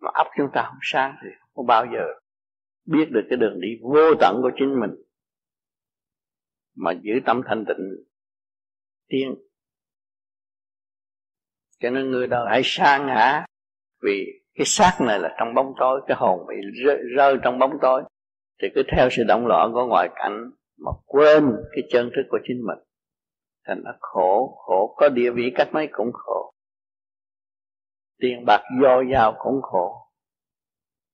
[0.00, 2.04] Mà óc chúng ta không sáng thì không bao giờ
[2.86, 4.90] biết được cái đường đi vô tận của chính mình
[6.76, 8.04] mà giữ tâm thanh tịnh
[9.08, 9.34] tiên.
[11.78, 13.46] Cho nên người đời hãy sang hả
[14.02, 16.54] vì cái xác này là trong bóng tối cái hồn bị
[16.84, 18.02] rơi, rơi trong bóng tối
[18.62, 22.38] thì cứ theo sự động loạn của ngoại cảnh mà quên cái chân thức của
[22.44, 22.78] chính mình.
[23.66, 24.94] Thành nó khổ khổ.
[24.96, 26.52] Có địa vị cách mấy cũng khổ.
[28.20, 30.08] Tiền bạc do giao cũng khổ.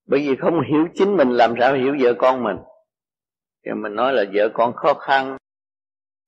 [0.06, 2.56] Bởi vì không hiểu chính mình làm sao hiểu vợ con mình?
[3.64, 5.36] Thì mình nói là vợ con khó khăn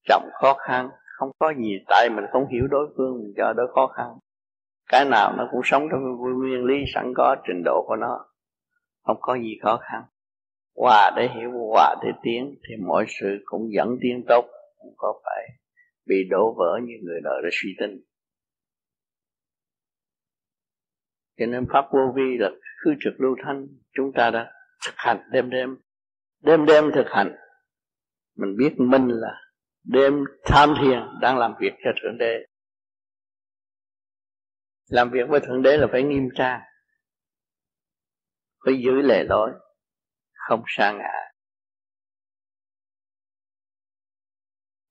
[0.05, 3.67] trọng khó khăn, không có gì, tại mình không hiểu đối phương, mình cho đối
[3.75, 4.07] khó khăn.
[4.89, 6.01] Cái nào nó cũng sống trong
[6.39, 8.27] nguyên lý sẵn có, trình độ của nó.
[9.03, 10.03] Không có gì khó khăn.
[10.77, 14.45] Hòa để hiểu, hòa để tiến, thì mọi sự cũng dẫn tiến tốt,
[14.79, 15.49] không có phải
[16.07, 18.01] bị đổ vỡ như người đời đã suy tính.
[21.39, 22.51] Cho nên pháp vô vi là
[22.85, 24.53] khư trực lưu thanh, chúng ta đã
[24.87, 25.77] thực hành đêm đêm.
[26.43, 27.37] Đêm đêm thực hành,
[28.37, 29.50] mình biết mình là
[29.83, 32.47] đêm tham thiền đang làm việc cho thượng đế.
[34.89, 36.61] Làm việc với thượng đế là phải nghiêm trang,
[38.65, 39.51] phải giữ lề lối,
[40.33, 41.13] không sa ngã.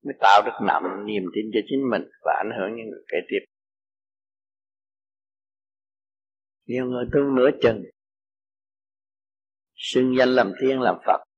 [0.03, 3.17] Mới tạo được nặng niềm tin cho chính mình và ảnh hưởng những người kế
[3.29, 3.45] tiếp.
[6.65, 7.83] Nhiều người tu nửa chừng,
[9.75, 11.28] xưng danh làm thiên, làm phật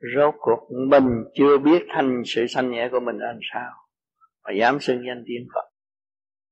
[0.00, 3.72] rốt cuộc mình chưa biết thanh sự sanh nhẹ của mình làm sao,
[4.44, 5.70] mà dám xưng danh tiên phật.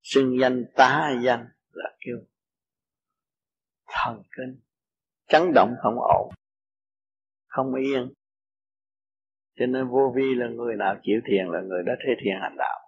[0.03, 2.17] Xưng danh tá danh là kêu
[3.89, 4.61] thần kinh,
[5.29, 6.31] chấn động không ổn,
[7.47, 8.13] không yên.
[9.59, 12.57] Cho nên vô vi là người nào chịu thiền là người đó thế thiền hành
[12.59, 12.81] đạo.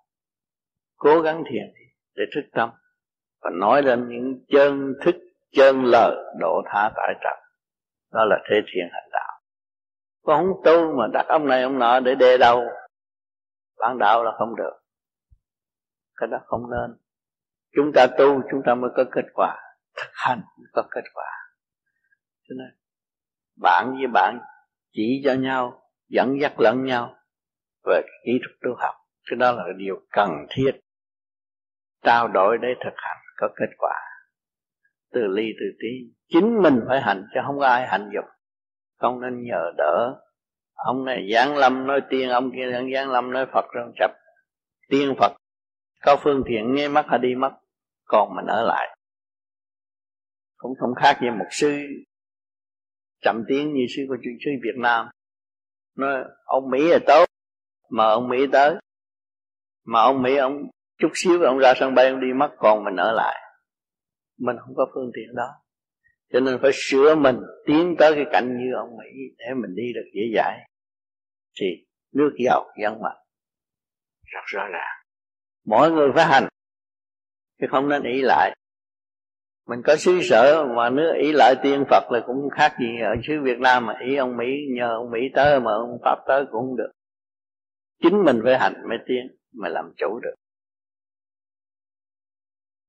[0.96, 1.72] Cố gắng thiền
[2.14, 2.70] để thức tâm
[3.42, 5.14] và nói lên những chân thức,
[5.50, 7.38] chân lời độ tha tại trần.
[8.12, 9.33] Đó là thế thiền hành đạo
[10.24, 12.64] con không tu mà đặt ông này ông nọ để đè đầu.
[13.78, 14.72] Bản đạo là không được.
[16.16, 16.98] Cái đó không nên.
[17.76, 19.56] Chúng ta tu, chúng ta mới có kết quả.
[19.96, 21.30] Thực hành mới có kết quả.
[22.48, 22.78] Cho nên,
[23.56, 24.40] bạn với bạn
[24.92, 27.16] chỉ cho nhau, dẫn dắt lẫn nhau
[27.84, 28.94] về kỹ thuật tu học.
[29.30, 30.80] Cái đó là điều cần thiết.
[32.02, 34.00] Trao đổi để thực hành có kết quả.
[35.12, 36.14] Từ ly từ tí.
[36.28, 38.24] Chính mình phải hành, chứ không có ai hành dục
[38.96, 40.20] không nên nhờ đỡ.
[40.74, 44.10] Ông này giáng lâm nói tiên, ông kia giáng lâm nói phật trong chập
[44.88, 45.32] tiên phật.
[46.02, 47.50] Có phương thiện nghe mắt hay đi mất,
[48.04, 48.98] còn mình ở lại.
[50.56, 51.78] Cũng không khác như một sư
[53.24, 55.06] chậm tiếng như sư của sư Việt Nam.
[55.96, 57.24] Nói, ông Mỹ là tốt,
[57.90, 58.74] mà ông Mỹ tới.
[59.84, 60.52] Mà ông Mỹ, ông
[60.98, 63.40] chút xíu, ông ra sân bay, ông đi mất, còn mình ở lại.
[64.38, 65.63] Mình không có phương tiện đó
[66.32, 67.36] cho nên phải sửa mình,
[67.66, 70.58] tiến tới cái cảnh như ông Mỹ để mình đi được dễ dãi.
[71.60, 71.66] Thì
[72.12, 73.16] nước giàu, dân mạnh.
[74.24, 75.04] Rất rõ ràng.
[75.64, 76.48] Mỗi người phải hành.
[77.60, 78.56] Chứ không nên ý lại.
[79.66, 83.14] Mình có xứ sở, mà nếu ý lại tiên Phật là cũng khác gì ở
[83.26, 84.46] xứ Việt Nam mà ý ông Mỹ,
[84.76, 86.90] nhờ ông Mỹ tới mà ông Pháp tới cũng không được.
[88.02, 90.34] Chính mình phải hành mới tiên mà làm chủ được.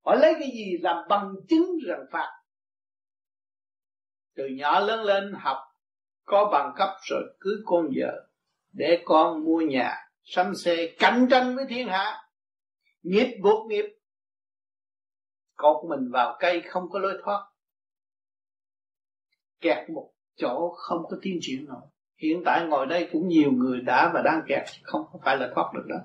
[0.06, 2.30] Họ lấy cái gì làm bằng chứng rằng Phật?
[4.36, 5.58] Từ nhỏ lớn lên học
[6.26, 8.28] có bằng cấp rồi cưới con vợ,
[8.74, 12.22] để con mua nhà, sắm xe, cạnh tranh với thiên hạ.
[13.04, 13.86] Nghiệp buộc nghiệp.
[15.56, 17.48] Cột mình vào cây không có lối thoát.
[19.62, 21.82] Kẹt một chỗ không có tiến triển nổi
[22.18, 25.72] hiện tại ngồi đây cũng nhiều người đã và đang kẹt, không phải là thoát
[25.74, 25.96] được đó.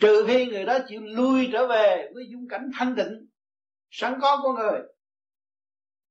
[0.00, 3.26] Trừ khi người đó chịu lui trở về với dung cảnh thanh định
[3.90, 4.80] sẵn có của người.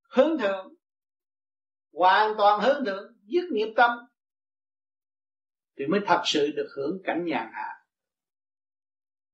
[0.10, 0.74] Hướng thượng
[1.95, 3.91] hoàn toàn hướng thượng dứt nghiệp tâm,
[5.77, 7.72] thì mới thật sự được hưởng cảnh nhàn hạ.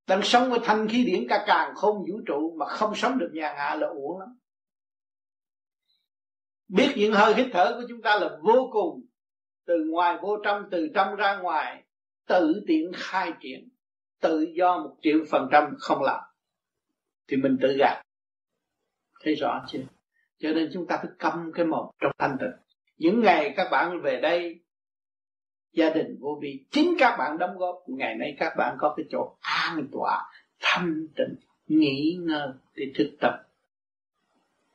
[0.07, 3.29] Đang sống với thanh khí điển cả càng không vũ trụ mà không sống được
[3.33, 4.29] nhàn hạ là uổng lắm.
[6.67, 9.05] Biết những hơi hít thở của chúng ta là vô cùng,
[9.65, 11.83] từ ngoài vô trong, từ trong ra ngoài,
[12.27, 13.69] tự tiện khai triển,
[14.19, 16.19] tự do một triệu phần trăm không làm.
[17.27, 18.03] Thì mình tự gạt.
[19.23, 19.79] Thấy rõ chưa?
[20.41, 22.51] Cho nên chúng ta phải câm cái mồm trong thanh tịnh.
[22.97, 24.59] Những ngày các bạn về đây,
[25.73, 27.84] gia đình vô vi, chính các bạn đóng góp.
[27.88, 31.35] Ngày nay các bạn có cái chỗ an tọa, thanh tịnh,
[31.68, 33.34] nghỉ ngơi để thực tập.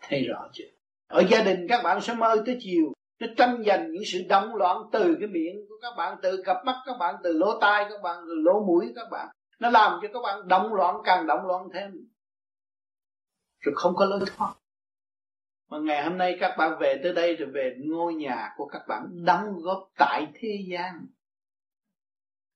[0.00, 0.64] Thấy rõ chưa?
[1.06, 4.54] Ở gia đình các bạn sẽ mơ tới chiều, nó tranh giành những sự động
[4.54, 7.86] loạn từ cái miệng của các bạn, từ cặp mắt các bạn, từ lỗ tai
[7.90, 9.28] các bạn, từ lỗ mũi các bạn.
[9.58, 11.90] Nó làm cho các bạn động loạn, càng động loạn thêm.
[13.60, 14.54] Rồi không có lối thoát
[15.68, 18.82] mà ngày hôm nay các bạn về tới đây rồi về ngôi nhà của các
[18.88, 21.06] bạn đóng góp tại thế gian.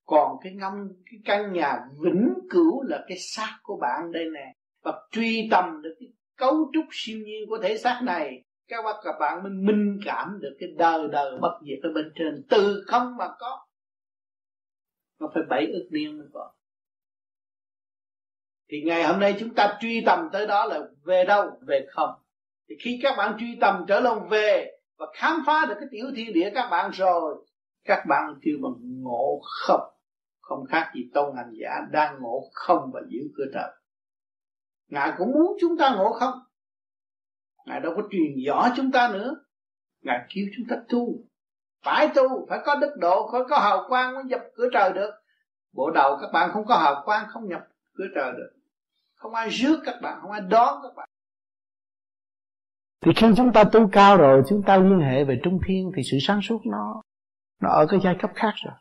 [0.07, 4.55] Còn cái ngâm, cái căn nhà vĩnh cửu là cái xác của bạn đây nè.
[4.83, 8.97] Và truy tầm được cái cấu trúc siêu nhiên của thể xác này, các bạn
[9.05, 12.47] các bạn mới minh cảm được cái đời đời bất diệt ở bên trên.
[12.51, 13.67] Từ không mà có.
[15.21, 16.53] Nó phải bảy ước niên mới có.
[18.69, 21.51] Thì ngày hôm nay chúng ta truy tầm tới đó là về đâu?
[21.61, 22.11] Về không
[22.71, 26.07] thì khi các bạn truy tầm trở lòng về và khám phá được cái tiểu
[26.17, 27.47] thiên địa các bạn rồi,
[27.85, 29.91] các bạn kêu bằng ngộ không.
[30.41, 33.71] Không khác gì tôn hành giả đang ngộ không và giữ cửa trời
[34.91, 36.35] ngài cũng muốn chúng ta ngộ không?
[37.67, 39.35] Ngài đâu có truyền rõ chúng ta nữa.
[40.03, 41.15] Ngài kêu chúng ta tu.
[41.85, 45.11] Phải tu, phải có đức độ, phải có hào quang mới nhập cửa trời được.
[45.73, 47.63] Bộ đầu các bạn không có hào quang, không nhập
[47.95, 48.51] cửa trời được.
[49.15, 51.09] Không ai rước các bạn, không ai đón các bạn
[53.01, 56.03] thì khi chúng ta tu cao rồi, chúng ta liên hệ về trung thiên, thì
[56.11, 57.03] sự sáng suốt nó
[57.61, 58.75] nó ở cái giai cấp khác rồi.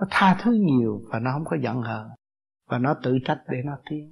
[0.00, 2.08] Nó tha thứ nhiều và nó không có giận hờn,
[2.68, 4.10] và nó tự trách để nó tiến.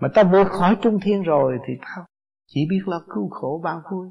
[0.00, 2.04] Mà ta vượt khỏi trung thiên rồi, thì ta
[2.46, 4.10] chỉ biết là cứu khổ ban vui.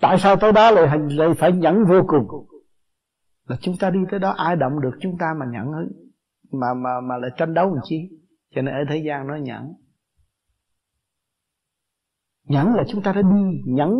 [0.00, 2.46] Tại sao tới đó lại lại phải nhẫn vô cùng?
[3.44, 5.66] Là chúng ta đi tới đó, ai động được chúng ta mà nhẫn
[6.52, 8.10] mà mà mà lại tranh đấu làm chi
[8.54, 9.74] cho nên ở thế gian nó nhẫn
[12.48, 13.90] nhẫn là chúng ta đã đi nhẫn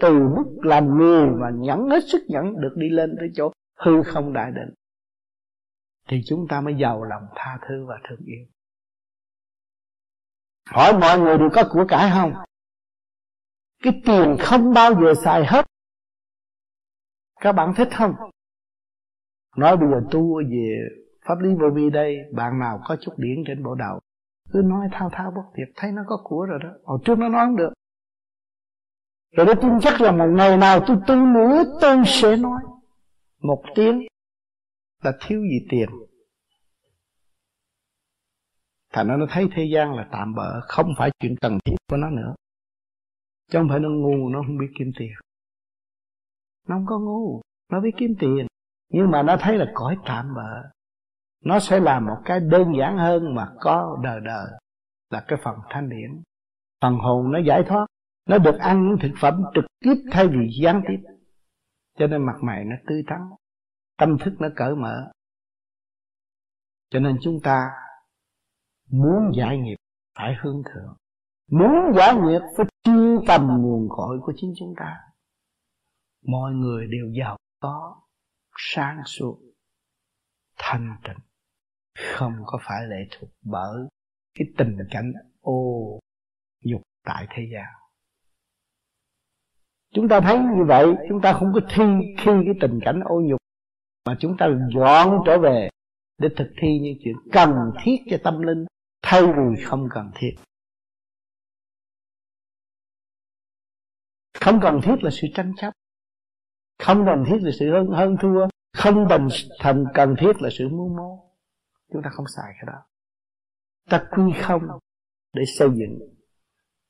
[0.00, 4.02] từ mức làm người mà nhẫn hết sức nhẫn được đi lên tới chỗ hư
[4.02, 4.74] không đại định.
[6.08, 8.46] Thì chúng ta mới giàu lòng tha thứ và thương yêu.
[10.70, 12.32] Hỏi mọi người đều có của cải không?
[13.82, 15.66] Cái tiền không bao giờ xài hết.
[17.40, 18.14] Các bạn thích không?
[19.56, 20.78] Nói bây giờ tu về
[21.24, 24.00] pháp lý vô vi đây, bạn nào có chút điển trên bộ đầu,
[24.52, 26.68] cứ nói thao thao bất tuyệt, thấy nó có của rồi đó.
[26.84, 27.72] Hồi trước nó nói không được
[29.32, 32.62] rồi tôi tin chắc là một ngày nào tôi tu nữa tôi sẽ nói.
[33.42, 34.06] Một tiếng
[35.02, 35.88] là thiếu gì tiền.
[38.92, 41.96] Thành nó nó thấy thế gian là tạm bỡ không phải chuyện cần thiết của
[41.96, 42.34] nó nữa.
[43.50, 45.10] Chứ không phải nó ngu, nó không biết kiếm tiền.
[46.68, 47.40] Nó không có ngu,
[47.70, 48.46] nó biết kiếm tiền.
[48.88, 50.70] Nhưng mà nó thấy là cõi tạm bỡ
[51.44, 54.46] nó sẽ làm một cái đơn giản hơn mà có đời đời
[55.10, 56.22] là cái phần thanh điển.
[56.82, 57.86] Phần hồn nó giải thoát
[58.30, 61.08] nó được ăn những thực phẩm trực tiếp thay vì gián tiếp.
[61.98, 63.20] Cho nên mặt mày nó tươi tắn
[63.98, 65.12] tâm thức nó cởi mở.
[66.90, 67.70] Cho nên chúng ta
[68.90, 69.76] muốn giải nghiệp
[70.18, 70.96] phải hướng thượng.
[71.50, 72.92] Muốn giải nghiệp phải tri
[73.28, 74.96] tầm nguồn cội của chính chúng ta.
[76.26, 78.00] Mọi người đều giàu có,
[78.56, 79.40] sáng suốt,
[80.58, 81.18] thanh tịnh.
[82.16, 83.88] Không có phải lệ thuộc bởi
[84.34, 86.00] cái tình cảnh ô
[86.64, 87.79] dục tại thế gian
[89.94, 91.84] chúng ta thấy như vậy, chúng ta không có thi
[92.18, 93.40] khi cái tình cảnh ô nhục,
[94.06, 95.68] mà chúng ta dọn trở về
[96.18, 97.50] để thực thi những chuyện cần
[97.82, 98.64] thiết cho tâm linh,
[99.02, 100.34] thay vì không cần thiết.
[104.40, 105.72] Không cần thiết là sự tranh chấp.
[106.78, 108.46] Không cần thiết là sự hơn hơn thua.
[108.76, 111.30] Không cần thành cần thiết là sự mưu mô.
[111.92, 112.82] Chúng ta không xài cái đó.
[113.90, 114.62] Ta quy không
[115.32, 115.98] để xây dựng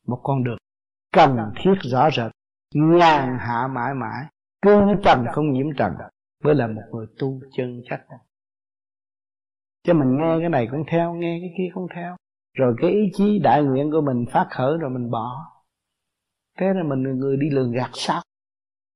[0.07, 0.59] một con đường
[1.13, 2.33] cần thiết rõ rệt
[2.75, 4.27] ngàn hạ mãi mãi
[4.63, 5.93] cư trần không nhiễm trần.
[6.45, 8.01] Mới là một người tu chân chắc.
[9.85, 12.17] Chứ mình nghe cái này cũng theo nghe cái kia không theo.
[12.55, 15.47] Rồi cái ý chí đại nguyện của mình phát khởi rồi mình bỏ.
[16.59, 18.23] Thế là mình là người đi lường gạt sao?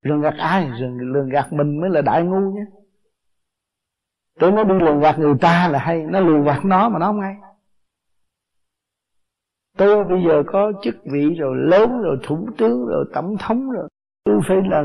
[0.03, 0.71] Lường gạt ai?
[0.81, 2.65] Lường, lường gạt mình mới là đại ngu nhé.
[4.41, 7.07] Tôi nó đi lường gạt người ta là hay Nó lường gạt nó mà nó
[7.07, 7.37] không hay.
[9.79, 13.89] Tôi bây giờ có chức vị rồi lớn rồi thủ tướng rồi tổng thống rồi.
[14.25, 14.83] Tôi phải là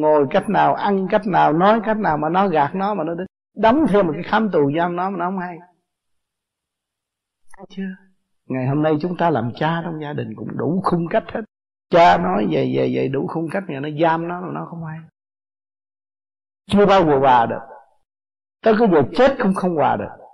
[0.00, 3.14] ngồi cách nào ăn cách nào nói cách nào mà nó gạt nó mà nó
[3.56, 5.58] đóng theo một cái khám tù giam nó mà nó không hay.
[7.68, 7.82] Chưa.
[8.48, 11.40] Ngày hôm nay chúng ta làm cha trong gia đình cũng đủ khung cách hết.
[11.90, 14.98] Cha nói về về về đủ khung cách mà nó giam nó nó không hay.
[16.66, 17.60] Chưa bao giờ hòa được.
[18.62, 20.24] Tới cái giờ chết cũng không hòa được.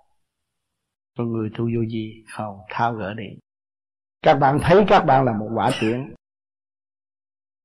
[1.18, 2.24] Con người tu vô gì?
[2.36, 3.24] Không thao gỡ đi
[4.22, 6.14] các bạn thấy các bạn là một quả tiễn.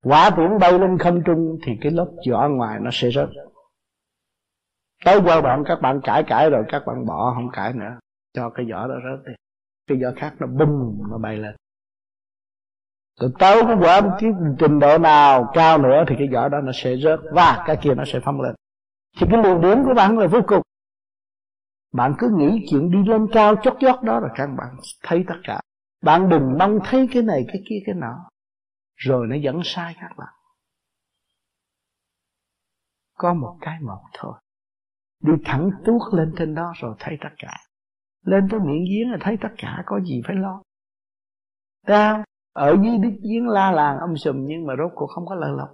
[0.03, 3.30] Quả tiễn bay lên không trung thì cái lớp vỏ ngoài nó sẽ rớt.
[5.06, 7.99] Tới giai đoạn các bạn cãi cãi rồi, các bạn bỏ không cãi nữa.
[8.34, 9.34] Cho cái vỏ đó rớt đi.
[9.88, 11.56] Cái vỏ khác nó bung, nó bay lên.
[13.19, 16.72] Rồi tới cái quả cái trình độ nào cao nữa thì cái vỏ đó nó
[16.73, 18.56] sẽ rớt và cái kia nó sẽ phóng lên.
[19.19, 20.61] Thì cái luồng điểm của bạn là vô cùng.
[21.94, 25.36] Bạn cứ nghĩ chuyện đi lên cao chót chót đó là các bạn thấy tất
[25.44, 25.60] cả
[26.06, 28.30] bạn đừng mong thấy cái này, cái kia, cái nọ.
[28.95, 30.34] Rồi nó dẫn sai các bạn.
[33.18, 34.34] Có một cái một thôi.
[35.19, 37.57] Đi thẳng tuốt lên trên đó rồi thấy tất cả.
[38.22, 40.61] Lên tới miệng giếng là thấy tất cả, có gì phải lo.
[41.88, 42.23] Ra
[42.53, 45.52] ở dưới đích giếng la làng âm sùm nhưng mà rốt cuộc không có lợi
[45.57, 45.69] lộc.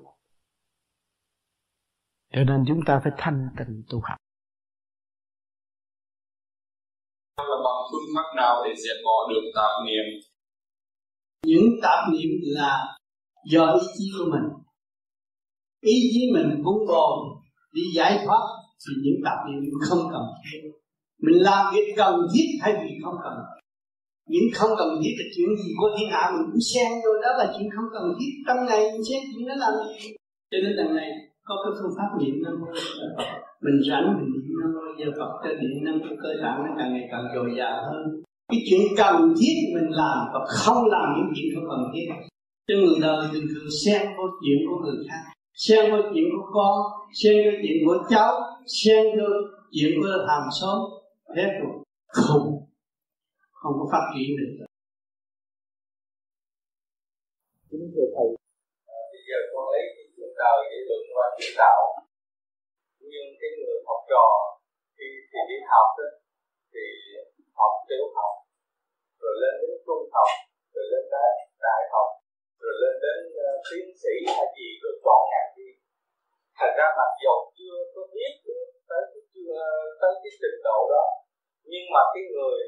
[2.33, 4.17] Cho nên chúng ta phải thanh tịnh tu học
[7.37, 10.05] là bằng phương pháp nào để diệt bỏ được tạp niệm?
[11.45, 12.97] Những tạp niệm là
[13.51, 14.47] do ý chí của mình.
[15.81, 17.17] Ý chí mình vun bồi
[17.73, 18.43] đi giải thoát
[18.81, 20.59] thì những tạp niệm không cần thiết.
[21.21, 23.33] Mình làm việc cần thiết hay vì không cần.
[24.27, 27.29] Những không cần thiết là chuyện gì của thiên hạ mình cũng xen vô đó
[27.37, 28.31] là chuyện không cần thiết.
[28.47, 30.13] Trong ngày mình xen chuyện đó làm gì?
[30.51, 31.09] Cho nên đằng này
[31.43, 32.67] có cái phương pháp niệm nam mô
[33.65, 34.30] mình rảnh mình
[34.61, 37.49] niệm nam giờ phật cho niệm nam mô cơ tạng nó càng ngày càng dồi
[37.57, 38.01] dào hơn.
[38.51, 42.05] Cái chuyện cần thiết mình làm và không làm những chuyện không cần thiết.
[42.67, 45.23] Cho người đời thường thường xen vô chuyện của người khác
[45.53, 46.75] xen vô chuyện của con
[47.19, 48.33] xen vô chuyện của cháu
[48.67, 49.29] xen vô
[49.71, 50.79] chuyện của hàng xóm.
[51.37, 51.73] Hết rồi
[52.07, 52.45] không.
[53.51, 54.65] Không có phát triển được.
[57.69, 58.27] Kính thưa thầy,
[58.95, 61.81] à, bây giờ con lấy cái chuyện đời để luận qua chuyện đạo
[63.11, 64.25] nhiên cái người học trò
[64.97, 66.07] khi thì đi học đó,
[66.73, 66.85] thì
[67.59, 68.33] học tiểu học,
[69.21, 70.29] rồi lên đến trung học,
[70.73, 71.33] rồi lên đến
[71.65, 72.07] đại học,
[72.61, 75.69] rồi lên đến uh, tiến sĩ hay gì, rồi chọn ngành đi.
[76.57, 79.55] Thành ra mặc dù chưa có biết được tới cái chưa
[80.01, 81.05] tới cái trình độ đó,
[81.71, 82.59] nhưng mà cái người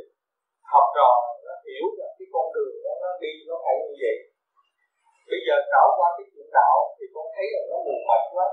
[0.74, 1.12] học trò
[1.46, 4.18] nó hiểu là cái con đường đó nó đi nó phải như vậy
[5.30, 8.48] bây giờ trải qua cái chuyện đạo thì con thấy là nó mù mịt quá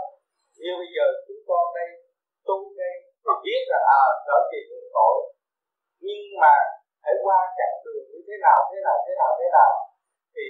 [0.63, 1.91] nhưng bây giờ chúng con đây,
[2.49, 5.17] tu đây, thì biết là à trở về đường tội.
[6.07, 6.55] Nhưng mà
[7.03, 9.73] phải qua chặng đường như thế nào thế nào thế nào thế nào,
[10.35, 10.45] thì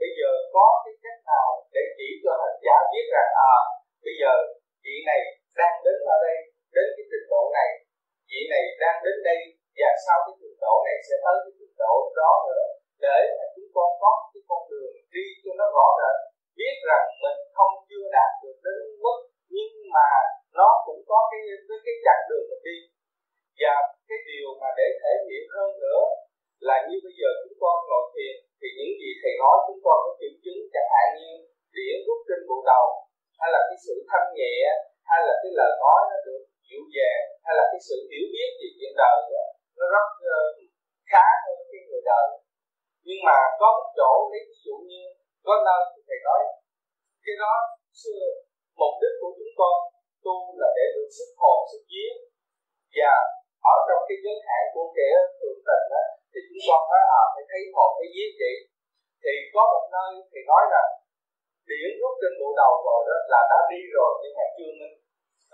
[0.00, 3.54] bây giờ có cái cách nào để chỉ cho hành giả biết rằng à
[4.04, 4.32] bây giờ
[4.84, 5.20] chị này
[5.58, 6.36] đang đến ở đây,
[6.74, 7.70] đến cái trình độ này,
[8.28, 9.40] chị này đang đến đây,
[9.78, 12.66] và sau cái trình độ này sẽ tới cái trình độ đó nữa,
[13.06, 16.16] để mà chúng con có cái con đường đi cho nó rõ rệt,
[16.58, 19.18] biết rằng mình không chưa đạt được đến mức
[19.54, 20.08] nhưng mà
[20.58, 22.78] nó cũng có cái cái, cái chặng đường mình đi.
[23.60, 23.74] Và
[24.08, 26.02] cái điều mà để thể hiện hơn nữa
[26.68, 29.98] là như bây giờ chúng con ngồi thiền thì những gì thầy nói chúng con
[30.04, 31.30] có triệu chứng chẳng hạn như
[31.76, 32.86] điểm rút trên bộ đầu
[33.40, 34.56] hay là cái sự thanh nhẹ
[35.10, 38.50] hay là cái lời nói nó được dịu dàng hay là cái sự hiểu biết
[38.58, 39.44] về chuyện đời đó,
[39.78, 40.48] nó rất uh,
[41.10, 42.26] khá hơn cái người đời.
[43.06, 45.02] Nhưng mà có một chỗ lấy ví dụ như
[45.46, 46.40] có nơi thầy nói
[47.24, 47.52] cái đó
[48.80, 49.76] mục đích của chúng con,
[50.24, 52.10] tu là để được sức hồn, sức vía
[52.96, 53.14] và
[53.74, 55.08] ở trong cái giới hạn của kẻ
[55.38, 58.52] thượng tình á, thì chúng con nói à phải thấy hồn thấy vía chị.
[59.22, 60.82] Thì có một nơi thì nói là,
[61.68, 64.96] điển rút trên bộ đầu rồi đó là đã đi rồi, nhưng mà chưa minh.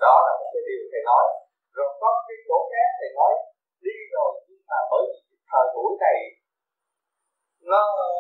[0.05, 1.25] Đó là một cái điều thầy nói.
[1.77, 3.33] Rồi có cái chỗ khác thầy nói,
[3.87, 6.19] đi rồi, nhưng mà bởi vì thời buổi này
[7.71, 8.11] nó ờ,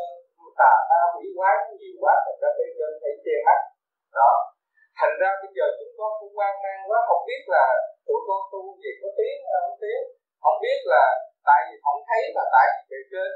[0.61, 3.61] tà ma quỷ quái nhiều quá, thành ra bên trên phải che mắt.
[4.19, 4.33] Đó
[4.98, 7.66] thành ra bây giờ chúng con cũng quan mang quá, không biết là
[8.06, 10.05] tụi con tu gì có tiếng à, không tiếng.
[10.43, 11.05] Không biết là
[11.48, 13.31] tại vì không thấy là tại vì bề trên.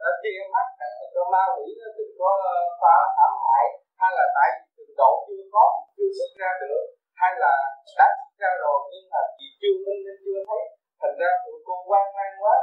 [0.00, 3.66] Đã che mắt để cho ma quỷ nó đừng có ờ, phá thảm hại,
[4.00, 5.64] hay là tại vì trình độ chưa có,
[5.96, 6.84] chưa xuất ra được,
[7.20, 7.52] hay là
[7.98, 10.62] đã xuất ra rồi nhưng mà chỉ chưa minh nên chưa thấy.
[11.00, 12.56] Thành ra tụi con quan mang quá.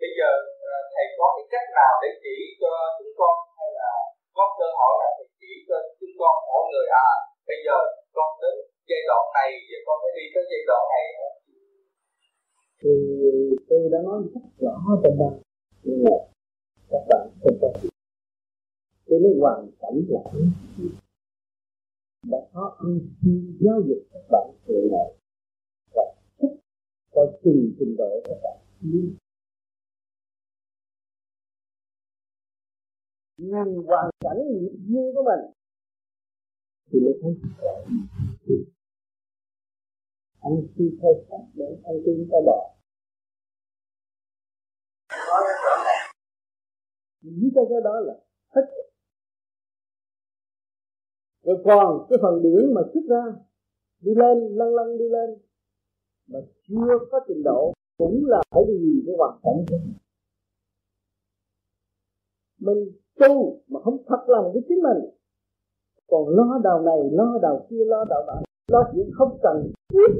[0.00, 0.30] Bây giờ
[0.72, 3.90] ờ, thầy có cái cách nào để chỉ cho chúng con, hay là
[4.36, 6.88] có cơ hội là thầy chỉ cho chúng con mỗi người?
[7.08, 7.10] À
[7.50, 7.78] bây giờ
[8.16, 8.56] con đến
[8.88, 11.04] giai đoạn này và con phải đi tới giai đoạn này.
[12.80, 12.92] Thì
[13.68, 15.30] tôi đã nói rất rõ trong đó
[15.84, 16.16] nhưng mà
[16.90, 17.68] các bạn không có
[19.06, 20.22] tôi nói hoàn cảnh là
[22.32, 25.08] đã có ưu tiên giáo dục các bạn từ này
[25.94, 26.02] và
[26.38, 26.56] thích
[27.14, 28.56] có trình trình độ các bạn
[33.36, 35.59] ngăn hoàn cảnh nghiệp duyên của mình
[36.92, 37.74] thì mới thấy rõ
[40.40, 42.76] anh khi theo sát để anh tin ta bỏ
[47.22, 48.14] nghĩ cho cái đó là
[48.54, 48.62] hết.
[51.42, 53.24] Rồi còn cái phần điển mà xuất ra,
[54.00, 55.30] đi lên, lăn lăn đi lên,
[56.26, 56.38] mà
[56.68, 59.94] chưa có trình độ, cũng là phải đi gì cái hoàn cảnh của mình
[62.60, 65.19] mình tu mà không thật lòng với chính mình
[66.10, 68.34] còn lo đầu này lo đầu kia lo đầu đó
[68.72, 70.10] lo chuyện không cần thiết.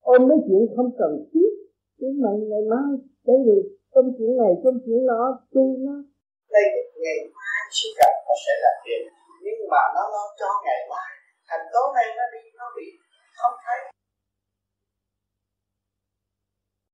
[0.00, 1.50] Ôm mấy chuyện không cần thiết
[1.98, 2.90] chứ mà ngày mai
[3.26, 3.62] cái người
[3.94, 5.22] công chuyện này công chuyện đó
[5.54, 5.96] tu nó.
[6.54, 6.66] Đây
[7.02, 9.02] ngày mai chỉ cần nó sẽ là tiền
[9.44, 11.10] nhưng mà nó lo cho ngày mai.
[11.48, 12.86] Thành tối nay nó đi nó bị
[13.40, 13.78] không thấy.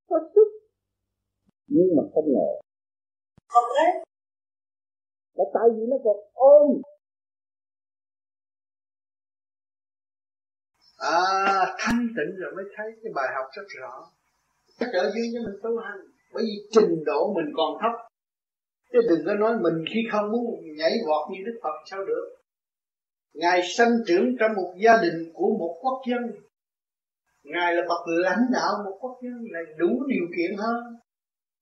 [0.09, 0.48] Có sức
[1.66, 2.51] nhưng mà không ngờ.
[3.52, 3.90] Không thấy.
[5.34, 6.82] Là tại vì nó còn ôm
[10.97, 11.23] à
[11.78, 14.10] thanh tịnh rồi mới thấy cái bài học rất rõ.
[14.78, 16.01] Chắc ở dưới cho mình tu hành,
[16.32, 17.93] bởi vì trình độ mình còn thấp.
[18.93, 22.36] Chứ đừng có nói mình khi không muốn nhảy vọt như đức phật, sao được?
[23.35, 26.23] Ngài sanh trưởng trong một gia đình của một quốc dân.
[27.43, 30.97] Ngài là bậc lãnh đạo một quốc dân, là đủ điều kiện hơn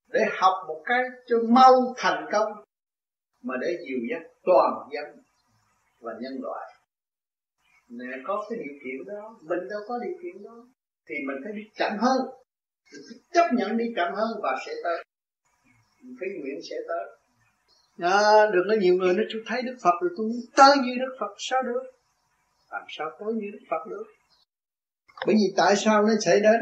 [0.09, 2.53] để học một cái cho mau thành công,
[3.43, 5.23] mà để dìu dắt toàn dân
[6.01, 6.75] và nhân loại
[7.89, 9.39] nè có cái điều kiện đó.
[9.43, 10.67] Mình đâu có điều kiện đó.
[11.09, 12.19] Thì mình phải đi chậm hơn.
[12.93, 15.05] Mình phải chấp nhận đi chậm hơn và sẽ tới.
[16.03, 17.05] Mình phải nguyện sẽ tới.
[17.99, 20.93] À, đừng có nhiều người nói tôi thấy Đức Phật rồi tôi muốn tới như
[20.99, 21.35] Đức Phật.
[21.39, 21.83] Sao được?
[22.71, 24.05] Làm sao tới như Đức Phật được?
[25.27, 26.61] Bởi vì tại sao nó xảy đến?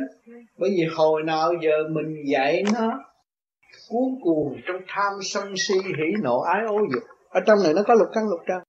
[0.59, 3.05] Bởi vì hồi nào giờ mình dạy nó
[3.89, 7.03] cuốn cuồng trong tham sân si hỉ nộ ái ố dục.
[7.29, 8.63] Ở trong này nó có lục căn lục trần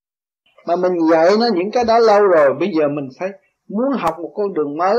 [0.67, 3.29] mà mình dạy nó những cái đó lâu rồi bây giờ mình phải
[3.67, 4.95] muốn học một con đường mới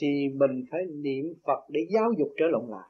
[0.00, 2.88] thì mình phải niệm Phật để giáo dục trở lộn lại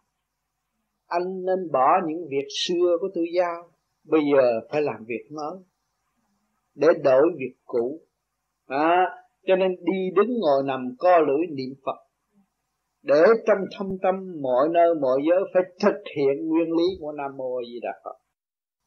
[1.06, 3.70] anh nên bỏ những việc xưa của tôi giao
[4.04, 5.58] bây giờ phải làm việc mới
[6.74, 8.00] để đổi việc cũ
[8.66, 9.04] à,
[9.46, 12.06] cho nên đi đứng ngồi nằm co lưỡi niệm Phật
[13.06, 17.36] để trong thâm tâm mọi nơi mọi giới phải thực hiện nguyên lý của Nam
[17.36, 18.16] Mô Di Đà Phật.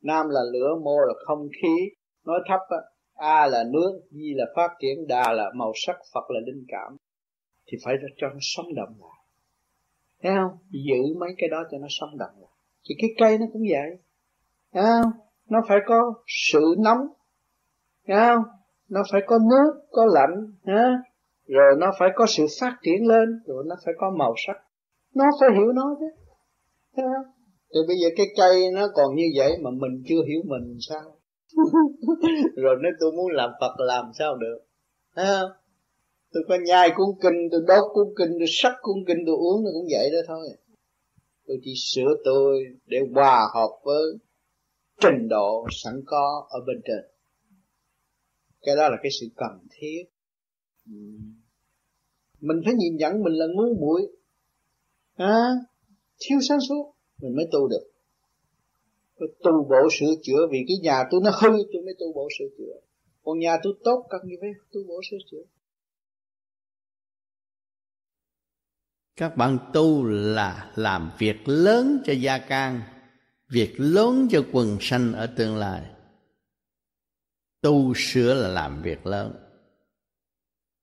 [0.03, 1.75] Nam là lửa, mô là không khí,
[2.25, 2.77] nói thấp á,
[3.19, 6.97] A là nước, Di là phát triển, Đà là màu sắc, Phật là linh cảm.
[7.67, 9.25] Thì phải cho nó sống động lại.
[10.23, 10.57] Thấy không?
[10.69, 12.51] Giữ mấy cái đó cho nó sống động lại.
[12.89, 13.97] Thì cái cây nó cũng vậy.
[14.73, 15.11] Thấy không?
[15.49, 17.07] Nó phải có sự nóng.
[18.07, 18.43] Thấy không?
[18.89, 20.53] Nó phải có nước, có lạnh.
[20.65, 21.03] Ha?
[21.49, 24.57] rồi nó phải có sự phát triển lên rồi nó phải có màu sắc
[25.15, 26.05] nó phải hiểu nó chứ
[26.95, 27.33] thấy không
[27.73, 31.15] thì bây giờ cái cây nó còn như vậy mà mình chưa hiểu mình sao
[32.55, 34.59] rồi nếu tôi muốn làm Phật làm sao được?
[35.15, 35.51] Thấy không?
[36.31, 39.63] Tôi có nhai cuốn kinh tôi đốt cuốn kinh tôi sắc cuốn kinh tôi uống
[39.63, 40.49] nó cũng vậy đó thôi.
[41.47, 44.03] Tôi chỉ sửa tôi để hòa hợp với
[45.01, 47.05] trình độ sẵn có ở bên trên.
[48.61, 50.03] Cái đó là cái sự cần thiết.
[50.85, 50.93] Ừ.
[52.39, 54.01] Mình phải nhìn nhận mình là ngu muội.
[55.15, 55.49] À,
[56.19, 57.88] thiếu sáng suốt mình mới tu được
[59.19, 62.27] tôi tu bổ sửa chữa vì cái nhà tôi nó hư, tôi mới tu bổ
[62.39, 62.73] sửa chữa.
[63.23, 65.43] Còn nhà tôi tốt, cần gì phải tu bổ sửa chữa?
[69.15, 72.81] Các bạn tu là làm việc lớn cho gia can
[73.49, 75.81] việc lớn cho quần sanh ở tương lai.
[77.61, 79.33] Tu sửa là làm việc lớn.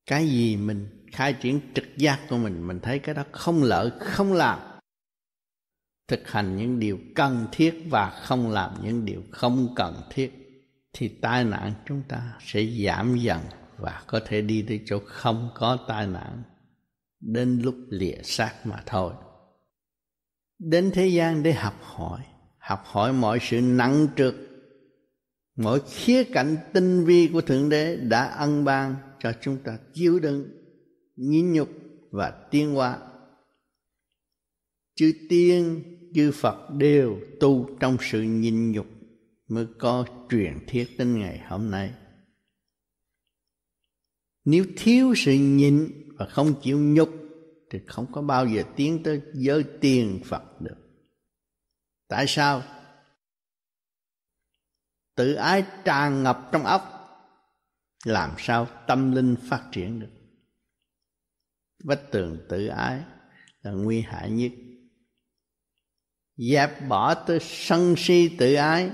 [0.06, 3.90] Cái gì mình khai triển trực giác của mình mình thấy cái đó không lợi,
[4.00, 4.76] không làm
[6.08, 10.32] thực hành những điều cần thiết và không làm những điều không cần thiết,
[10.92, 13.40] thì tai nạn chúng ta sẽ giảm dần
[13.78, 16.42] và có thể đi tới chỗ không có tai nạn.
[17.20, 19.12] Đến lúc lìa xác mà thôi.
[20.58, 22.20] Đến thế gian để học hỏi.
[22.58, 24.34] Học hỏi mọi sự nặng trược
[25.56, 30.18] mọi khía cạnh tinh vi của thượng đế đã ân ban cho chúng ta chịu
[30.18, 30.48] đựng
[31.16, 31.68] nhịn nhục
[32.10, 32.98] và tiến hóa.
[34.94, 35.82] Chư tiên
[36.16, 38.86] chư phật đều tu trong sự nhịn nhục
[39.48, 41.94] mới có truyền thiết đến ngày hôm nay
[44.47, 45.88] nếu thiếu sự nhịn
[46.18, 47.10] và không chịu nhục,
[47.70, 50.76] thì không có bao giờ tiến tới giới tiền Phật được.
[52.09, 52.62] Tại sao?
[55.14, 56.82] Tự ái tràn ngập trong óc,
[58.05, 60.12] làm sao tâm linh phát triển được.
[61.84, 63.05] Vách tường tự ái
[63.62, 64.52] là nguy hại nhất.
[66.36, 68.90] Dẹp bỏ tới sân si tự ái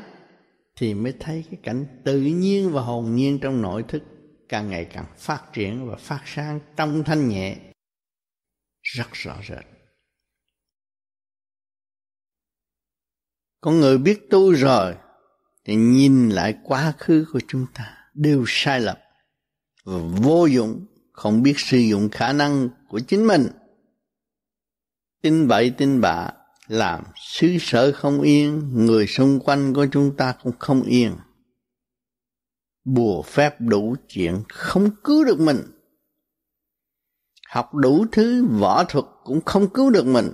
[0.76, 4.02] thì mới thấy cái cảnh tự nhiên và hồn nhiên trong nội thức
[4.48, 7.56] càng ngày càng phát triển và phát sáng trong thanh nhẹ.
[8.82, 9.64] Rất rõ rệt.
[13.60, 14.94] Con người biết tu rồi
[15.64, 18.96] thì nhìn lại quá khứ của chúng ta đều sai lầm
[19.84, 23.46] và vô dụng, không biết sử dụng khả năng của chính mình.
[25.22, 26.30] Tin bậy, tin bạ
[26.68, 31.16] làm xứ sở không yên, người xung quanh của chúng ta cũng không yên.
[32.84, 35.58] Bùa phép đủ chuyện không cứu được mình.
[37.48, 40.32] Học đủ thứ võ thuật cũng không cứu được mình.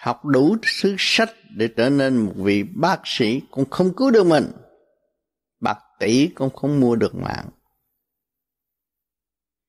[0.00, 4.26] Học đủ thứ sách để trở nên một vị bác sĩ cũng không cứu được
[4.26, 4.52] mình.
[5.60, 7.48] Bạc tỷ cũng không mua được mạng.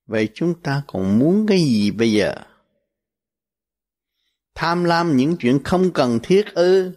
[0.06, 2.36] Vậy chúng ta còn muốn cái gì bây giờ?
[4.60, 6.92] Tham lam những chuyện không cần thiết ư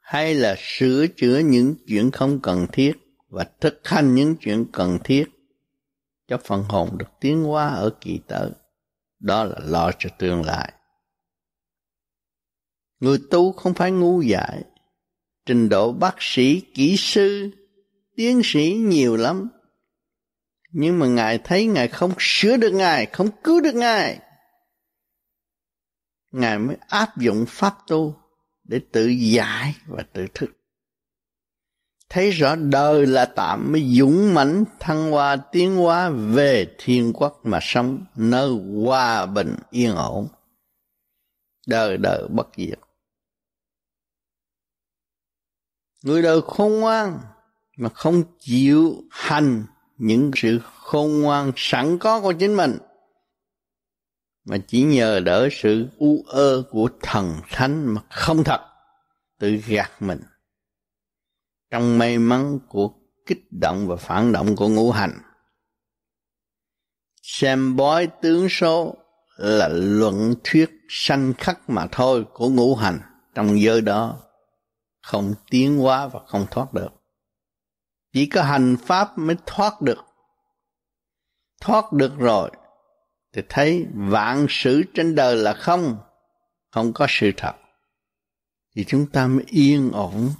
[0.00, 2.92] hay là sửa chữa những chuyện không cần thiết
[3.28, 5.24] và thực hành những chuyện cần thiết
[6.28, 8.50] cho phần hồn được tiến hóa ở kỳ tới.
[9.20, 10.72] Đó là lo cho tương lai.
[13.00, 14.62] Người tu không phải ngu dại,
[15.46, 17.50] trình độ bác sĩ, kỹ sư,
[18.16, 19.48] tiến sĩ nhiều lắm.
[20.72, 24.20] Nhưng mà Ngài thấy Ngài không sửa được Ngài, không cứu được Ngài.
[26.30, 28.14] Ngài mới áp dụng pháp tu
[28.64, 30.50] để tự giải và tự thức.
[32.08, 37.40] Thấy rõ đời là tạm mới dũng mãnh, thăng hoa tiến hóa, về thiên quốc
[37.42, 38.50] mà sống, nơi
[38.84, 40.28] hòa bình, yên ổn.
[41.66, 42.78] Đời đời bất diệt.
[46.02, 47.18] Người đời khôn ngoan
[47.76, 49.64] mà không chịu hành
[49.96, 52.78] những sự khôn ngoan sẵn có của chính mình
[54.48, 58.60] mà chỉ nhờ đỡ sự u ơ của thần thánh mà không thật,
[59.38, 60.20] tự gạt mình
[61.70, 62.90] trong may mắn của
[63.26, 65.22] kích động và phản động của ngũ hành.
[67.22, 68.96] Xem bói tướng số
[69.36, 73.00] là luận thuyết sanh khắc mà thôi của ngũ hành
[73.34, 74.18] trong giới đó,
[75.02, 76.90] không tiến hóa và không thoát được.
[78.12, 80.04] Chỉ có hành pháp mới thoát được.
[81.60, 82.50] Thoát được rồi
[83.38, 85.98] thì thấy vạn sự trên đời là không,
[86.70, 87.52] không có sự thật.
[88.74, 90.30] Thì chúng ta mới yên ổn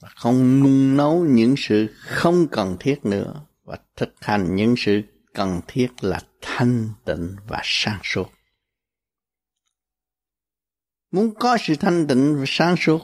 [0.00, 5.02] và không nung nấu những sự không cần thiết nữa và thực hành những sự
[5.34, 8.30] cần thiết là thanh tịnh và sáng suốt.
[11.10, 13.02] Muốn có sự thanh tịnh và sáng suốt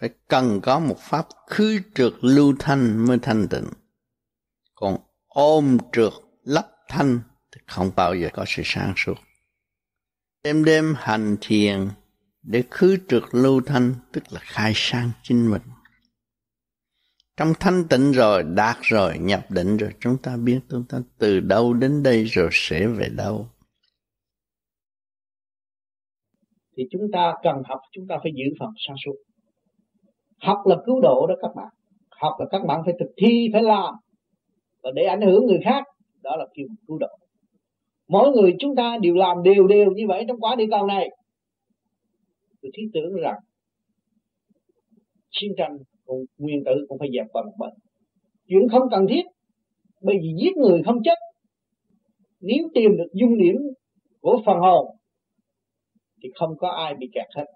[0.00, 3.66] phải cần có một pháp khứ trượt lưu thanh mới thanh tịnh.
[4.74, 4.98] Còn
[5.28, 6.12] ôm trượt
[6.44, 7.20] lấp thanh
[7.52, 9.14] thì không bao giờ có sự sáng suốt.
[10.44, 11.88] Đêm đêm hành thiền
[12.42, 15.62] để khứ trượt lưu thanh, tức là khai sang chính mình.
[17.36, 21.40] Trong thanh tịnh rồi, đạt rồi, nhập định rồi, chúng ta biết chúng ta từ
[21.40, 23.48] đâu đến đây rồi sẽ về đâu.
[26.76, 29.14] Thì chúng ta cần học, chúng ta phải giữ phần sáng suốt.
[30.40, 31.68] Học là cứu độ đó các bạn.
[32.10, 33.94] Học là các bạn phải thực thi, phải làm.
[34.82, 35.84] Và để ảnh hưởng người khác,
[36.22, 37.18] đó là kêu cứu độ
[38.10, 41.08] mỗi người chúng ta đều làm đều đều như vậy trong quả địa cầu này.
[42.62, 43.38] Tôi thiết tưởng rằng
[45.30, 47.70] chiến tranh cũng, nguyên tử cũng phải dẹp qua một bên
[48.50, 49.22] chuyện không cần thiết,
[50.02, 51.18] bởi vì giết người không chết.
[52.40, 53.56] Nếu tìm được dung điểm
[54.20, 54.96] của phần hồn,
[56.22, 57.46] thì không có ai bị kẹt hết.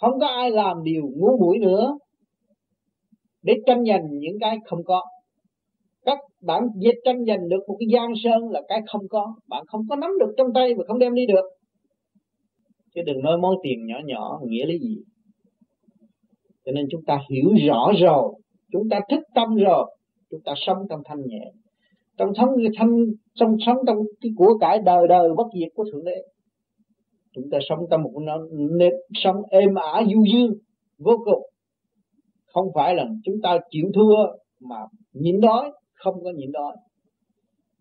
[0.00, 1.98] Không có ai làm điều ngu muội nữa
[3.42, 5.02] để tranh giành những cái không có
[6.04, 9.34] các bạn dịch tranh giành được một cái giang sơn là cái không có.
[9.48, 11.44] Bạn không có nắm được trong tay và không đem đi được.
[12.94, 14.96] Chứ đừng nói món tiền nhỏ nhỏ, nghĩa lý gì.
[16.64, 18.32] Cho nên chúng ta hiểu rõ rồi,
[18.72, 19.96] chúng ta thích tâm rồi,
[20.30, 21.50] chúng ta sống trong thanh nhẹ.
[22.16, 22.48] Trong sống,
[22.78, 23.04] thanh,
[23.34, 26.22] trong sống trong cái của cải đời đời bất diệt của thượng đế.
[27.32, 28.12] Chúng ta sống trong một
[28.52, 30.52] nếp sống êm ả, du dương,
[30.98, 31.42] vô cùng.
[32.46, 34.16] Không phải là chúng ta chịu thua
[34.60, 34.76] mà
[35.12, 35.72] nhịn đói
[36.04, 36.76] không có nhịn đói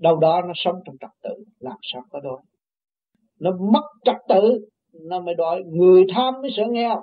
[0.04, 2.42] đâu đó nó sống trong trật tự, làm sao có đói.
[3.40, 5.64] Nó mất trật tự, nó mới đói.
[5.66, 7.02] Người tham mới sợ nghèo.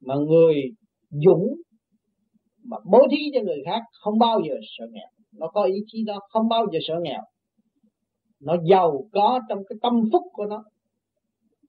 [0.00, 0.54] Mà người
[1.10, 1.46] dũng,
[2.64, 5.08] mà bố thí cho người khác không bao giờ sợ nghèo.
[5.38, 7.20] Nó có ý chí đó, không bao giờ sợ nghèo.
[8.40, 10.64] Nó giàu có trong cái tâm phúc của nó.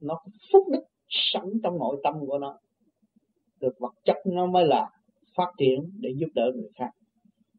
[0.01, 0.15] Nó
[0.53, 2.57] phúc đức sẵn trong nội tâm của nó.
[3.61, 4.89] Được vật chất nó mới là
[5.37, 6.89] phát triển để giúp đỡ người khác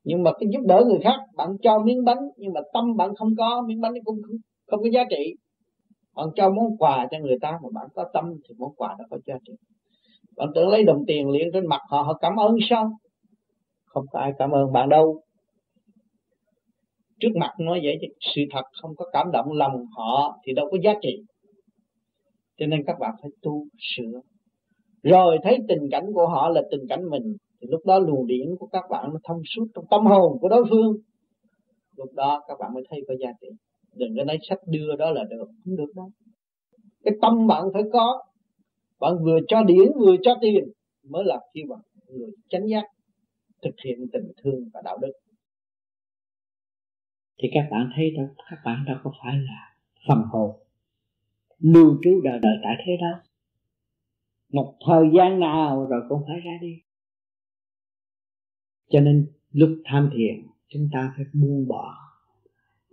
[0.04, 3.14] nhưng mà cái giúp đỡ người khác bạn cho miếng bánh nhưng mà tâm bạn
[3.14, 4.36] không có miếng bánh cũng không,
[4.66, 5.34] không có giá trị.
[6.16, 9.04] Bạn cho món quà cho người ta mà bạn có tâm thì món quà đó
[9.10, 9.52] có giá trị.
[10.36, 12.92] Bạn tưởng lấy đồng tiền liền trên mặt họ họ cảm ơn sao?
[13.84, 15.20] Không có ai cảm ơn bạn đâu.
[17.20, 20.68] Trước mặt nói vậy chứ sự thật không có cảm động lòng họ thì đâu
[20.70, 21.22] có giá trị.
[22.58, 24.20] Cho nên các bạn phải tu sửa.
[25.02, 28.56] Rồi thấy tình cảnh của họ là tình cảnh mình thì lúc đó luồng điển
[28.58, 30.96] của các bạn nó thông suốt trong tâm hồn của đối phương.
[31.96, 33.48] Lúc đó các bạn mới thấy có giá trị.
[33.94, 36.10] Đừng có nói sách đưa đó là được, không được đâu.
[37.04, 38.22] Cái tâm bạn phải có.
[39.00, 40.64] Bạn vừa cho điển, vừa cho tiền,
[41.02, 41.78] mới là khi bạn
[42.08, 42.84] người chánh giác,
[43.62, 45.12] thực hiện tình thương và đạo đức.
[47.42, 49.74] Thì các bạn thấy đó, các bạn đâu có phải là
[50.08, 50.50] phần hồn.
[51.58, 53.20] Lưu trú đời đời tại thế đâu
[54.54, 56.74] một thời gian nào rồi cũng phải ra đi
[58.88, 61.94] cho nên lúc tham thiền, chúng ta phải buông bỏ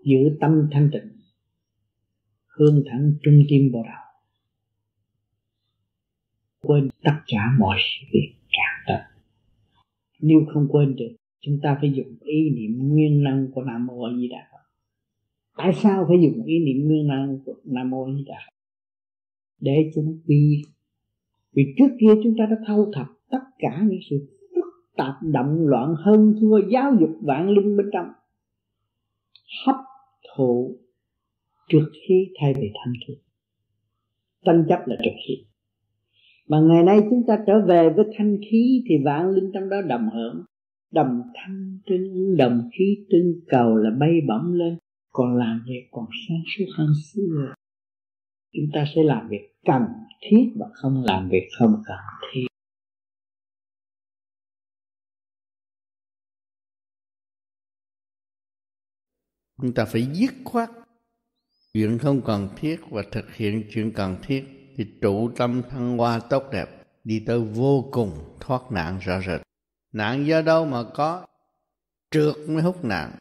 [0.04, 1.12] giữ tâm thanh tịnh,
[2.48, 4.12] hướng thẳng trung tim bồ đầu
[6.62, 9.12] quên tất cả mọi sự việc càng tận
[10.22, 14.04] nếu không quên được, chúng ta phải dùng ý niệm nguyên năng của nam mô
[14.04, 14.58] a di đà phật.
[15.58, 18.56] Tại sao phải dùng ý niệm nguyên năng của nam mô a di đà phật?
[19.60, 20.62] Để cho nó quy
[21.54, 24.28] vì trước kia chúng ta đã thâu thập tất cả những sự
[25.02, 28.08] tạp động loạn hơn thua giáo dục vạn linh bên trong.
[29.66, 29.76] Hấp
[30.36, 30.78] thụ
[31.70, 33.14] trước khi thay vì thanh khí
[34.46, 35.34] tranh chấp là trước khi.
[36.48, 39.78] Mà ngày nay chúng ta trở về với thanh khí thì vạn linh trong đó
[39.88, 40.44] đồng hưởng.
[40.92, 44.78] Đồng thanh trinh đồng khí tinh cầu là bay bổng lên.
[45.12, 47.54] Còn làm việc, còn sáng suốt hơn xưa.
[48.54, 49.82] Chúng ta sẽ làm việc cần
[50.22, 51.98] thiết và không làm việc không cần
[52.34, 52.51] thiết.
[59.62, 60.70] Chúng ta phải dứt khoát.
[61.74, 66.20] Chuyện không cần thiết và thực hiện chuyện cần thiết thì trụ tâm thăng hoa
[66.20, 66.70] tốt đẹp,
[67.04, 69.42] đi tới vô cùng thoát nạn rõ rệt.
[69.92, 71.26] Nạn do đâu mà có?
[72.12, 73.16] Trượt mới hút nạn.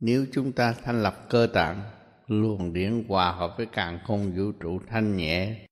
[0.00, 1.82] Nếu chúng ta thanh lập cơ tạng,
[2.26, 5.66] luồng điển hòa hợp với càng không vũ trụ thanh nhẹ,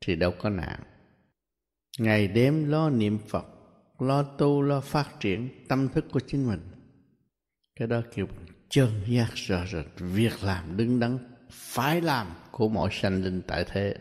[0.00, 0.80] thì đâu có nạn.
[1.98, 3.46] Ngày đêm lo niệm phật,
[3.98, 6.60] lo tu, lo phát triển tâm thức của chính mình.
[7.76, 8.26] Cái đó kêu
[8.72, 9.86] chân giác rõ rệt.
[9.96, 11.18] Việc làm đứng đắn
[11.50, 13.96] phải làm của mọi sanh linh tại thế.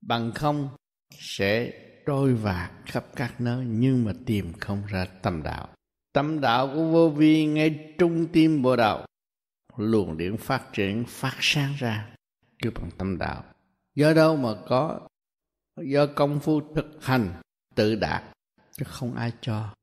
[0.00, 0.68] Bằng không,
[1.18, 1.72] sẽ
[2.06, 5.68] trôi vạt khắp các nơi, nhưng mà tìm không ra tâm đạo.
[6.12, 9.06] Tâm đạo của vô vi ngay trung tim bộ đạo
[9.76, 12.14] luồng điển phát triển, phát sáng ra
[12.62, 13.44] kêu bằng tâm đạo.
[13.94, 15.08] Do đâu mà có?
[15.82, 17.32] Do công phu thực hành
[17.74, 18.22] tự đạt,
[18.72, 19.74] chứ không ai cho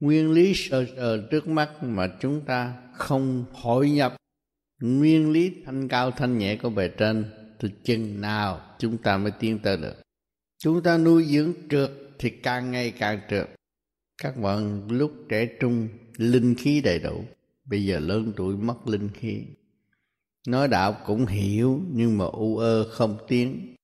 [0.00, 4.16] nguyên lý sờ sờ trước mắt mà chúng ta không hội nhập.
[4.80, 7.24] Nguyên lý thanh cao thanh nhẹ của bề trên,
[7.58, 9.94] thì chừng nào chúng ta mới tiến tới được.
[10.58, 13.48] Chúng ta nuôi dưỡng trượt thì càng ngày càng trượt.
[14.22, 17.24] Các bạn lúc trẻ trung, linh khí đầy đủ.
[17.64, 19.42] Bây giờ lớn tuổi mất linh khí.
[20.48, 23.74] Nói đạo cũng hiểu, nhưng mà u ơ không tiến.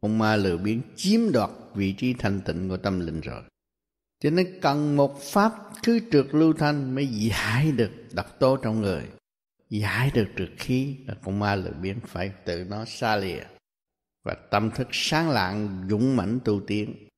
[0.00, 3.42] Ông ma lừa biến chiếm đoạt vị trí thanh tịnh của tâm linh rồi
[4.20, 8.80] cho nên cần một pháp cứ trượt lưu thanh mới giải được độc tố trong
[8.80, 9.08] người.
[9.70, 13.44] Giải được trượt khí, là con ma lừa biến phải tự nó xa lìa.
[14.24, 17.08] Và tâm thức sáng lạng, dũng mãnh tu tiến.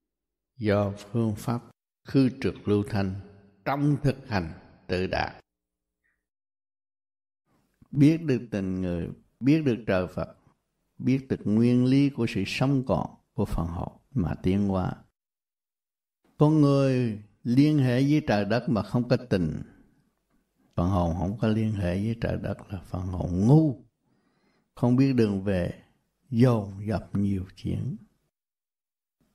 [0.59, 1.61] Do phương pháp
[2.09, 3.15] khư trượt lưu thanh,
[3.65, 4.53] trong thực hành
[4.87, 5.41] tự đạt
[7.91, 9.09] biết được tình người,
[9.41, 10.37] biết được trời Phật,
[10.99, 14.93] biết được nguyên lý của sự sống còn của phần hồn mà tiến qua
[16.41, 19.63] con người liên hệ với trời đất mà không có tình.
[20.75, 23.85] Phần hồn không có liên hệ với trời đất là phần hồn ngu.
[24.75, 25.75] Không biết đường về,
[26.31, 27.97] dồn dập nhiều chuyện.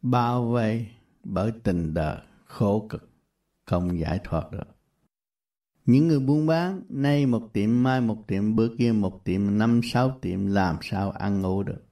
[0.01, 0.87] Bao vây
[1.23, 3.09] bởi tình đời khổ cực,
[3.65, 4.67] không giải thoát được.
[5.85, 9.81] Những người buôn bán, nay một tiệm, mai một tiệm, bữa kia một tiệm, năm
[9.83, 11.85] sáu tiệm, làm sao ăn ngủ được?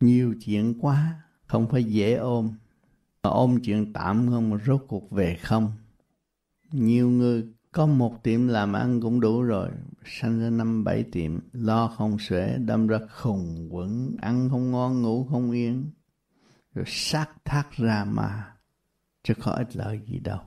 [0.00, 2.50] Nhiều chuyện quá, không phải dễ ôm
[3.28, 5.72] ôm chuyện tạm không mà rốt cuộc về không?
[6.72, 9.70] Nhiều người có một tiệm làm ăn cũng đủ rồi,
[10.04, 15.02] sanh ra năm bảy tiệm, lo không xuể, đâm ra khùng quẩn, ăn không ngon,
[15.02, 15.90] ngủ không yên,
[16.74, 18.52] rồi sát thác ra mà
[19.22, 20.40] chứ có ích lợi gì đâu.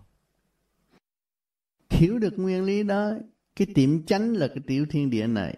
[1.90, 3.12] Hiểu được nguyên lý đó,
[3.56, 5.58] cái tiệm chánh là cái tiểu thiên địa này.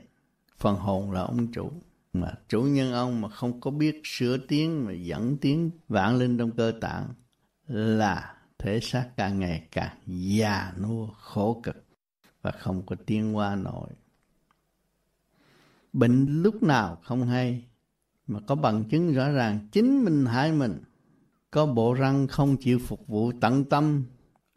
[0.58, 1.72] Phần hồn là ông chủ
[2.14, 6.38] mà chủ nhân ông mà không có biết sửa tiếng mà dẫn tiếng vạn linh
[6.38, 7.14] trong cơ tạng
[7.68, 11.86] là thể xác càng ngày càng già nua, khổ cực
[12.42, 13.90] và không có tiến qua nổi.
[15.94, 17.64] Bệnh lúc nào không hay
[18.28, 20.84] mà có bằng chứng rõ ràng chính mình hại mình.
[21.52, 24.06] Có bộ răng không chịu phục vụ tận tâm,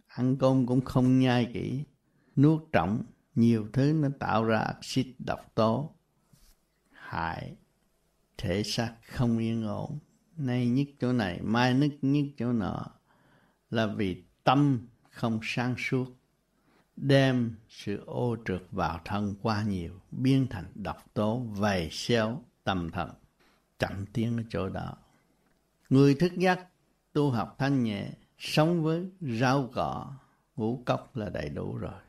[0.07, 1.85] ăn cơm cũng không nhai kỹ,
[2.37, 3.03] nuốt trọng
[3.35, 5.91] nhiều thứ nó tạo ra axit độc tố
[7.15, 7.55] hại,
[8.39, 9.99] thể xác không yên ổn.
[10.37, 12.87] Nay nhức chỗ này, mai nức nhức chỗ nọ
[13.71, 16.07] là vì tâm không sáng suốt,
[16.97, 22.91] đem sự ô trượt vào thân quá nhiều, biến thành độc tố, vầy xéo, tâm
[22.91, 23.11] thần
[23.79, 24.97] chậm tiến ở chỗ đó.
[25.89, 26.67] Người thức giác
[27.13, 30.13] tu học thanh nhẹ, sống với rau cỏ,
[30.57, 32.01] ngũ cốc là đầy đủ rồi.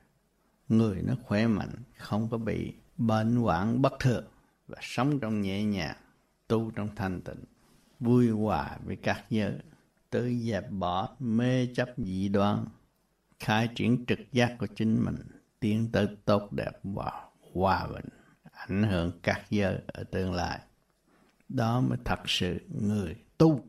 [0.69, 4.25] Người nó khỏe mạnh, không có bị bệnh hoạn bất thường
[4.67, 5.95] và sống trong nhẹ nhàng,
[6.47, 7.43] tu trong thanh tịnh,
[7.99, 9.53] vui hòa với các giới
[10.09, 12.65] tự dẹp bỏ mê chấp dị đoan,
[13.39, 15.15] khai triển trực giác của chính mình,
[15.59, 17.11] tiến tới tốt đẹp và
[17.53, 18.05] hòa bình,
[18.51, 20.59] ảnh hưởng các giới ở tương lai.
[21.49, 23.65] Đó mới thật sự người tu.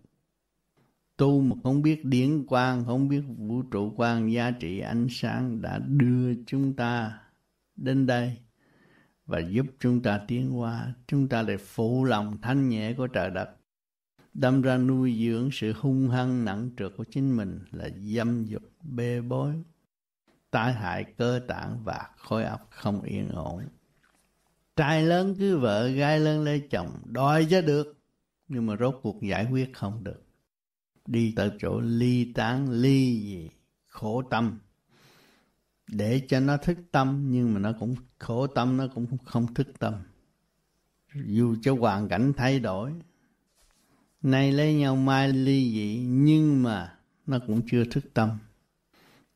[1.17, 5.63] Tu mà không biết điển quang, không biết vũ trụ quang giá trị ánh sáng
[5.63, 7.21] đã đưa chúng ta
[7.77, 8.37] đến đây
[9.27, 10.95] và giúp chúng ta tiến qua.
[11.07, 13.51] Chúng ta lại phụ lòng thanh nhẹ của trời đất,
[14.35, 18.63] đâm ra nuôi dưỡng sự hung hăng nặng trược của chính mình là dâm dục,
[18.83, 19.55] bê bối
[20.51, 23.69] tai hại cơ tạng và khối óc không yên ổn.
[24.77, 27.99] Trai lớn cứ vợ, gái lớn lấy chồng, đòi cho được,
[28.49, 30.23] nhưng mà rốt cuộc giải quyết không được.
[31.07, 33.51] Đi tới chỗ ly tán, ly gì
[33.87, 34.59] khổ tâm
[35.89, 39.69] để cho nó thức tâm, nhưng mà nó cũng khổ tâm, nó cũng không thức
[39.79, 39.95] tâm.
[41.15, 42.93] Dù cho hoàn cảnh thay đổi,
[44.23, 48.39] nay lấy nhau, mai ly dị, nhưng mà nó cũng chưa thức tâm.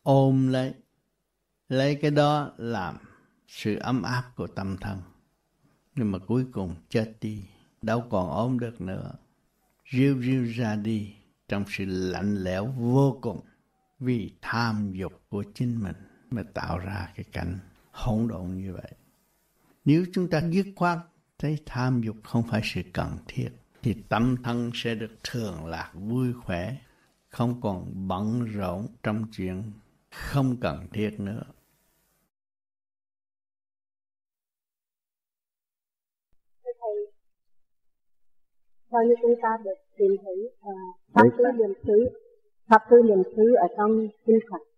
[0.02, 0.74] Ôm lấy
[1.68, 2.96] lấy cái đó làm
[3.48, 4.98] sự ấm áp của tâm thân.
[5.94, 7.44] Nhưng mà cuối cùng chết đi,
[7.82, 9.12] đâu còn ôm được nữa.
[9.92, 11.14] Riu riu ra đi
[11.48, 13.40] trong sự lạnh lẽo vô cùng
[13.98, 15.96] vì tham dục của chính mình
[16.30, 17.58] mà tạo ra cái cảnh
[17.92, 18.92] hỗn độn như vậy.
[19.84, 20.98] Nếu chúng ta dứt khoát
[21.38, 23.48] thấy tham dục không phải sự cần thiết
[23.82, 26.76] thì tâm thân sẽ được thường lạc vui khỏe,
[27.28, 29.62] không còn bận rộn trong chuyện
[30.10, 31.42] không cần thiết nữa.
[38.90, 42.08] Theo như chúng ta được tìm thấy uh, pháp thứ niệm xứ,
[42.68, 44.69] pháp thứ niệm xứ ở trong kinh Phật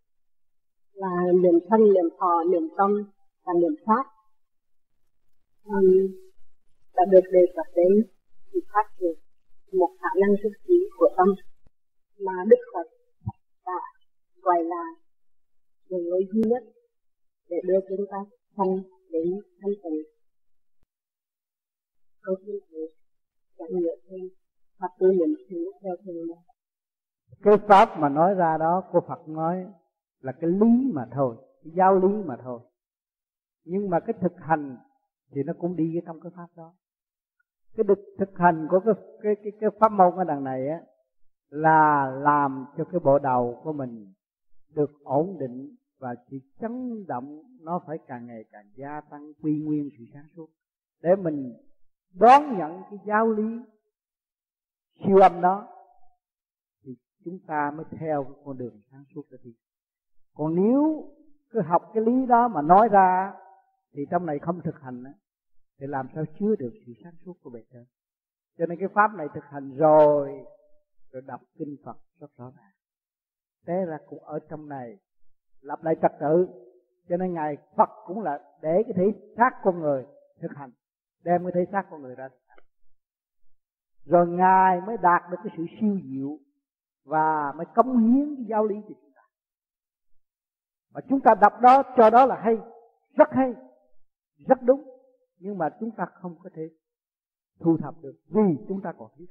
[0.93, 3.05] là niềm thân, niềm thọ, niềm tâm
[3.45, 4.05] và niềm pháp
[5.65, 5.85] um, vâng,
[6.95, 8.07] đã được đề cập đến
[8.53, 9.15] thì phát triển
[9.73, 11.29] một khả năng thức trí của tâm
[12.19, 12.87] mà Đức Phật
[13.67, 13.81] đã
[14.43, 14.85] gọi là
[15.91, 16.63] đường lối duy nhất
[17.49, 18.17] để đưa chúng ta
[18.57, 20.03] thân đến thanh tịnh.
[22.23, 22.89] Câu thứ thế
[23.59, 24.29] chẳng nhiều thêm
[24.79, 26.27] hoặc tư niệm xứ theo thường
[27.43, 29.67] cái pháp mà nói ra đó của Phật nói
[30.23, 32.61] là cái lý mà thôi cái giáo lý mà thôi.
[33.65, 34.77] Nhưng mà cái thực hành
[35.31, 36.75] thì nó cũng đi trong cái pháp đó.
[37.77, 40.81] Cái thực, thực hành của cái cái cái, cái pháp môn ở đằng này á
[41.49, 44.13] là làm cho cái bộ đầu của mình
[44.75, 49.63] được ổn định và sự chấn động nó phải càng ngày càng gia tăng quy
[49.65, 50.49] nguyên sự sáng suốt.
[51.03, 51.55] Để mình
[52.15, 53.59] đón nhận cái giáo lý
[55.05, 55.69] siêu âm đó
[56.85, 59.55] thì chúng ta mới theo cái con đường sáng suốt đó đi
[60.35, 61.11] còn nếu
[61.51, 63.33] cứ học cái lý đó mà nói ra
[63.93, 65.05] thì trong này không thực hành
[65.81, 67.85] thì làm sao chứa được sự sáng suốt của bề trên
[68.59, 70.45] cho nên cái pháp này thực hành rồi
[71.13, 72.73] rồi đọc kinh Phật rất rõ ràng.
[73.67, 74.99] Thế ra cũng ở trong này,
[75.61, 76.49] lập lại trật tự.
[77.09, 80.07] Cho nên ngài Phật cũng là để cái thể xác con người
[80.41, 80.71] thực hành,
[81.25, 82.59] đem cái thể xác con người ra thực hành.
[84.05, 86.39] Rồi ngài mới đạt được cái sự siêu diệu
[87.05, 88.95] và mới cống hiến cái giáo lý cho
[90.95, 92.59] mà và chúng ta đọc đó, cho đó là hay,
[93.17, 93.55] rất hay,
[94.49, 94.83] rất đúng.
[95.39, 96.63] Nhưng mà chúng ta không có thể
[97.61, 99.27] thu thập được vì chúng ta còn thiếu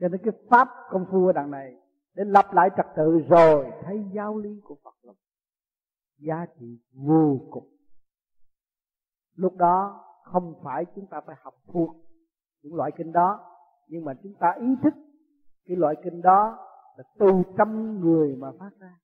[0.00, 1.76] cho nên cái pháp công phu ở đằng này,
[2.14, 5.12] để lập lại trật tự rồi thấy giáo lý của Phật là
[6.18, 7.68] giá trị vô cùng.
[9.34, 11.96] Lúc đó không phải chúng ta phải học thuộc
[12.62, 13.56] những loại kinh đó,
[13.88, 14.94] nhưng mà chúng ta ý thức
[15.66, 18.98] cái loại kinh đó là từ trăm người mà phát ra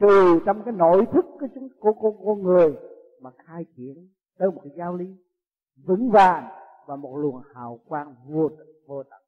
[0.00, 2.76] từ trong cái nội thức của chúng, của con con người
[3.20, 4.08] mà khai triển
[4.38, 5.16] tới một cái giáo lý
[5.84, 6.48] vững vàng
[6.86, 9.22] và một luồng hào quang vô tận vô tận.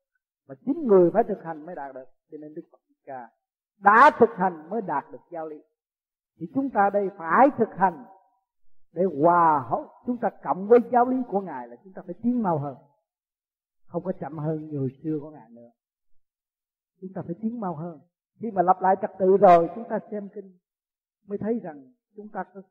[0.49, 3.29] Mà chính người phải thực hành mới đạt được, cho nên đức phật ca
[3.79, 5.63] đã thực hành mới đạt được giáo lý.
[6.39, 8.05] Thì chúng ta đây phải thực hành
[8.93, 12.15] để hòa hợp chúng ta cộng với giáo lý của ngài là chúng ta phải
[12.23, 12.77] tiến mau hơn.
[13.87, 15.71] Không có chậm hơn như hồi xưa của ngài nữa.
[17.01, 18.01] Chúng ta phải tiến mau hơn.
[18.41, 20.59] Khi mà lặp lại trật tự rồi, chúng ta xem kinh
[21.27, 22.63] mới thấy rằng chúng ta có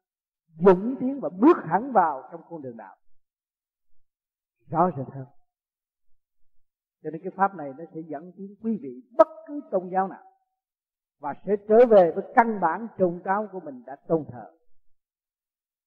[0.66, 2.98] dũng tiến và bước hẳn vào trong con đường đạo.
[4.68, 5.26] Rõ rệt hơn.
[7.04, 10.08] Cho nên cái pháp này nó sẽ dẫn tiến quý vị bất cứ tôn giáo
[10.08, 10.24] nào
[11.20, 14.52] và sẽ trở về với căn bản trùng cao của mình đã tôn thờ.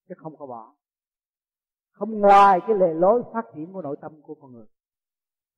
[0.08, 0.74] Chứ không có bỏ.
[1.92, 4.66] Không ngoài cái lề lối phát triển của nội tâm của con người.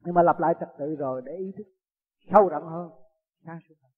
[0.00, 1.66] Nhưng mà lặp lại trật tự rồi để ý thức
[2.32, 2.90] sâu rộng hơn,
[3.44, 3.92] sáng suốt hơn.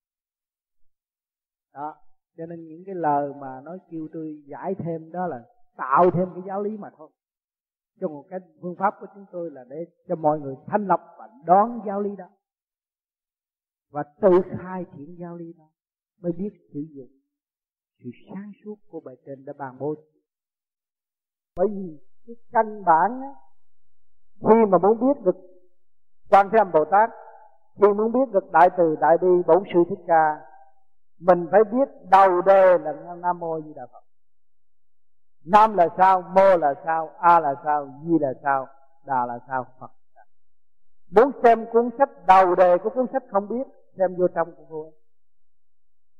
[1.72, 2.05] Đó
[2.36, 5.44] cho nên những cái lời mà nói kêu tôi giải thêm đó là
[5.76, 7.10] tạo thêm cái giáo lý mà thôi.
[8.00, 9.76] Cho một cái phương pháp của chúng tôi là để
[10.08, 12.28] cho mọi người thanh lập và đón giáo lý đó.
[13.90, 15.68] Và tự khai triển giáo lý đó
[16.20, 17.08] mới biết sử dụng
[17.98, 19.94] sự sáng suốt của bài trên đã bàn bố.
[21.56, 23.34] Bởi vì cái căn bản á,
[24.40, 25.36] khi mà muốn biết được
[26.30, 27.10] quan thế âm bồ tát
[27.80, 30.46] khi muốn biết được đại từ đại bi bổn sư thích ca
[31.18, 34.02] mình phải biết đầu đề là nam mô di đà phật.
[35.44, 38.66] Nam là sao, mô là sao, a là sao, di là sao,
[39.04, 39.90] đà là sao, phật
[41.10, 43.66] muốn xem cuốn sách, đầu đề của cuốn sách không biết,
[43.98, 44.90] xem vô trong của vua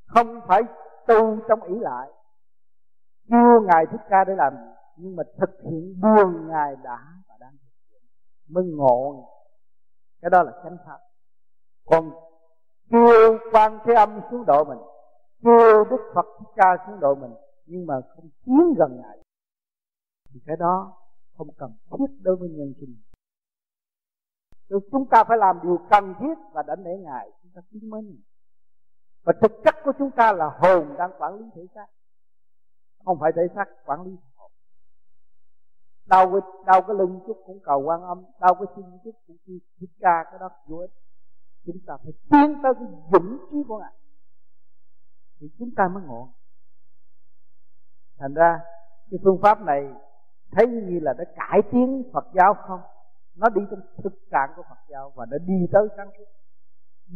[0.06, 0.62] không phải
[1.06, 2.08] tu trong ý lại.
[3.30, 4.52] Kêu ngài thích ca để làm,
[4.96, 6.98] nhưng mà thực hiện buông ngài đã
[7.28, 8.02] và đang thực hiện.
[8.48, 9.28] Mới ngộ.
[10.22, 10.98] Cái đó là chánh pháp.
[11.84, 12.10] Còn
[12.90, 14.78] kêu quan thế âm xuống độ mình
[15.46, 17.30] kêu đức phật thích ca xuống độ mình,
[17.66, 19.18] nhưng mà không tiến gần ngài.
[20.32, 20.92] Thì cái đó
[21.38, 22.96] không cần thiết đối với nhân sinh.
[24.68, 27.90] Rồi chúng ta phải làm điều cần thiết và đánh để ngài, chúng ta tiến
[27.90, 28.20] minh
[29.24, 31.86] và thực chất của chúng ta là hồn đang quản lý thể xác.
[33.04, 34.50] Không phải thể xác, quản lý hồn.
[36.06, 39.36] Đau cái đau cái lưng chút cũng cầu quan âm, đau cái chân chút cũng
[39.46, 40.90] kêu thích ca, cái đó vô ích
[41.66, 43.92] chúng ta phải tiến tới cái vững trí của ngài.
[45.40, 46.28] Thì chúng ta mới ngộ.
[48.18, 48.60] Thành ra,
[49.10, 49.94] cái phương pháp này
[50.50, 52.80] thấy như là đã cải tiến Phật giáo không?
[53.36, 56.24] Nó đi trong thực trạng của Phật giáo và đã đi tới sáng suốt.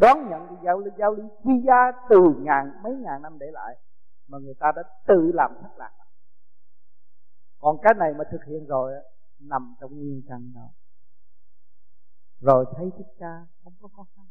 [0.00, 3.46] Đón nhận cái giáo lý giáo lý quý giá từ ngàn, mấy ngàn năm để
[3.50, 3.76] lại,
[4.28, 5.92] mà người ta đã tự làm thất lạc.
[7.58, 8.92] Còn cái này mà thực hiện rồi
[9.38, 10.68] nằm trong nguyên căn đó.
[12.40, 14.26] Rồi thấy thích ca không có khó khăn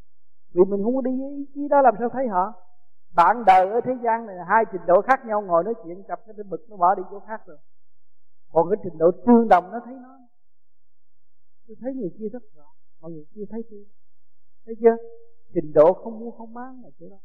[0.54, 2.54] vì mình không có đi ý chí đó làm sao thấy họ?
[3.16, 6.20] Bạn đời ở thế gian này hai trình độ khác nhau, ngồi nói chuyện cặp
[6.26, 7.58] cái bực, nó bỏ đi chỗ khác rồi.
[8.52, 10.20] Còn cái trình độ tương đồng nó thấy nó.
[11.68, 12.66] Tôi thấy người kia rất rõ
[13.02, 13.86] mọi người kia thấy tôi.
[14.66, 14.96] Thấy chưa?
[15.54, 17.18] Trình độ không mua không bán là chỗ đó.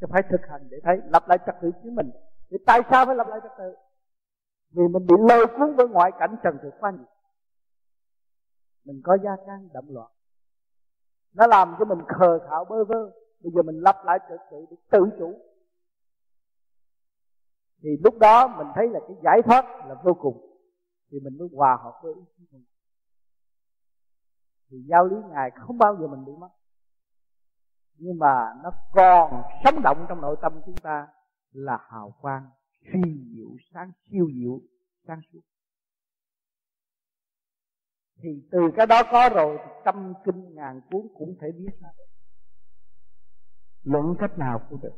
[0.00, 2.10] Chứ phải thực hành để thấy, lập lại trật tự chính mình.
[2.50, 3.74] Thì tại sao phải lập lại trật tự?
[4.70, 7.06] Vì mình bị lôi cuốn với ngoại cảnh trần thực quá nhiều.
[8.84, 10.10] Mình có gia can động loạn
[11.36, 13.10] nó làm cho mình khờ khạo bơ vơ.
[13.40, 15.40] Bây giờ mình lập lại trật tự để tự chủ.
[17.82, 20.60] Thì lúc đó mình thấy là cái giải thoát là vô cùng.
[21.10, 22.64] Thì mình mới hòa hợp với ý chí mình.
[24.70, 26.50] Thì giáo lý ngài không bao giờ mình bị mất.
[27.98, 31.08] Nhưng mà nó còn sống động trong nội tâm chúng ta
[31.52, 32.46] là hào quang
[32.92, 33.00] phi
[33.34, 34.60] diệu, sáng siêu diệu,
[35.06, 35.40] sáng suốt
[38.22, 41.88] thì từ cái đó có rồi thì tâm kinh ngàn cuốn cũng thể biết ra
[43.82, 44.96] luận cách nào cũng được.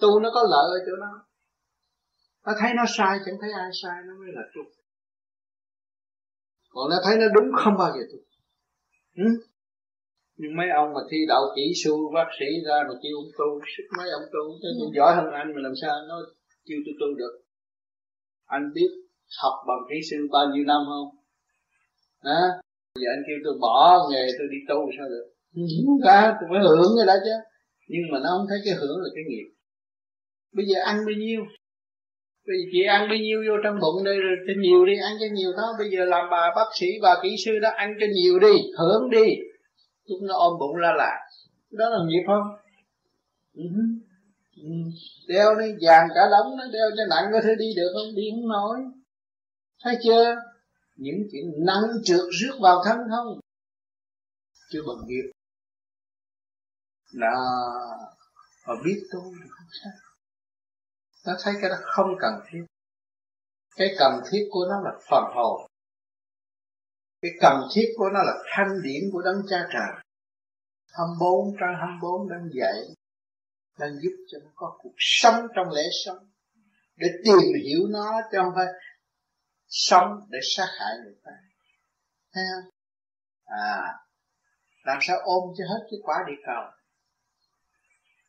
[0.00, 1.26] Tu nó có lợi ở chỗ nó
[2.46, 4.62] nó thấy nó sai chẳng thấy ai sai nó mới là tu.
[6.70, 8.18] Còn nó thấy nó đúng không bao giờ tu.
[9.24, 9.48] Ừ?
[10.40, 13.48] nhưng mấy ông mà thi đậu kỹ sư bác sĩ ra mà kêu ông tu
[13.76, 16.16] sức mấy ông tu chứ tôi giỏi hơn anh mà làm sao nó
[16.66, 17.34] kêu tôi tu được
[18.48, 18.90] anh biết
[19.42, 21.08] học bằng kỹ sư bao nhiêu năm không?
[22.24, 22.40] Hả?
[23.00, 25.26] Giờ anh kêu tôi bỏ nghề tôi đi tu sao được?
[25.86, 27.34] Không cả tôi phải hưởng cái đó chứ.
[27.88, 29.48] Nhưng mà nó không thấy cái hưởng là cái nghiệp.
[30.52, 31.40] Bây giờ ăn bao nhiêu?
[32.46, 35.12] Bây giờ chị ăn bao nhiêu vô trong bụng đây rồi cho nhiều đi ăn
[35.20, 35.66] cho nhiều đó.
[35.78, 39.10] Bây giờ làm bà bác sĩ bà kỹ sư đó ăn cho nhiều đi hưởng
[39.10, 39.26] đi.
[40.08, 41.12] Chúng nó ôm bụng la là
[41.70, 42.46] đó là nghiệp không?
[43.54, 43.64] Ừ.
[44.62, 44.70] Ừ,
[45.28, 48.14] đeo nó vàng cả đống nó đeo cho nặng có thể đi được không?
[48.16, 48.78] Đi không nổi.
[49.82, 50.34] Thấy chưa?
[50.96, 53.40] Những chuyện nặng trượt rước vào thân không?
[54.70, 55.30] Chưa bằng nghiệp.
[57.12, 57.34] Là,
[58.64, 59.92] họ biết tu thì không sao.
[61.26, 62.64] Nó thấy cái đó không cần thiết.
[63.76, 65.66] Cái cần thiết của nó là phần hồn.
[67.22, 70.02] Cái cần thiết của nó là thanh điển của đấng cha trời.
[70.92, 72.97] 24 trang 24 đang dạy
[73.78, 76.30] đang giúp cho nó có cuộc sống trong lễ sống,
[76.96, 78.66] để tìm hiểu nó cho không phải
[79.68, 81.32] sống để sát hại người ta.
[82.32, 82.70] Thấy không?
[83.44, 83.94] À
[84.88, 86.64] làm sao ôm cho hết cái quả địa cầu?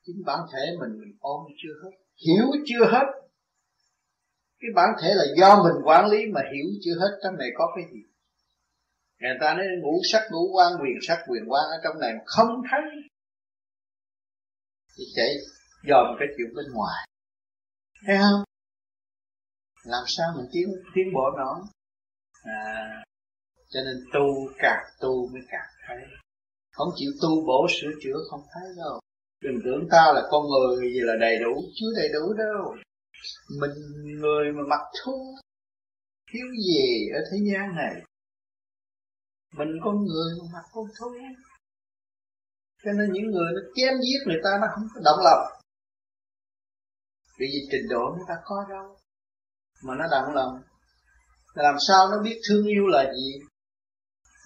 [0.06, 3.08] Chính bản thể mình mình ôm chưa hết, hiểu chưa hết.
[4.60, 7.72] Cái bản thể là do mình quản lý mà hiểu chưa hết, trong này có
[7.76, 8.02] cái gì?
[9.20, 12.24] Người ta nói ngũ sắc, ngũ quan quyền sắc, quyền quan ở trong này mà
[12.26, 12.82] không thấy
[15.00, 15.26] thì sẽ
[15.90, 17.08] dòm cái chuyện bên ngoài.
[18.06, 18.44] Thấy không?
[19.84, 21.62] Làm sao mình tiến tiến bộ nó
[22.44, 23.04] à,
[23.70, 24.26] cho nên tu
[24.58, 25.98] càng tu mới càng thấy.
[26.72, 29.00] Không chịu tu bổ sửa chữa không thấy đâu.
[29.42, 32.76] Đừng tưởng ta là con người gì là đầy đủ chưa đầy đủ đâu.
[33.62, 33.72] Mình
[34.22, 35.36] người mà mặc thú
[36.32, 37.94] thiếu gì ở thế gian này?
[39.58, 41.08] Mình con người mà mặc con thú
[42.84, 45.44] cho nên những người nó chém giết người ta, nó không có động lòng.
[47.40, 48.98] Vì vì trình độ người ta có đâu,
[49.84, 50.62] mà nó động lòng.
[51.54, 53.40] Làm sao nó biết thương yêu là gì?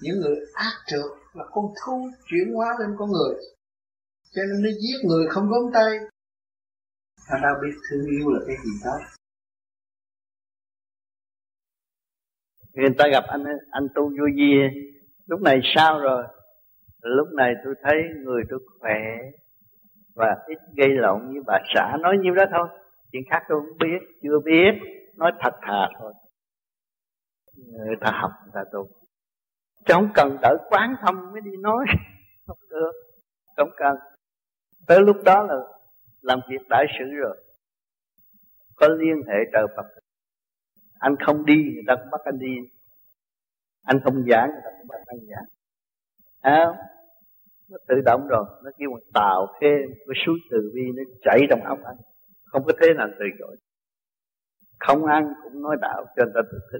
[0.01, 3.35] Những người ác trượt là con thú chuyển hóa lên con người.
[4.31, 5.91] Cho nên nó giết người không gốm tay.
[7.29, 8.97] Ta đâu biết thương yêu là cái gì đó.
[12.73, 14.51] Người ta gặp anh anh tu vui vi
[15.25, 16.23] lúc này sao rồi?
[17.03, 18.99] Lúc này tôi thấy người tôi khỏe
[20.15, 21.97] và ít gây lộn với bà xã.
[22.01, 22.67] Nói nhiêu đó thôi,
[23.11, 24.71] chuyện khác tôi không biết, chưa biết.
[25.17, 26.13] Nói thật thà thôi.
[27.55, 28.87] Người ta học người ta tu.
[29.85, 31.85] Chứ không cần đợi quán thông mới đi nói.
[32.47, 32.91] Không được,
[33.57, 33.97] không cần.
[34.87, 35.55] Tới lúc đó là
[36.21, 37.37] làm việc đại sự rồi.
[38.75, 39.85] Có liên hệ trời Phật.
[40.99, 42.55] Anh không đi, người ta cũng bắt anh đi.
[43.83, 45.45] Anh không giảng, người ta cũng bắt anh giảng
[46.43, 46.65] à,
[47.69, 48.45] nó tự động rồi.
[48.63, 51.97] Nó kêu một tạo thêm cái suối từ bi nó chảy trong óc anh
[52.53, 53.57] không có thế nào từ chối.
[54.79, 56.79] Không ăn cũng nói đạo cho người ta tự thức.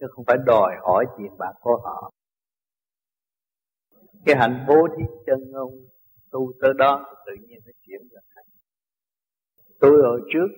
[0.00, 2.10] Chứ không phải đòi hỏi tiền bạc của họ.
[4.26, 5.72] Cái hạnh bố thí chân ông
[6.30, 8.44] tu tới đó tự nhiên nó chuyển ra thành
[9.80, 10.48] tôi hồi trước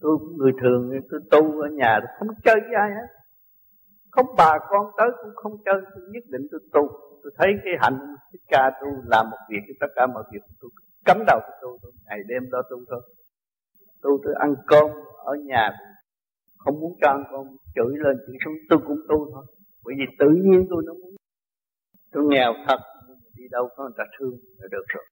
[0.00, 3.06] tôi cũng người thường tôi tu ở nhà tôi không chơi với ai hết.
[4.10, 7.74] Không bà con tới cũng không chơi tôi nhất định tôi tu tôi thấy cái
[7.80, 7.98] hạnh
[8.32, 10.70] thích ca tu làm một việc tất cả mọi việc tôi
[11.04, 13.02] cấm đầu tôi tu tôi ngày đêm đó tu thôi.
[14.02, 14.90] Tu tôi ăn cơm
[15.24, 15.70] ở nhà
[16.58, 19.44] không muốn cho ăn cơm chửi lên chửi xuống, tôi cũng tu thôi.
[19.84, 21.14] Bởi vì tự nhiên tôi nó muốn.
[22.12, 22.80] Tôi nghèo thật
[23.34, 25.04] đi đâu có người ta thương là được rồi.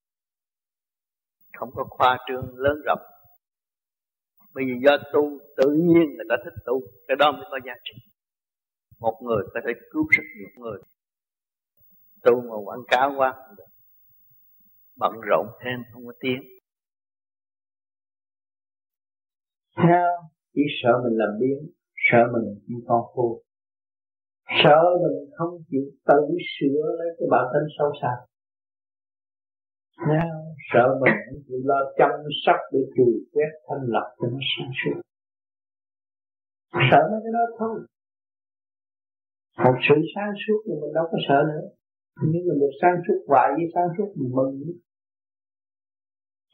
[1.58, 3.02] Không có khoa trương lớn rộng.
[4.54, 7.72] Bởi vì do tu, tự nhiên người ta thích tu, cái đó mới có giá
[7.84, 7.94] trị.
[9.00, 10.78] Một người có thể cứu rất nhiều người
[12.24, 13.34] tu mà quảng cáo quá
[14.96, 16.42] bận rộn thêm, không có tiếng.
[19.76, 20.06] Theo
[20.54, 21.72] chỉ sợ mình làm biến
[22.10, 23.40] sợ mình như con khô.
[24.64, 26.20] Sợ mình không chịu tự
[26.54, 28.12] sửa lấy cái bản thân sâu xa.
[30.06, 30.30] Theo
[30.72, 32.10] sợ mình không chịu lo chăm
[32.46, 35.00] sóc để trừ quét thanh lọc cho nó sáng suốt.
[36.90, 37.76] Sợ mấy cái đó thôi.
[39.64, 41.68] Một sự sáng suốt thì mình đâu có sợ nữa
[42.22, 44.78] nhưng mà được sáng suốt hoài với sáng suốt mình mừng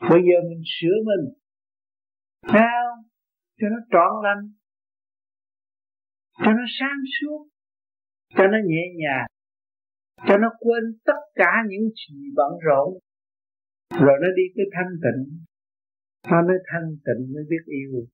[0.00, 1.34] bây giờ mình sửa mình.
[2.52, 2.84] Sao?
[3.58, 4.52] Cho nó trọn lành.
[6.38, 7.48] Cho nó sáng suốt.
[8.36, 9.26] Cho nó nhẹ nhàng.
[10.28, 12.98] Cho nó quên tất cả những gì bận rộn.
[13.90, 15.38] Rồi nó đi cái thanh tịnh.
[16.30, 18.06] Nó mới thanh tịnh mới biết yêu.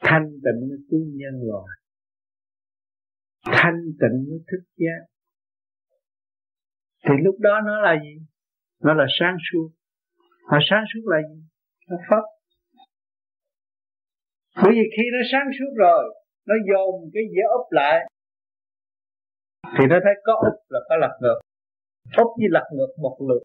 [0.00, 1.70] Thanh tịnh mới cứu nhân loại.
[3.44, 5.06] Thanh tịnh mới thức giác
[7.04, 8.14] thì lúc đó nó là gì?
[8.82, 9.68] Nó là sáng suốt.
[10.50, 11.42] Mà sáng suốt là gì?
[11.88, 12.24] Nó pháp
[14.62, 16.02] bởi vì khi nó sáng suốt rồi,
[16.48, 17.96] nó dồn cái dĩa úp lại,
[19.74, 21.38] thì nó thấy có úp là có lật ngược.
[22.22, 23.42] Úp với lật ngược một lượt,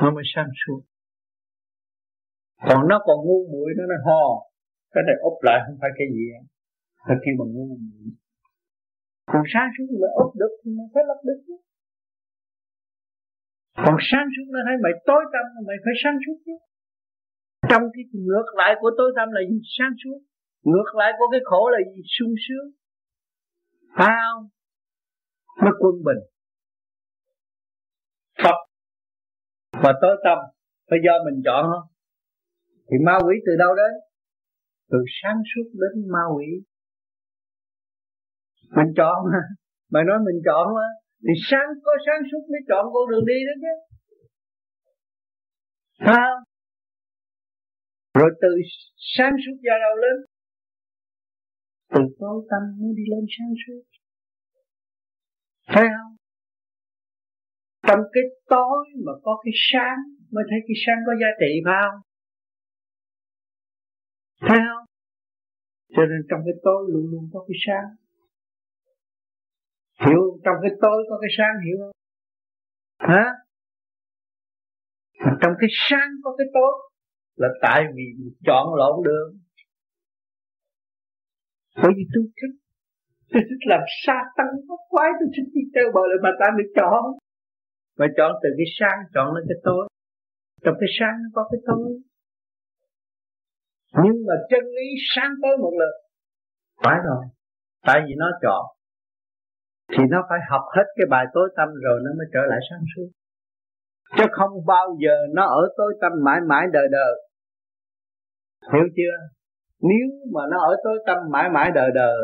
[0.00, 0.80] nó mới sáng suốt.
[2.68, 4.24] Còn nó còn ngu muội nó nó hò
[4.92, 6.24] cái này úp lại không phải cái gì
[7.08, 8.10] nó kêu bằng ngu muội.
[9.32, 11.40] Còn sáng suốt là úp được thì nó phải lật được
[13.84, 16.56] còn sáng suốt nó thấy mày tối tâm, mày phải sáng suốt chứ.
[17.70, 19.58] Trong cái ngược lại của tối tâm là gì?
[19.78, 20.18] Sáng suốt.
[20.62, 22.02] Ngược lại của cái khổ là gì?
[22.18, 22.68] Sung sướng.
[23.96, 24.48] Phải không
[25.62, 26.22] nó quân bình.
[28.42, 28.58] Phật.
[29.82, 30.38] Và tối tâm
[30.90, 31.88] phải do mình chọn không
[32.88, 33.92] thì ma quỷ từ đâu đến?
[34.90, 36.46] Từ sáng suốt đến ma quỷ.
[38.76, 39.16] Mình chọn.
[39.32, 39.38] Mà
[39.92, 40.86] mày nói mình chọn mà
[41.24, 43.74] thì sáng có sáng suốt mới chọn con đường đi đó chứ.
[46.04, 46.42] Phải không
[48.18, 48.48] rồi từ
[49.16, 50.16] sáng suốt ra đâu lên
[51.94, 53.82] từ tối tâm mới đi lên sáng suốt.
[55.72, 56.12] Thấy không?
[57.86, 59.98] Trong cái tối mà có cái sáng,
[60.30, 62.00] mới thấy cái sáng có giá trị phải không?
[64.48, 64.84] Thấy không?
[65.96, 68.05] Cho nên trong cái tối luôn luôn có cái sáng
[70.46, 71.96] trong cái tối có cái sáng hiểu không?
[73.10, 73.24] Hả?
[75.40, 76.72] Trong cái sáng có cái tối
[77.36, 78.02] là tại vì
[78.46, 79.38] chọn lộn đường
[81.82, 82.54] bởi vì tôi thích.
[83.32, 86.46] Tôi thích làm sa tăng có quái, tôi thích đi theo bờ lại mà ta
[86.58, 87.04] được chọn.
[87.98, 89.88] Mà chọn từ cái sáng, chọn lên cái tối
[90.64, 92.00] trong cái sáng nó có cái tối
[94.04, 95.92] nhưng mà chân lý sáng tới một lần.
[96.84, 97.24] Phải rồi.
[97.86, 98.75] Tại vì nó chọn
[99.92, 102.84] thì nó phải học hết cái bài tối tâm rồi nó mới trở lại sáng
[102.96, 103.08] suốt.
[104.16, 107.14] Chứ không bao giờ nó ở tối tâm mãi mãi đời đời.
[108.72, 109.16] Hiểu chưa?
[109.80, 112.18] Nếu mà nó ở tối tâm mãi mãi đời đời,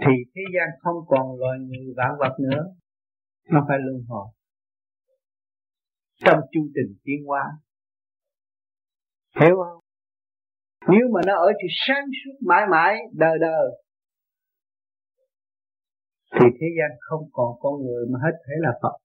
[0.00, 2.64] thì thế gian không còn loài người vạn vật nữa.
[3.50, 4.26] Nó phải luân hồi.
[6.24, 7.42] Trong chu trình tiến hóa.
[9.40, 9.80] Hiểu không?
[10.88, 13.70] Nếu mà nó ở thì sáng suốt mãi mãi đời đời
[16.34, 18.96] thì thế gian không còn con người mà hết thể là Phật.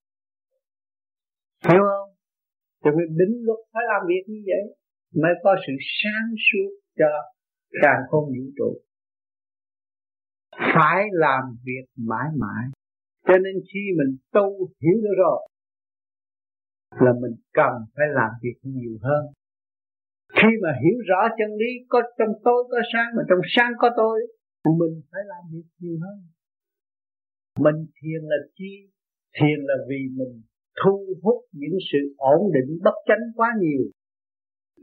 [1.68, 2.10] Hiểu không?
[2.84, 4.64] Cho nên đính luật phải làm việc như vậy
[5.22, 5.72] mới có sự
[6.02, 7.10] sáng suốt cho
[7.82, 8.70] càng không vũ trụ.
[10.74, 12.64] Phải làm việc mãi mãi.
[13.26, 15.48] Cho nên khi mình tu hiểu được rồi
[17.00, 19.24] là mình cần phải làm việc nhiều hơn.
[20.32, 23.90] Khi mà hiểu rõ chân lý có trong tôi có sáng mà trong sáng có
[23.96, 24.20] tôi
[24.64, 26.35] mình phải làm việc nhiều hơn
[27.58, 28.72] mình thiền là chi?
[29.40, 30.42] Thiền là vì mình
[30.84, 33.82] thu hút những sự ổn định bất chánh quá nhiều.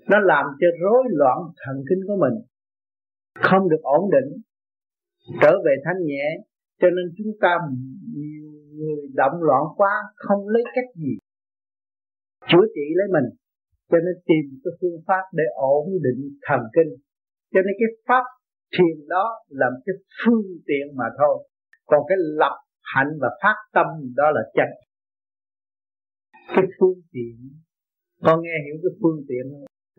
[0.09, 2.37] Nó làm cho rối loạn thần kinh của mình.
[3.35, 4.41] Không được ổn định,
[5.41, 6.25] trở về thanh nhẹ,
[6.81, 7.57] cho nên chúng ta
[8.15, 11.13] nhiều người động loạn quá, không lấy cách gì.
[12.49, 13.27] Chữa trị lấy mình,
[13.89, 16.91] cho nên tìm cái phương pháp để ổn định thần kinh.
[17.53, 18.23] Cho nên cái pháp
[18.75, 21.47] thiền đó là cái phương tiện mà thôi
[21.85, 22.55] còn cái lập
[22.93, 24.69] hạnh và phát tâm đó là chân.
[26.55, 27.37] Cái phương tiện,
[28.25, 29.45] con nghe hiểu cái phương tiện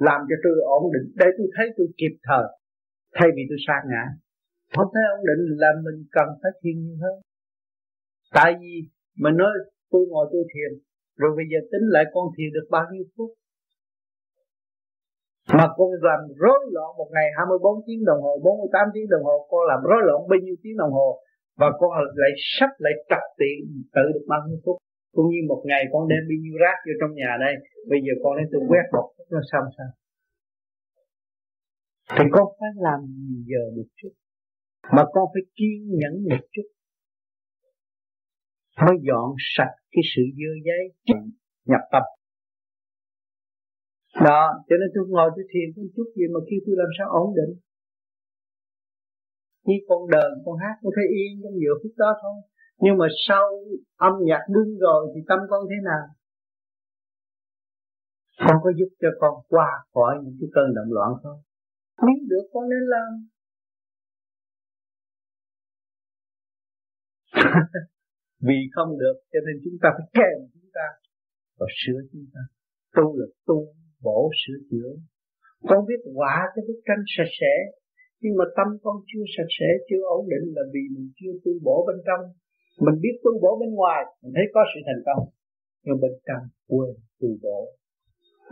[0.09, 1.06] làm cho tôi ổn định.
[1.20, 2.47] Để tôi thấy tôi kịp thời,
[3.16, 4.05] thay vì tôi sa ngã.
[4.74, 7.16] Không thấy ổn định là mình cần phải thiền nhiều hơn.
[8.36, 8.74] Tại vì
[9.23, 9.52] mình nói,
[9.90, 10.70] tôi ngồi tôi thiền,
[11.20, 13.31] rồi bây giờ tính lại con thiền được bao nhiêu phút?
[15.56, 19.36] Mà con làm rối loạn một ngày 24 tiếng đồng hồ 48 tiếng đồng hồ,
[19.51, 21.09] con làm rối loạn bao nhiêu tiếng đồng hồ?
[21.60, 21.90] Và con
[22.22, 23.59] lại sắp lại trật tiện
[23.94, 24.76] tự được bao nhiêu phút.
[25.16, 27.55] Cũng như một ngày con đem bao nhiêu rác vô trong nhà đây.
[27.90, 29.90] Bây giờ con lấy tôi quét một phút nó xong sao.
[32.16, 34.12] Thì con phải làm nhiều giờ một chút
[34.97, 36.68] mà con phải kiên nhẫn một chút.
[38.85, 40.82] Mới dọn sạch cái sự dơ giấy
[41.64, 42.02] nhập tâm
[44.28, 47.09] đó, cho nên tôi ngồi tôi thiền một chút gì mà kêu tôi làm sao
[47.22, 47.52] ổn định
[49.66, 52.36] như con đờn, con hát con thấy yên trong giữa phút đó thôi.
[52.82, 53.45] Nhưng mà sau
[54.09, 56.07] âm nhạc đứng rồi thì tâm con thế nào?
[58.47, 61.41] Con có giúp cho con qua khỏi những cái cơn động loạn không
[62.03, 63.11] nếu được con nên làm.
[68.47, 70.86] Vì không được, cho nên chúng ta phải kèm chúng ta
[71.59, 72.41] và sửa chúng ta.
[72.97, 74.91] Tu là tu, bổ sửa chữa.
[75.69, 77.55] Con biết quả cái bức tranh sạch sẽ
[78.25, 81.53] nhưng mà tâm con chưa sạch sẽ, chưa ổn định là vì mình chưa tu
[81.67, 82.23] bổ bên trong.
[82.85, 85.23] Mình biết tu bổ bên ngoài, mình thấy có sự thành công.
[85.85, 87.59] Nhưng bên trong quên tu bổ.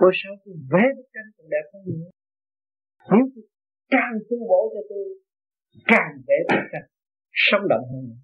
[0.00, 0.32] Tôi sao?
[0.44, 2.10] Tôi vẽ bức tranh còn đẹp hơn nữa.
[3.10, 3.44] Nếu tôi
[3.94, 5.04] càng tu bổ cho tôi,
[5.92, 6.88] càng vẽ bức tranh
[7.32, 8.22] sống động hơn nữa.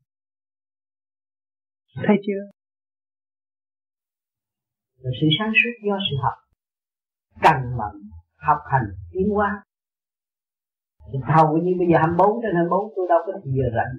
[2.06, 2.42] Thấy chưa?
[5.20, 6.36] Sự sáng suốt do sự học.
[7.42, 7.94] Cần mẫn
[8.48, 9.50] học hành, tiến hóa
[11.34, 13.94] hầu như bây giờ 24 trên 24 tôi đâu có gì giờ rảnh.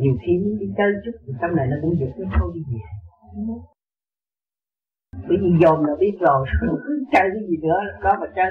[0.00, 2.62] Nhiều khi muốn đi chơi chút, thì trong này nó cũng giật nó thôi đi
[2.70, 2.82] về.
[5.28, 6.40] Bởi vì dồn là biết rồi
[6.84, 8.50] cứ chơi cái gì nữa, đó mà chơi.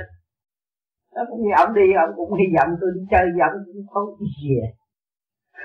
[1.16, 4.08] Nó cũng như ông đi, ông cũng hy vọng tôi đi chơi với cũng không
[4.20, 4.62] đi về.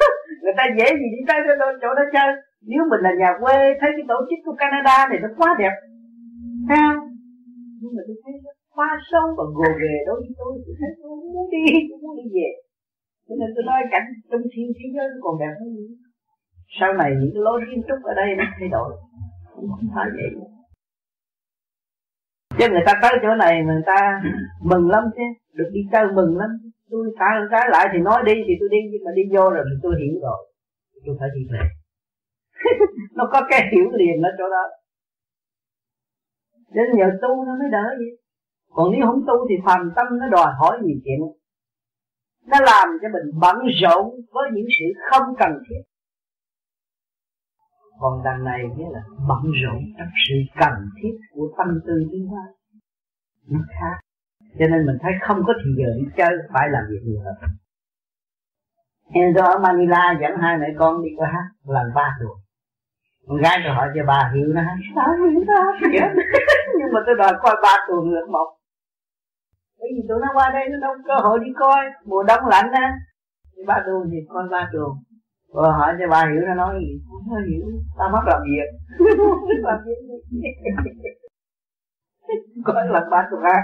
[0.42, 1.38] Người ta dễ gì đi tới
[1.82, 2.30] chỗ đó chơi.
[2.70, 5.74] Nếu mình là nhà quê, thấy cái tổ chức của Canada này nó quá đẹp.
[6.68, 7.08] Sao
[7.80, 10.52] nhưng mà tôi thấy rất qua sâu và gồ ghề đối với tôi.
[10.64, 12.48] Tôi thấy tôi không muốn đi, tôi muốn đi về.
[13.26, 15.94] Cho nên tôi nói cảnh trong thiên thế giới còn đẹp hơn nữa.
[16.78, 18.90] Sau này những cái lối kiến trúc ở đây nó thay đổi.
[19.54, 20.30] Không phải vậy.
[22.58, 23.98] Chứ người ta tới chỗ này người ta
[24.70, 25.26] mừng lắm chứ.
[25.58, 26.50] Được đi chơi mừng lắm.
[26.90, 28.80] Tôi trái trái lại thì nói đi, thì tôi đi.
[28.90, 30.40] Nhưng mà đi vô rồi thì tôi hiểu rồi.
[31.06, 31.64] Tôi phải đi về.
[33.18, 34.64] Nó có cái hiểu liền ở chỗ đó.
[36.74, 38.12] Đến nhờ tu nó mới đỡ vậy
[38.74, 41.20] còn nếu không tu thì phàm tâm nó đòi hỏi nhiều chuyện.
[42.46, 45.82] Nó làm cho mình bận rộn với những sự không cần thiết.
[48.00, 52.26] Còn đằng này nghĩa là bận rộn trong sự cần thiết của tâm tư tiến
[52.26, 52.42] hóa
[53.50, 53.96] nó khác.
[54.58, 57.34] Cho nên mình thấy không có thời giờ đi chơi, phải làm việc nhiều hơn.
[59.12, 62.36] Enzo ở Manila dẫn hai mẹ con đi qua hát lần ba tuổi.
[63.28, 64.62] con gái tôi hỏi cho bà hiểu nó
[64.94, 65.72] sao hiểu nó
[66.78, 68.57] nhưng mà tôi đòi coi ba tuần lượt một
[69.78, 71.84] bởi vì tụi nó qua đây nó đâu có cơ hội đi coi.
[72.04, 72.92] Mùa đông lạnh á.
[73.56, 74.90] Thì ba tuần thì coi ba tuần
[75.54, 77.00] và hỏi cho bà hiểu nó nói gì?
[77.08, 77.66] Không hiểu.
[77.98, 78.68] Ta mất làm việc.
[79.62, 79.98] Làm việc
[82.64, 83.62] coi là ba tuần ăn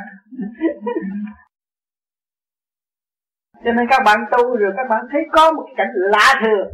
[3.65, 6.69] cho nên các bạn tu rồi các bạn thấy có một cái cảnh lạ thường.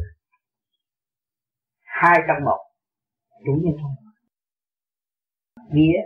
[1.85, 2.59] Hai trong một.
[3.45, 3.91] Chủ nhân thôi
[5.73, 6.01] nghĩa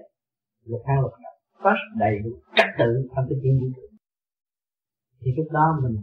[0.66, 1.14] luật hai luật
[1.66, 3.82] có đầy đủ trật tự trong cái thiên vũ
[5.22, 5.96] thì lúc đó mình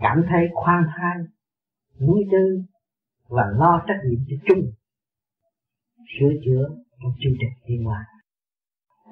[0.00, 1.16] cảm thấy khoan thai,
[2.00, 2.62] vui tư
[3.28, 4.72] và lo trách nhiệm cho chung
[6.14, 6.64] sửa chữa
[7.02, 8.04] trong chương trình thiên hòa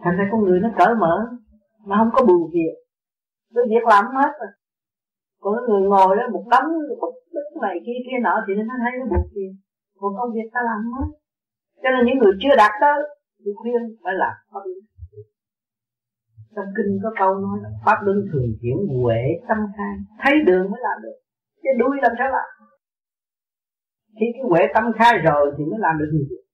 [0.03, 1.15] thành ra con người nó cởi mở
[1.87, 2.75] mà không có bù việc.
[3.55, 4.51] Cái việc làm hết rồi.
[5.41, 6.69] Còn cái người ngồi đó, một đống
[7.01, 9.53] một đức này kia kia nọ, thì nó thấy nó buộc việc
[10.01, 11.09] một công việc ta làm hết.
[11.83, 12.99] Cho nên những người chưa đạt tới
[13.45, 14.35] tôi khuyên phải làm.
[14.53, 14.80] Pháp lý
[16.57, 20.71] trong kinh có câu nói là pháp luân thường chuyển huệ tâm khai thấy đường
[20.71, 21.17] mới làm được.
[21.63, 22.49] Chứ đuôi làm sao làm?
[24.21, 26.45] Khi cái huệ tâm khai rồi thì mới làm được nhiều việc.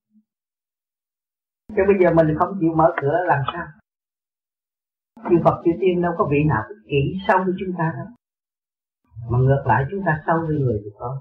[1.77, 3.66] Chứ bây giờ mình không chịu mở cửa làm sao?
[5.31, 8.06] Chư Phật, chư Tiên đâu có vị nào kỹ sâu với chúng ta đâu.
[9.31, 11.20] Mà ngược lại chúng ta sâu với người thì có.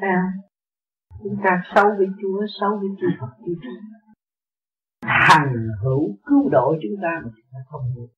[0.00, 0.22] Sao?
[1.22, 3.80] Chúng ta sâu với Chúa, sâu với chư Phật, chư Tiên
[5.28, 5.52] hằng
[5.82, 8.10] hữu cứu độ chúng ta mà chúng ta không được.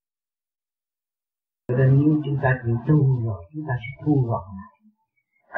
[1.68, 4.72] Cho nên nếu chúng ta chịu tu rồi, chúng ta sẽ thu gọn lại.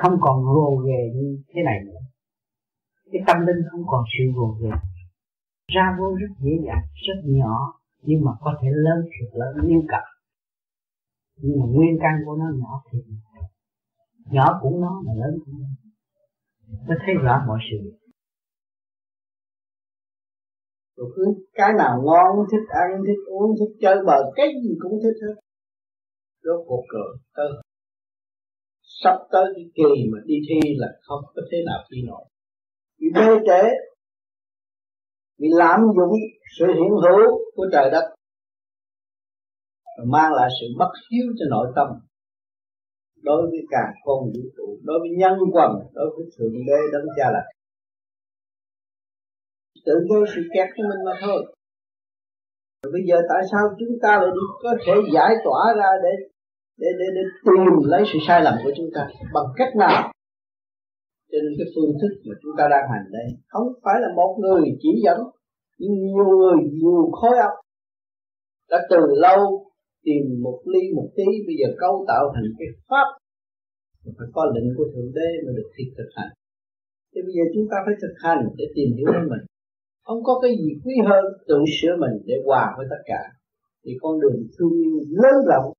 [0.03, 2.03] Không còn gồ ghề như thế này nữa.
[3.13, 4.71] Cái tâm linh không còn sự gồ ghề
[5.75, 7.73] ra vô rất dễ dàng, rất nhỏ,
[8.03, 10.03] nhưng mà có thể lớn thiệt lớn nếu cặp
[11.37, 12.99] nhưng mà nguyên căn của nó nhỏ thì
[14.31, 14.59] nhỏ.
[14.63, 15.69] Cũng nó mà lớn cũng nó
[16.89, 17.99] nó thấy rõ mọi sự
[20.97, 24.99] rồi cứ cái nào ngon, thích ăn, thích uống, thích chơi bời, cái gì cũng
[25.03, 25.35] thích hết.
[26.43, 27.49] Rốt cuộc rồi, tới.
[28.83, 32.25] Sắp tới cái kỳ mà đi thi là không có thế nào thi nổi.
[32.99, 33.69] Vì bê trễ,
[35.39, 36.15] vì lạm dụng
[36.59, 38.15] sự hiện hữu của trời đất
[40.07, 41.89] mang lại sự bất hiếu cho nội tâm.
[43.23, 47.07] Đối với cả con vũ trụ, đối với nhân quần, đối với thượng đế đấng
[47.17, 47.43] cha là
[49.87, 51.41] tự vô sự kẹt của mình mà thôi.
[52.83, 54.31] Rồi bây giờ tại sao chúng ta lại
[54.63, 56.13] có thể giải tỏa ra để
[56.79, 59.09] để để để tìm lấy sự sai lầm của chúng ta?
[59.35, 60.13] Bằng cách nào?
[61.31, 64.37] Cho nên cái phương thức mà chúng ta đang hành đây không phải là một
[64.43, 65.19] người chỉ dẫn,
[65.79, 67.55] nhưng nhiều người nhiều khối óc
[68.71, 69.41] đã từ lâu
[70.05, 73.07] tìm một ly một tí, bây giờ cấu tạo thành cái pháp
[74.19, 76.33] phải có lệnh của thượng đế mới được thực thực hành.
[77.11, 79.45] Thì bây giờ chúng ta phải thực hành để tìm hiểu đến mình
[80.05, 83.23] không có cái gì quý hơn tự sửa mình để hòa với tất cả.
[83.85, 85.73] Thì con đường thương yêu lớn rộng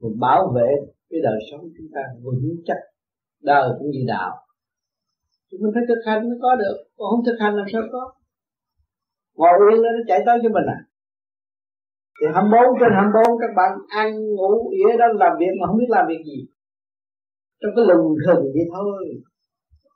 [0.00, 0.70] và bảo vệ
[1.10, 2.76] cái đời sống chúng ta vững chắc.
[3.42, 4.30] Đời cũng như đạo.
[5.48, 6.76] Thì mình phải thực hành mới có được.
[6.96, 8.12] Còn không thực hành làm sao có?
[9.36, 10.78] Ngồi yên nó chạy tới cho mình à?
[12.20, 13.72] Thì 24 trên 24 các bạn
[14.02, 16.38] ăn, ngủ, ỉa đó làm việc mà không biết làm việc gì.
[17.60, 18.98] Trong cái lùng thường vậy thôi.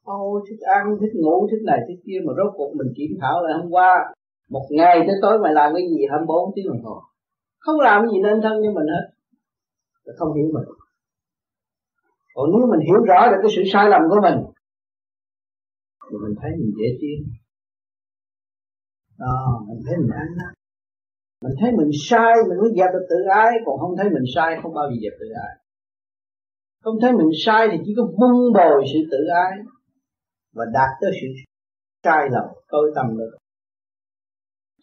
[0.05, 3.43] Ôi, thích ăn, thích ngủ, thích này thích kia, mà rốt cuộc mình kiểm thảo
[3.43, 4.15] lại hôm qua.
[4.51, 7.03] Một ngày tới tối mày làm cái gì 24 tiếng đồng hồ.
[7.59, 9.05] Không làm gì nên thân như mình hết.
[10.19, 10.65] Không hiểu mình.
[12.35, 14.39] Còn nếu mình hiểu rõ được cái sự sai lầm của mình,
[16.11, 17.19] thì mình thấy mình dễ tin
[19.19, 20.49] đó ờ, mình thấy mình ăn đó
[21.43, 24.59] mình thấy mình sai, mình mới dẹp được tự ái, còn không thấy mình sai,
[24.63, 25.55] không bao giờ dẹp tự ái.
[26.85, 29.53] Không thấy mình sai thì chỉ có vun bồi sự tự ái
[30.53, 31.27] và đạt tới sự
[32.05, 33.37] sai lầm tối tầm được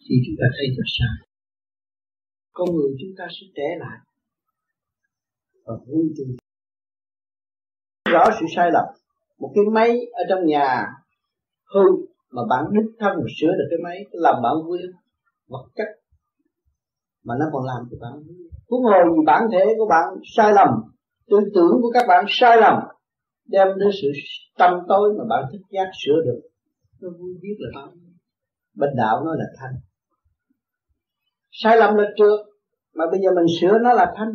[0.08, 1.30] thì chúng ta thấy được sai
[2.52, 3.98] con người chúng ta sẽ trẻ lại
[5.64, 6.36] và vui tươi.
[8.12, 8.84] Rõ sự sai lầm
[9.38, 10.86] một cái máy ở trong nhà
[11.74, 11.80] hư
[12.30, 14.78] mà bạn đích thân mà sửa được cái máy làm bạn vui
[15.48, 15.88] vật chất
[17.24, 18.12] mà nó còn làm cho bạn
[18.68, 20.04] huống hồ gì bản thể của bạn
[20.36, 20.68] sai lầm
[21.30, 22.74] tư tưởng của các bạn sai lầm
[23.50, 24.08] đem đến sự
[24.58, 26.40] tâm tối mà bạn thích giác sửa được.
[27.00, 27.92] Nó vui biết là bao
[28.74, 29.74] bên đạo nó là thanh.
[31.50, 32.40] Sai lầm là trượt
[32.94, 34.34] mà bây giờ mình sửa nó là thanh.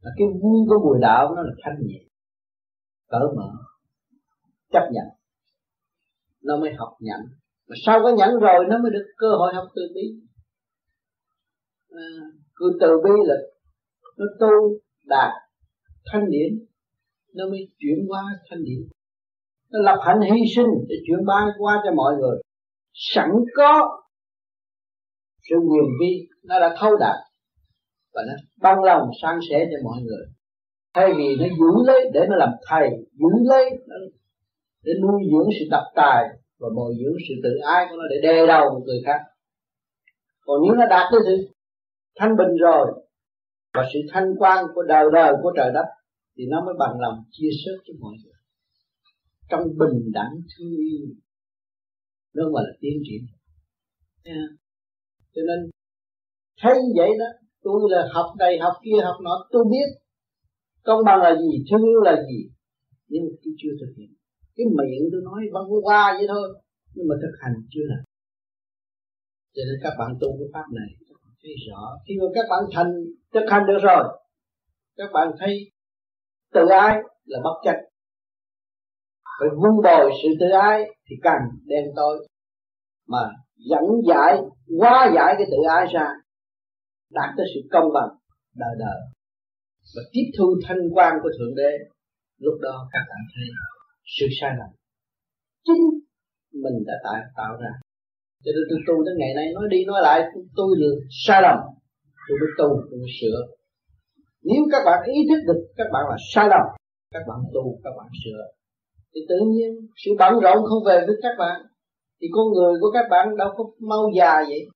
[0.00, 2.00] Là cái vui của bùi đạo nó là thanh nhẹ.
[3.08, 3.50] Cởi mở.
[4.72, 5.06] Chấp nhận.
[6.42, 7.20] Nó mới học nhận
[7.68, 10.20] mà sau có nhẫn rồi nó mới được cơ hội học từ bi.
[11.90, 12.06] À,
[12.54, 13.34] cứ từ bi là
[14.16, 15.32] nó tu đạt
[16.12, 16.66] thanh điển
[17.34, 18.88] nó mới chuyển hóa thanh điển.
[19.70, 22.36] Nó lập hạnh hy sinh để chuyển hóa qua cho mọi người.
[22.92, 24.00] Sẵn có
[25.42, 27.16] sự quyền vi, nó đã thấu đạt
[28.14, 28.32] và nó
[28.62, 30.26] băng lòng san sẻ cho mọi người.
[30.94, 33.70] Thay vì nó giữ lấy để nó làm thầy, giữ lấy
[34.84, 36.24] để nuôi dưỡng sự tập tài
[36.58, 39.20] và bồi dưỡng sự tự ái của nó để đè đầu một người khác.
[40.46, 41.48] Còn nếu nó đạt tới sự
[42.18, 42.86] thanh bình rồi
[43.74, 45.84] và sự thanh quan của đời đời của trời đất
[46.36, 48.38] thì nó mới bằng lòng chia sẻ cho mọi người.
[49.50, 51.06] Trong bình đẳng thương yêu,
[52.34, 53.22] nó gọi là tiến triển.
[54.24, 54.48] Yeah.
[55.34, 55.70] cho nên,
[56.60, 57.26] thấy vậy đó,
[57.62, 59.88] tôi là học này, học kia, học nọ, tôi biết
[60.82, 62.40] công bằng là gì, thương yêu là gì.
[63.08, 64.10] Nhưng mà tôi chưa thực hiện.
[64.56, 66.46] Cái miệng tôi nói văn qua vậy thôi,
[66.94, 68.04] nhưng mà thực hành chưa làm.
[69.54, 71.82] Cho nên các bạn tu cái pháp này, các bạn thấy rõ.
[72.08, 72.92] Khi mà các bạn thành,
[73.34, 74.04] thực hành được rồi,
[74.96, 75.73] các bạn thấy
[76.54, 77.76] tự ái là bất chấp
[79.38, 82.28] phải vun bồi sự tự ái thì càng đen tối
[83.08, 83.18] mà
[83.70, 84.36] dẫn giải,
[84.80, 86.06] hóa giải cái tự ái ra,
[87.10, 88.10] đạt tới sự công bằng,
[88.56, 88.98] đời đời.
[89.96, 91.72] Và tiếp thu thanh quan của thượng đế,
[92.38, 93.44] lúc đó các bạn thấy
[94.18, 94.70] sự sai lầm.
[95.66, 95.84] Chính
[96.62, 97.72] mình đã tạo tạo ra.
[98.44, 100.20] Cho nên tôi tu đến ngày nay, nói đi nói lại,
[100.56, 101.58] tôi được sai lầm.
[102.28, 103.38] Tôi mới tu, tôi mới sửa
[104.44, 106.66] nếu các bạn ý thức được các bạn là sai lầm,
[107.10, 108.42] các bạn tu, các bạn sửa.
[109.14, 111.60] Thì tự nhiên sự bận rộn không về với các bạn,
[112.20, 114.66] thì con người của các bạn đâu có mau già vậy.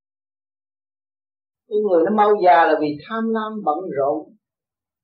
[1.68, 4.34] Con người nó mau già là vì tham lam, bận rộn,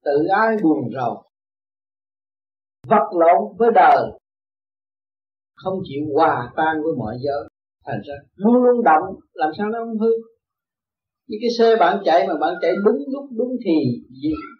[0.04, 1.22] tự ái buồn rầu,
[2.86, 4.10] vật lộn với đời,
[5.54, 7.48] không chịu hòa tan với mọi giới.
[7.86, 10.10] Thành ra luôn luôn động làm sao nó không hư?
[11.28, 13.72] Như cái xe bạn chạy mà bạn chạy đúng lúc, đúng thì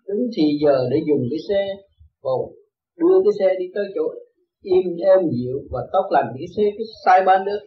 [0.09, 1.63] đúng thì giờ để dùng cái xe
[2.23, 2.53] vào
[2.97, 4.03] đưa cái xe đi tới chỗ
[4.63, 7.63] im êm dịu và tốt lành cái xe, cái sai bên được.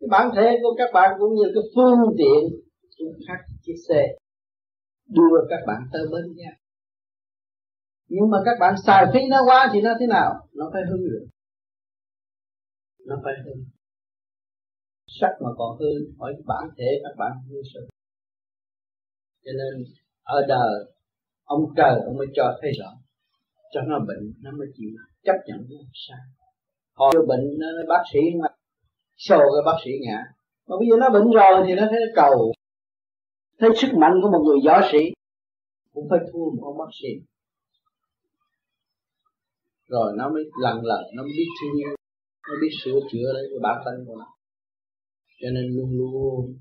[0.00, 2.42] Cái bản thể của các bạn cũng như cái phương tiện
[2.98, 4.02] cũng khác chiếc xe.
[5.08, 6.60] Đưa các bạn tới bên nha
[8.10, 10.30] nhưng mà các bạn xài phí nó quá thì nó thế nào?
[10.54, 11.26] Nó phải hư được.
[13.06, 13.52] Nó phải hư.
[15.20, 15.86] Sắc mà còn hư,
[16.18, 17.80] hỏi bản thể các bạn hư sự.
[19.44, 19.84] Cho nên,
[20.22, 20.92] ở đời
[21.54, 22.90] ông trời ông mới cho thấy rõ.
[23.72, 24.90] Cho nó bệnh, nó mới chịu
[25.24, 25.76] chấp nhận nó
[26.08, 26.18] sai
[27.00, 28.48] họ bệnh nó bác sĩ mà.
[29.16, 30.18] Xô cái bác sĩ ngã.
[30.66, 32.52] Mà bây giờ nó bệnh rồi thì nó thấy cầu.
[33.58, 34.98] Thấy sức mạnh của một người võ sĩ.
[35.92, 37.08] Cũng phải thua một ông bác sĩ.
[39.86, 41.94] Rồi nó mới lần lần nó mới biết thương yêu.
[42.48, 44.26] Nó biết sửa chữa lấy cái bản thân của nó.
[45.40, 46.58] Cho nên luôn luôn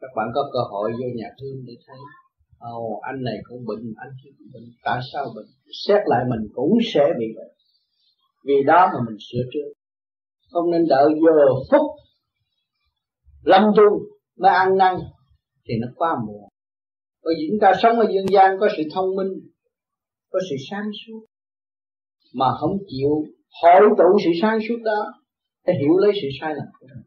[0.00, 1.98] các bạn có cơ hội vô nhà thương để thấy.
[2.62, 5.46] Ồ, oh, anh này cũng bệnh, anh kia cũng bệnh, tại sao bệnh?
[5.86, 7.52] Xét lại mình cũng sẽ bị bệnh.
[8.46, 9.68] Vì đó mà mình sửa trước.
[10.52, 11.38] không nên đợi giờ
[11.70, 11.86] phút
[13.42, 13.98] lâm chung
[14.38, 14.94] mới ăn năn
[15.68, 16.48] thì nó quá muộn
[17.24, 19.32] bởi vì chúng ta sống ở dương gian có sự thông minh
[20.30, 21.24] có sự sáng suốt
[22.34, 23.08] mà không chịu
[23.62, 25.12] hội tụ sự sáng suốt đó
[25.66, 27.04] để hiểu lấy sự sai lầm của mình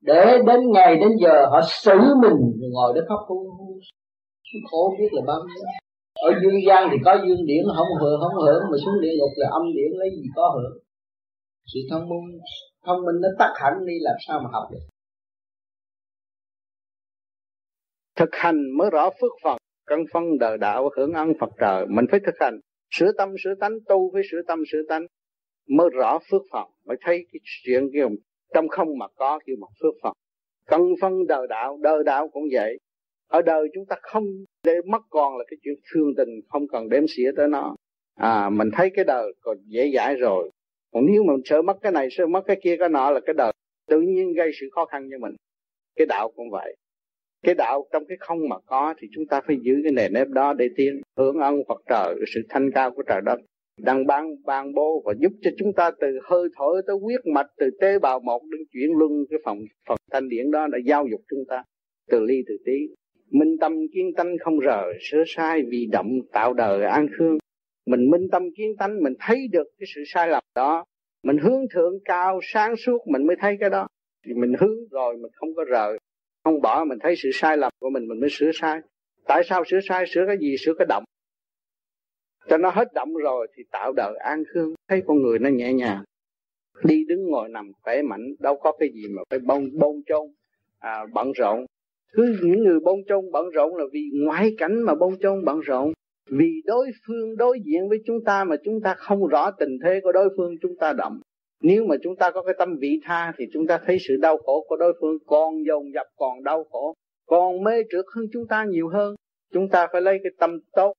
[0.00, 3.61] để đến ngày đến giờ họ xử mình rồi ngồi để khóc hu
[4.52, 5.64] hu khổ biết là bao nhiêu
[6.14, 9.30] ở dương gian thì có dương điển, không hưởng không hưởng, mà xuống địa ngục
[9.36, 10.78] là âm điển, lấy gì có hưởng?
[11.66, 12.38] Sự thông minh
[12.86, 14.78] thông minh nó tắt hẳn đi, làm sao mà học được?
[18.16, 19.56] Thực hành mới rõ phước phần,
[19.86, 21.86] cân phân đời đạo, hưởng ân Phật trời.
[21.86, 22.60] Mình phải thực hành.
[22.90, 25.06] Sửa tâm, sửa tánh, tu với sửa tâm, sửa tánh.
[25.68, 28.04] Mới rõ phước phần, mới thấy cái chuyện kia.
[28.54, 30.12] Trong không mà có, kêu một phước phần.
[30.66, 32.78] Cân phân đời đạo đời đạo cũng vậy
[33.32, 34.24] ở đời chúng ta không
[34.64, 37.76] để mất còn là cái chuyện thương tình, không cần đếm xỉa tới nó.
[38.14, 40.50] À mình thấy cái đời còn dễ dãi rồi.
[40.92, 43.20] Còn nếu mà mình sợ mất cái này, sợ mất cái kia, cái nọ là
[43.20, 43.52] cái đời
[43.88, 45.36] tự nhiên gây sự khó khăn cho mình.
[45.96, 46.76] Cái đạo cũng vậy.
[47.42, 50.28] Cái đạo trong cái không mà có thì chúng ta phải giữ cái nền nếp
[50.28, 53.40] đó để tiến hướng ân Phật trời sự thanh cao của trời đất.
[53.80, 57.46] Đang ban ban bố và giúp cho chúng ta từ hơi thở tới huyết mạch,
[57.56, 59.58] từ tế bào một đến chuyển luân cái phòng
[59.88, 61.62] phần thanh điển đó đã giao dục chúng ta
[62.10, 62.72] từ ly từ tí
[63.32, 67.38] minh tâm kiến tánh không rời sửa sai vì động tạo đời an khương.
[67.86, 70.84] Mình minh tâm kiến tánh mình thấy được cái sự sai lầm đó.
[71.22, 73.86] Mình hướng thượng cao sáng suốt mình mới thấy cái đó.
[74.26, 75.98] Thì mình hướng rồi mình không có rời
[76.44, 78.80] không bỏ mình thấy sự sai lầm của mình mình mới sửa sai.
[79.26, 80.04] Tại sao sửa sai?
[80.08, 80.56] Sửa cái gì?
[80.58, 81.04] Sửa cái động.
[82.48, 84.74] Cho nó hết động rồi thì tạo đời an khương.
[84.88, 86.04] Thấy con người nó nhẹ nhàng.
[86.84, 90.26] Đi đứng ngồi nằm khỏe mạnh đâu có cái gì mà phải bông bông chôn
[90.78, 91.66] à, bận rộn
[92.12, 95.60] cứ những người bông trông bận rộn là vì ngoại cảnh mà bông trông bận
[95.60, 95.92] rộn.
[96.30, 100.00] Vì đối phương đối diện với chúng ta mà chúng ta không rõ tình thế
[100.02, 101.20] của đối phương chúng ta động
[101.62, 104.38] nếu mà chúng ta có cái tâm vị tha thì chúng ta thấy sự đau
[104.38, 106.94] khổ của đối phương còn dồn dập còn đau khổ
[107.26, 109.14] còn mê trượt hơn chúng ta nhiều hơn.
[109.52, 110.94] Chúng ta phải lấy cái tâm tốt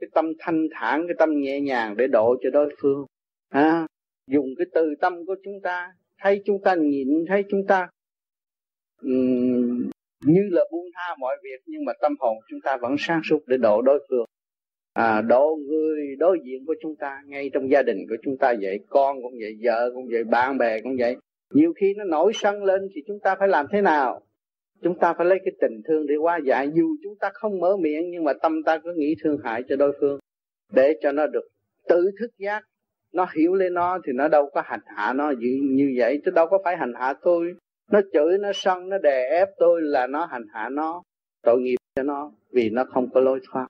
[0.00, 3.06] cái tâm thanh thản cái tâm nhẹ nhàng để độ cho đối phương.
[3.48, 3.86] À,
[4.30, 7.88] dùng cái từ tâm của chúng ta thấy chúng ta nhịn thấy chúng ta
[9.02, 9.90] um,
[10.24, 13.38] như là buông tha mọi việc nhưng mà tâm hồn chúng ta vẫn sáng suốt
[13.46, 14.24] để độ đối phương.
[14.92, 18.54] À, độ người đối diện của chúng ta ngay trong gia đình của chúng ta
[18.60, 21.16] vậy con cũng vậy vợ cũng vậy bạn bè cũng vậy.
[21.54, 24.20] Nhiều khi nó nổi sân lên thì chúng ta phải làm thế nào?
[24.82, 26.68] Chúng ta phải lấy cái tình thương để qua giải.
[26.74, 29.76] Dù chúng ta không mở miệng nhưng mà tâm ta cứ nghĩ thương hại cho
[29.76, 30.18] đối phương
[30.72, 31.48] để cho nó được
[31.88, 32.62] tự thức giác.
[33.12, 36.20] Nó hiểu lên nó thì nó đâu có hành hạ nó như, như vậy.
[36.24, 37.54] Chứ đâu có phải hành hạ tôi
[37.92, 41.02] nó chửi, nó sân nó đè ép tôi là nó hành hạ nó,
[41.42, 43.66] tội nghiệp cho nó vì nó không có lối thoát.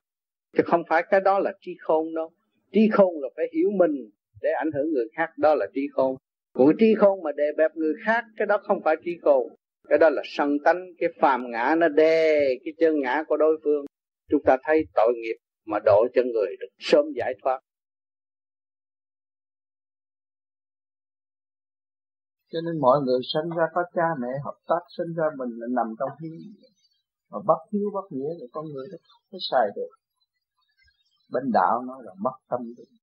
[0.57, 2.31] Chứ không phải cái đó là trí khôn đâu.
[2.71, 4.09] Trí khôn là phải hiểu mình
[4.41, 6.15] để ảnh hưởng người khác, đó là trí khôn.
[6.53, 9.47] Còn trí khôn mà đè bẹp người khác, cái đó không phải trí khôn.
[9.89, 13.57] Cái đó là sân tánh, cái phàm ngã nó đè cái chân ngã của đối
[13.63, 13.85] phương.
[14.29, 17.59] Chúng ta thấy tội nghiệp mà độ cho người được sớm giải thoát.
[22.51, 25.67] Cho nên mọi người sinh ra có cha mẹ hợp tác sinh ra mình là
[25.77, 26.37] nằm trong hiếu
[27.31, 29.91] mà bất hiếu bất nghĩa thì con người nó không có xài được.
[31.31, 32.99] Bên đạo nói là mất tâm định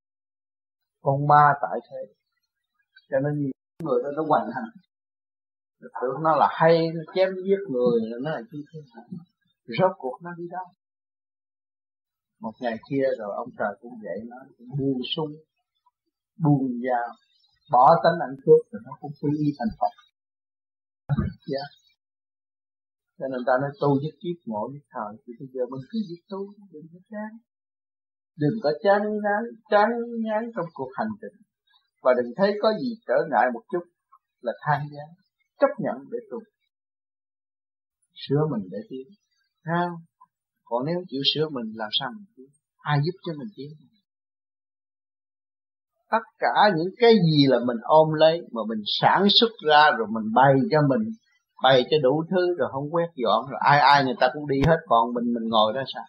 [1.07, 2.15] con ma tại thế.
[3.11, 3.51] Cho nên những
[3.85, 4.71] người đó nó hoành hành.
[5.81, 8.81] Tưởng nó là hay, nó chém giết người, nó là chi thế?
[8.95, 9.03] hạ
[9.79, 10.65] rốt cuộc nó đi đâu?
[12.41, 14.37] Một ngày kia rồi ông trời cũng vậy nó
[14.79, 15.33] buông sung
[16.45, 17.09] buông dao
[17.75, 19.93] bỏ tánh ăn cướp thì nó cũng quy y thành Phật.
[21.53, 21.69] Yeah.
[23.19, 25.99] cho nên ta nói tu nhất kiếp, ngộ nhất thời thì bây giờ mình cứ
[26.11, 26.41] việc tu,
[26.73, 27.31] đừng có chán.
[28.43, 29.89] Đừng có chán ngán chán
[30.25, 31.37] ngán trong cuộc hành trình.
[32.03, 33.85] Và đừng thấy có gì trở ngại một chút
[34.41, 35.09] là than gian
[35.61, 36.39] chấp nhận để tu.
[38.23, 39.07] Sửa mình để tiến.
[39.65, 39.83] Ha
[40.69, 42.49] còn nếu chịu sửa mình, làm sao mình tiến?
[42.77, 43.71] Ai giúp cho mình tiến?
[46.11, 50.07] Tất cả những cái gì là mình ôm lấy mà mình sản xuất ra rồi
[50.11, 51.11] mình bày cho mình
[51.63, 54.61] bày cho đủ thứ rồi không quét dọn rồi ai ai người ta cũng đi
[54.67, 56.05] hết còn mình mình ngồi đó sao?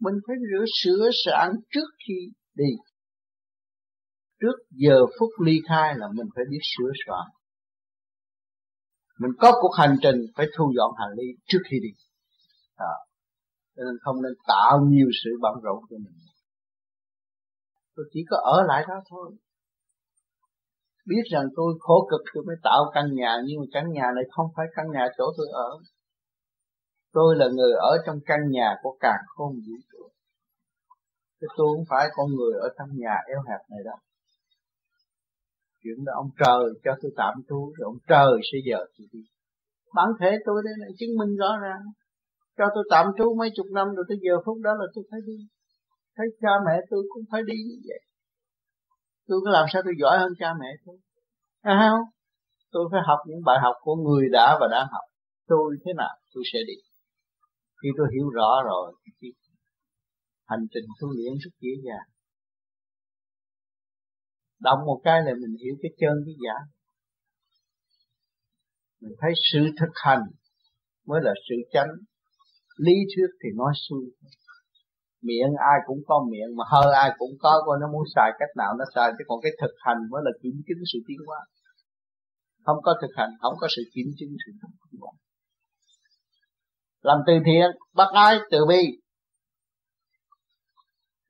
[0.00, 2.14] Mình phải rửa sửa soạn trước khi
[2.54, 2.70] đi.
[4.40, 7.26] Trước giờ phút ly khai là mình phải biết sửa soạn.
[9.20, 11.88] Mình có cuộc hành trình phải thu dọn hành lý trước khi đi.
[12.76, 12.94] À,
[13.76, 16.14] cho nên không nên tạo nhiều sự bận rộn cho mình
[17.96, 19.36] tôi chỉ có ở lại đó thôi.
[21.06, 24.24] Biết rằng tôi khổ cực tôi mới tạo căn nhà, nhưng mà căn nhà này
[24.30, 25.70] không phải căn nhà chỗ tôi ở.
[27.12, 30.08] Tôi là người ở trong căn nhà của càng khôn vũ trụ.
[31.40, 33.96] Chứ tôi không phải con người ở trong nhà eo hẹp này đâu.
[35.82, 39.22] Chuyện đó ông trời cho tôi tạm trú, rồi ông trời sẽ giờ tôi đi.
[39.94, 41.82] Bản thể tôi đây này chứng minh rõ ràng.
[42.58, 45.20] Cho tôi tạm trú mấy chục năm, rồi tới giờ phút đó là tôi phải
[45.26, 45.38] đi
[46.16, 48.00] thấy cha mẹ tôi cũng phải đi như vậy.
[49.26, 50.96] Tôi có làm sao tôi giỏi hơn cha mẹ tôi?
[51.60, 52.04] À không.
[52.70, 55.04] Tôi phải học những bài học của người đã và đang học.
[55.46, 56.74] Tôi thế nào, tôi sẽ đi.
[57.82, 59.28] Khi tôi hiểu rõ rồi, thì
[60.46, 62.08] hành trình tu luyện rất dễ dàng.
[64.60, 66.54] Động một cái là mình hiểu cái chân, cái giả
[69.04, 70.22] mình thấy sự thực hành
[71.06, 71.92] mới là sự chánh.
[72.76, 74.04] Lý thuyết thì nói xuôi
[75.28, 78.52] miệng, ai cũng có miệng, mà hơi ai cũng có, coi nó muốn xài cách
[78.56, 81.40] nào nó xài, chứ còn cái thực hành mới là kiểm chứng sự tiến hóa.
[82.64, 85.12] Không có thực hành, không có sự kiểm chứng sự tiến hóa.
[87.02, 88.38] Làm từ thiện, bắt ai?
[88.50, 88.82] Từ bi.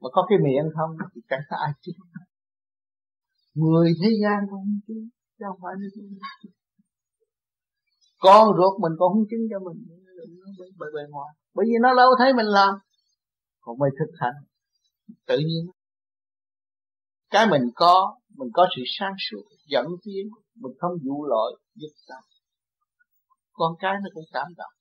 [0.01, 1.97] Mà có cái miệng không, thì chẳng có ai chứng
[3.55, 5.09] người thế gian không chứng
[5.39, 5.89] chứ không phải như
[8.19, 9.79] con ruột mình còn không chứng cho mình
[10.79, 11.31] bởi bề ngoài.
[11.55, 12.75] Bởi vì nó đâu thấy mình làm
[13.65, 14.35] còn mới thực hành
[15.27, 15.65] tự nhiên.
[17.31, 21.93] Cái mình có mình có sự sáng suốt, dẫn tiến, mình không vụ lỗi giúp
[22.09, 22.17] ta
[23.53, 24.75] con cái nó cũng cảm động.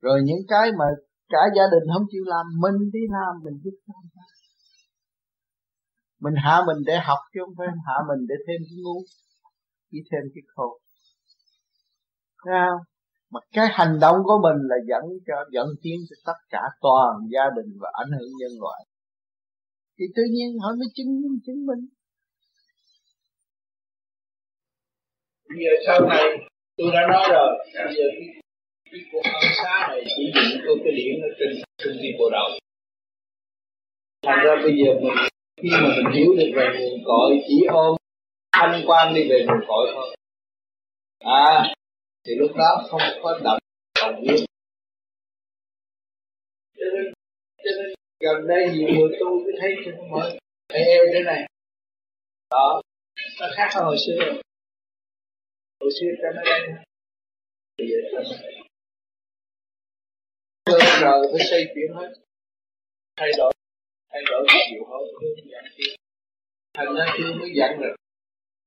[0.00, 0.84] Rồi những cái mà
[1.28, 3.94] cả gia đình không chịu làm, mình đi làm, mình giúp ta
[6.24, 8.98] mình hạ mình để học chứ không phải hạ mình để thêm cái ngu,
[9.90, 10.78] chỉ thêm cái khổ.
[12.44, 12.91] Thấy không?
[13.32, 17.12] Mà cái hành động của mình là dẫn cho dẫn tiến cho tất cả toàn
[17.32, 18.80] gia đình và ảnh hưởng nhân loại.
[19.98, 21.82] Thì tự nhiên họ mới chứng minh chứng minh.
[25.48, 26.24] Bây giờ sau này
[26.76, 27.48] tôi đã nói rồi
[27.84, 28.28] bây giờ cái,
[28.90, 32.30] cái cuộc ân xá này chỉ dựng có cái điểm ở trên trung tâm bộ
[32.30, 32.48] đầu
[34.26, 35.16] thành ra bây giờ mình
[35.62, 37.96] khi mà mình hiểu được về nguồn cội chỉ ôm
[38.52, 40.16] thanh quan đi về nguồn cội thôi.
[41.18, 41.74] À
[42.24, 43.58] thì lúc đó không có động
[44.00, 44.36] động yếu
[46.76, 47.12] cho nên
[48.20, 50.38] gần đây nhiều người tu cứ thấy cho nó mới.
[50.68, 51.46] Eo thế này.
[52.50, 52.82] Đó.
[53.40, 54.24] Nó khác hơn hồi xưa.
[54.24, 54.42] Rồi
[55.80, 56.60] hồi xưa cho nó đây.
[57.78, 58.62] Bây giờ cho nó đây
[61.00, 62.14] cơn phải xây chuyển hết.
[63.16, 63.52] Thay đổi.
[64.10, 65.64] Thay đổi chịu hơn hướng dẫn
[66.74, 67.94] thành ra chưa mới dẫn được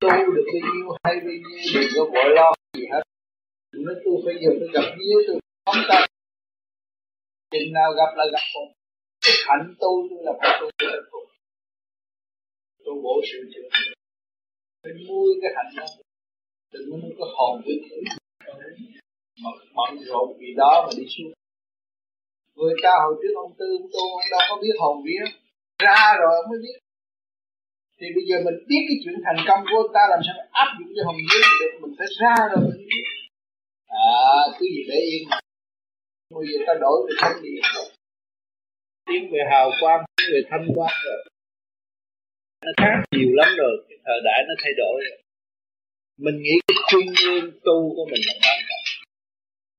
[0.00, 3.02] tu được bao nhiêu hay bao nhiêu đừng có vội lo gì hết
[3.84, 5.36] nói tôi phải giờ tôi gặp nhiều tôi.
[5.66, 6.06] Không ta
[7.50, 8.68] chừng nào gặp là gặp cùng
[9.24, 11.24] cái hạnh tu tôi là phải tu cho cùng tôi.
[12.84, 13.68] Tu bổ sự chữa
[14.82, 15.86] phải nuôi cái hạnh đó.
[16.72, 17.96] Đừng có có hồn với thứ
[19.42, 21.32] mà bận rộn vì đó mà đi xuống.
[22.56, 25.22] Người ta hồi trước ông tư, ông tu ông đâu có biết hồn vía.
[25.84, 26.78] Ra rồi ông mới biết.
[27.98, 30.68] Thì bây giờ mình biết cái chuyện thành công của ông ta làm sao áp
[30.78, 31.72] dụng cho hồn vía được.
[31.82, 33.04] Mình phải ra rồi mình biết
[33.96, 34.12] à
[34.58, 35.28] cứ gì để yên
[36.34, 37.62] bây giờ ta đổi về thanh điện
[39.06, 41.20] tiến về hào quang tiến về thanh quang rồi.
[42.64, 45.18] Nó khác nhiều lắm rồi, cái thời đại nó thay đổi rồi.
[46.24, 48.84] Mình nghĩ cái chuyên môn tu của mình là quan trọng.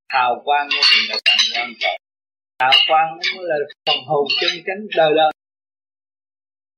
[0.10, 1.98] Hào quang của mình là càng quan trọng.
[2.62, 3.56] Hào quang nó là
[3.88, 5.32] phần hồn chân chánh đời đời.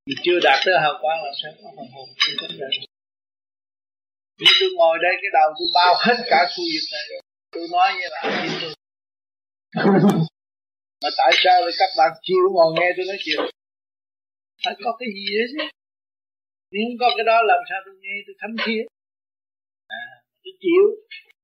[0.06, 2.70] Mình chưa đạt tới hào quang là sao có phần hồn chân chánh đời
[4.40, 7.19] Nếu tôi ngồi đây, cái đầu tôi bao hết cả khu vực này rồi
[7.52, 8.20] tôi nói như là
[8.60, 8.72] tôi
[11.02, 13.40] mà tại sao lại các bạn chịu ngồi nghe tôi nói chuyện?
[14.64, 15.64] Phải có cái gì đấy chứ?
[16.72, 18.82] Nếu không có cái đó làm sao tôi nghe tôi thấm thiết
[19.88, 20.02] à,
[20.42, 20.84] tôi chịu.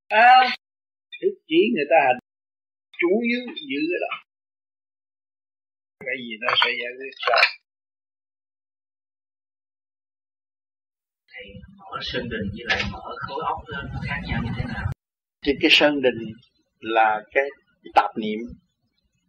[0.09, 0.57] À,
[1.21, 2.19] thức chỉ người ta hành.
[3.01, 4.13] Chủ yếu giữ cái đó.
[6.07, 7.43] Cái gì nó sẽ giải quyết sao?
[11.31, 11.47] Thầy
[11.79, 14.96] mở sinh đình với lại mở khối óc lên nó khác nhau như thế nào?
[15.47, 16.19] Thì cái sơn đình
[16.81, 17.45] là cái
[17.95, 18.39] tạp niệm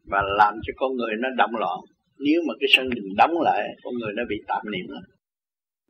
[0.05, 1.79] và làm cho con người nó động loạn.
[2.19, 5.03] Nếu mà cái sân đình đóng lại, con người nó bị tạp niệm lắm.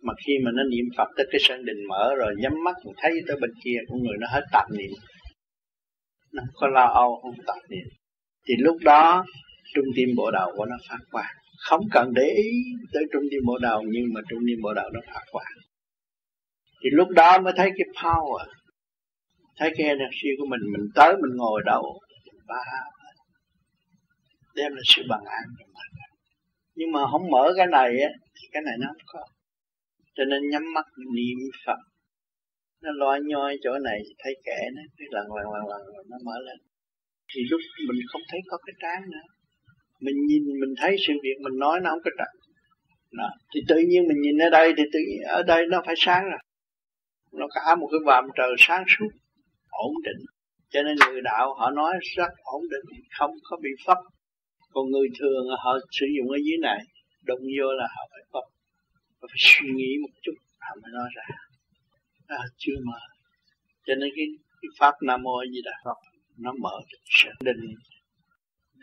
[0.01, 3.11] Mà khi mà nó niệm phật tới cái sân đình mở rồi, nhắm mắt thấy
[3.27, 4.91] tới bên kia, con người nó hết tạp niệm.
[6.33, 7.87] Nó không có lo âu, không tạp niệm.
[8.47, 9.25] Thì lúc đó,
[9.75, 11.35] trung tim bộ đầu của nó phát quang.
[11.69, 12.49] Không cần để ý
[12.93, 15.53] tới trung tim bộ đầu nhưng mà trung tim bộ đầu nó phát quang.
[16.83, 18.45] Thì lúc đó mới thấy cái power
[19.57, 21.99] thấy cái energy của mình mình tới, mình ngồi đâu
[22.47, 22.61] ba
[24.55, 25.97] đem lại sự bằng an cho mình
[26.77, 29.23] nhưng mà không mở cái này á, thì cái này nó không có.
[30.15, 31.79] Cho nên nhắm mắt niệm phật.
[32.83, 36.37] Nó loa nhoi chỗ này, thấy kẻ nó cái lần lần lần lần nó mở
[36.45, 36.57] lên.
[37.33, 39.25] Thì lúc mình không thấy có cái trán nữa.
[40.01, 42.27] Mình nhìn, mình thấy sự việc mình nói nó không có trật.
[43.11, 43.29] Đó.
[43.53, 46.23] thì tự nhiên mình nhìn ở đây, thì tự nhiên ở đây nó phải sáng
[46.23, 46.39] rồi.
[47.31, 49.09] Nó cả một cái vòm trời sáng suốt
[49.69, 50.25] ổn định.
[50.69, 53.97] Cho nên người đạo họ nói rất ổn định không có bị phấp.
[54.71, 56.79] Còn người thường họ sử dụng ở dưới này
[57.23, 58.43] đụng vô là họ phải phấp.
[59.19, 61.23] Họ phải suy nghĩ một chút họ mới nói ra.
[62.27, 62.99] À, chưa mở
[63.87, 64.25] cho nên cái,
[64.61, 65.97] cái pháp nam mô gì đà phật
[66.37, 67.63] nó mở được sự định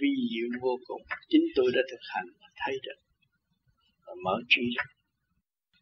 [0.00, 1.02] vi diệu vô cùng.
[1.28, 2.98] Chính tôi đã thực hành và thấy được
[4.06, 4.88] và mở trí được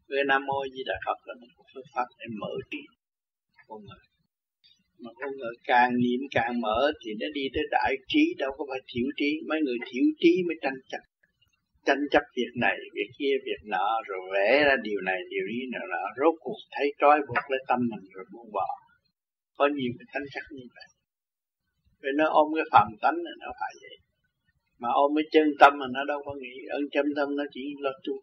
[0.08, 2.78] cái nam mô di đà phật là một phương pháp để mở trí
[3.68, 4.11] con người
[5.04, 8.64] mà con người càng niệm càng mở thì nó đi tới đại trí, đâu có
[8.70, 9.30] phải thiểu trí.
[9.48, 11.02] Mấy người thiểu trí mới tranh chấp
[11.86, 15.60] tranh chấp việc này, việc kia, việc nọ, rồi vẽ ra điều này, điều ý
[15.72, 15.78] nọ
[16.18, 18.66] rốt cuộc thấy trói buộc lấy tâm mình rồi buông bỏ.
[19.56, 20.88] Có nhiều cái tranh chấp như vậy.
[22.02, 23.96] Vì nó ôm cái phạm tánh là nó phải vậy.
[24.78, 26.54] Mà ôm cái chân tâm mà nó đâu có nghĩ.
[26.70, 28.14] Ơn chân tâm nó chỉ lo tu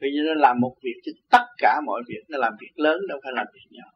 [0.00, 2.22] bây giờ nó làm một việc chứ tất cả mọi việc.
[2.28, 3.88] Nó làm việc lớn, đâu phải làm việc nhỏ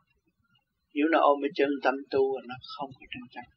[0.97, 3.57] nếu nó ôm cái chân tâm tu nó không có tranh chấp.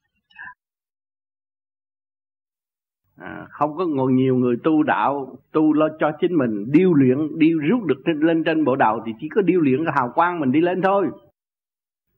[3.19, 7.18] À, không có ngồi nhiều người tu đạo tu lo cho chính mình điêu luyện
[7.38, 10.11] điêu rút được trên, lên trên bộ đầu thì chỉ có điêu luyện cái hào
[10.16, 11.08] quang mình đi lên thôi.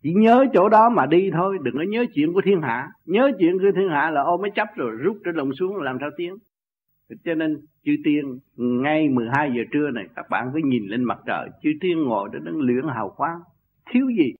[0.03, 2.87] Chỉ nhớ chỗ đó mà đi thôi đừng có nhớ chuyện của thiên hạ.
[3.05, 5.97] Nhớ chuyện của thiên hạ là ôm mới chấp rồi rút trên lòng xuống làm
[5.99, 6.35] sao tiến.
[7.23, 11.17] Cho nên chư tiên ngay 12 giờ trưa này các bạn cứ nhìn lên mặt
[11.25, 13.39] trời chư tiên ngồi đó đang luyện hào quang.
[13.91, 14.33] Thiếu gì?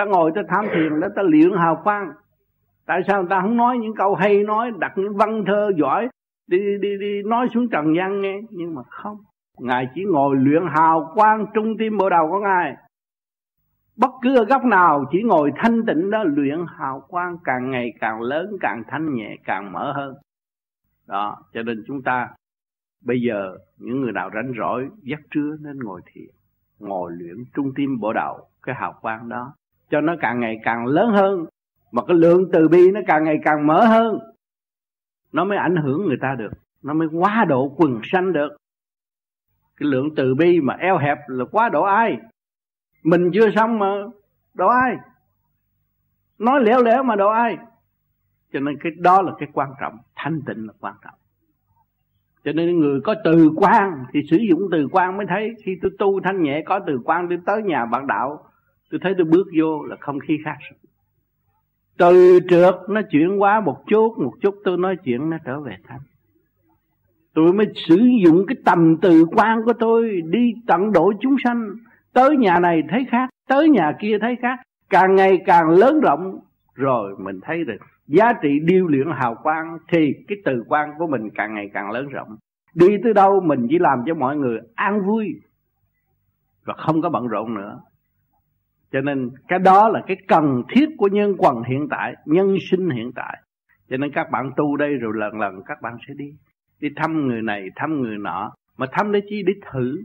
[0.00, 2.12] Ta ngồi ta tham thiền đó, ta luyện hào quang.
[2.86, 6.08] Tại sao ta không nói những câu hay nói, đặt những văn thơ giỏi,
[6.46, 8.40] đi đi đi nói xuống trần gian nghe?
[8.50, 9.18] Nhưng mà không.
[9.58, 12.76] Ngài chỉ ngồi luyện hào quang trung tim bộ đầu của ngài.
[13.96, 17.92] Bất cứ ở góc nào, chỉ ngồi thanh tịnh đó, luyện hào quang càng ngày
[18.00, 20.14] càng lớn, càng thanh nhẹ, càng mở hơn.
[21.06, 22.28] Đó, cho nên chúng ta
[23.04, 26.30] bây giờ những người nào rảnh rỗi giấc trưa nên ngồi thiền,
[26.78, 29.54] ngồi luyện trung tim bộ đầu, cái hào quang đó
[29.90, 31.46] cho nó càng ngày càng lớn hơn.
[31.92, 34.18] Mà cái lượng từ bi nó càng ngày càng mở hơn.
[35.32, 36.50] Nó mới ảnh hưởng người ta được.
[36.82, 38.56] Nó mới quá độ quần sanh được.
[39.76, 42.16] Cái lượng từ bi mà eo hẹp là quá độ ai?
[43.02, 43.86] Mình chưa xong mà
[44.54, 44.96] độ ai?
[46.38, 47.58] Nói lẻo lẻo mà độ ai?
[48.52, 49.98] Cho nên cái đó là cái quan trọng.
[50.16, 51.14] Thanh tịnh là quan trọng.
[52.44, 55.54] Cho nên người có từ quan thì sử dụng từ quan mới thấy.
[55.64, 58.49] Khi tôi tu thanh nhẹ, có từ quan tôi tới nhà bạn đạo
[58.90, 60.56] tôi thấy tôi bước vô là không khí khác
[61.98, 65.76] từ trượt nó chuyển qua một chút một chút tôi nói chuyện nó trở về
[65.88, 66.00] thanh
[67.34, 71.70] tôi mới sử dụng cái tầm từ quan của tôi đi tận độ chúng sanh.
[72.12, 74.58] Tới nhà này thấy khác, tới nhà kia thấy khác.
[74.90, 76.40] Càng ngày càng lớn rộng,
[76.74, 81.06] rồi mình thấy được giá trị điêu luyện hào quang thì cái từ quan của
[81.06, 82.36] mình càng ngày càng lớn rộng.
[82.74, 85.34] Đi tới đâu mình chỉ làm cho mọi người an vui
[86.64, 87.80] và không có bận rộn nữa
[88.92, 92.90] cho nên cái đó là cái cần thiết của nhân quần hiện tại, nhân sinh
[92.90, 93.38] hiện tại.
[93.90, 96.34] Cho nên các bạn tu đây rồi lần lần các bạn sẽ đi.
[96.80, 98.52] Đi thăm người này, thăm người nọ.
[98.76, 99.42] Mà thăm để chi?
[99.46, 100.02] Để thử.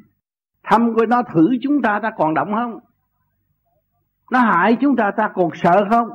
[0.63, 2.79] Thăm với nó thử chúng ta ta còn động không?
[4.31, 6.07] Nó hại chúng ta ta còn sợ không?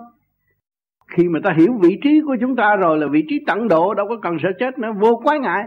[1.07, 3.95] Khi mà ta hiểu vị trí của chúng ta rồi là vị trí tận độ,
[3.95, 4.93] đâu có cần sợ chết nữa.
[4.99, 5.65] Vô quái ngại.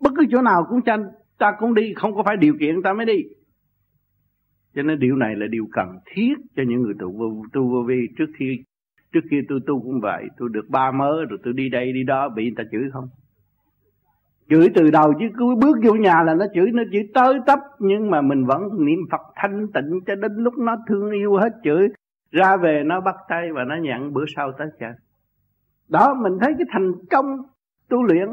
[0.00, 1.04] Bất cứ chỗ nào cũng tranh
[1.38, 3.22] ta cũng đi, không có phải điều kiện, ta mới đi
[4.74, 7.82] cho nên điều này là điều cần thiết cho những người tu vô, tu vô
[7.88, 8.08] vi.
[8.18, 8.58] Trước khi
[9.12, 10.28] trước khi tôi tu cũng vậy.
[10.36, 13.08] Tôi được ba mớ rồi tôi đi đây đi đó bị người ta chửi không?
[14.48, 17.58] Chửi từ đầu chứ cứ bước vô nhà là nó chửi nó chửi tới tấp.
[17.78, 21.52] Nhưng mà mình vẫn niệm phật thanh tịnh cho đến lúc nó thương yêu hết
[21.64, 21.88] chửi.
[22.30, 24.86] Ra về nó bắt tay và nó nhận bữa sau tới chợ.
[25.88, 27.24] đó mình thấy cái thành công
[27.88, 28.28] tu luyện.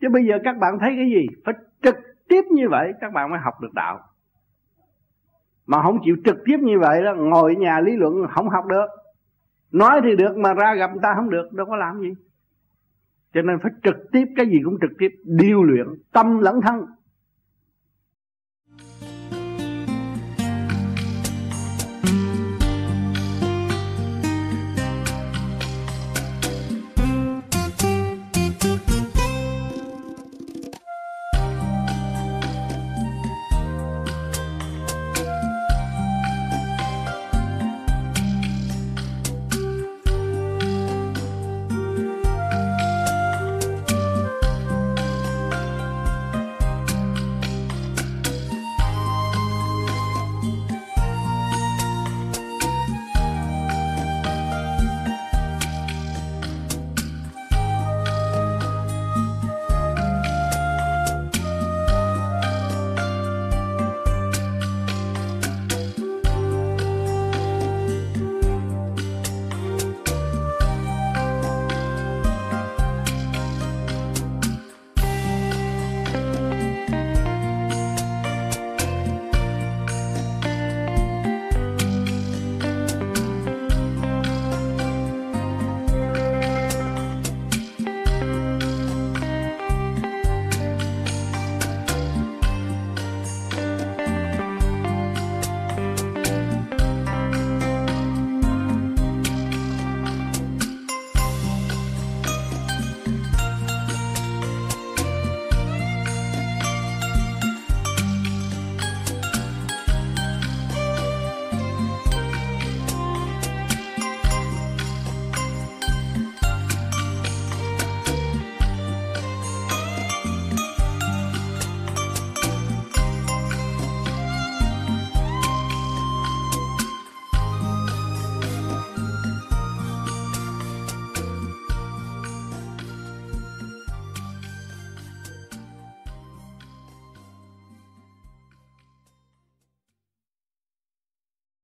[0.00, 1.26] Chứ bây giờ các bạn thấy cái gì?
[1.44, 1.96] Phải trực
[2.28, 4.00] tiếp như vậy các bạn mới học được đạo
[5.68, 8.66] mà không chịu trực tiếp như vậy đó, ngồi ở nhà lý luận không học
[8.66, 8.86] được.
[9.72, 12.14] Nói thì được mà ra gặp người ta không được, đâu có làm gì.
[13.34, 16.86] Cho nên phải trực tiếp, cái gì cũng trực tiếp, điêu luyện tâm lẫn thân.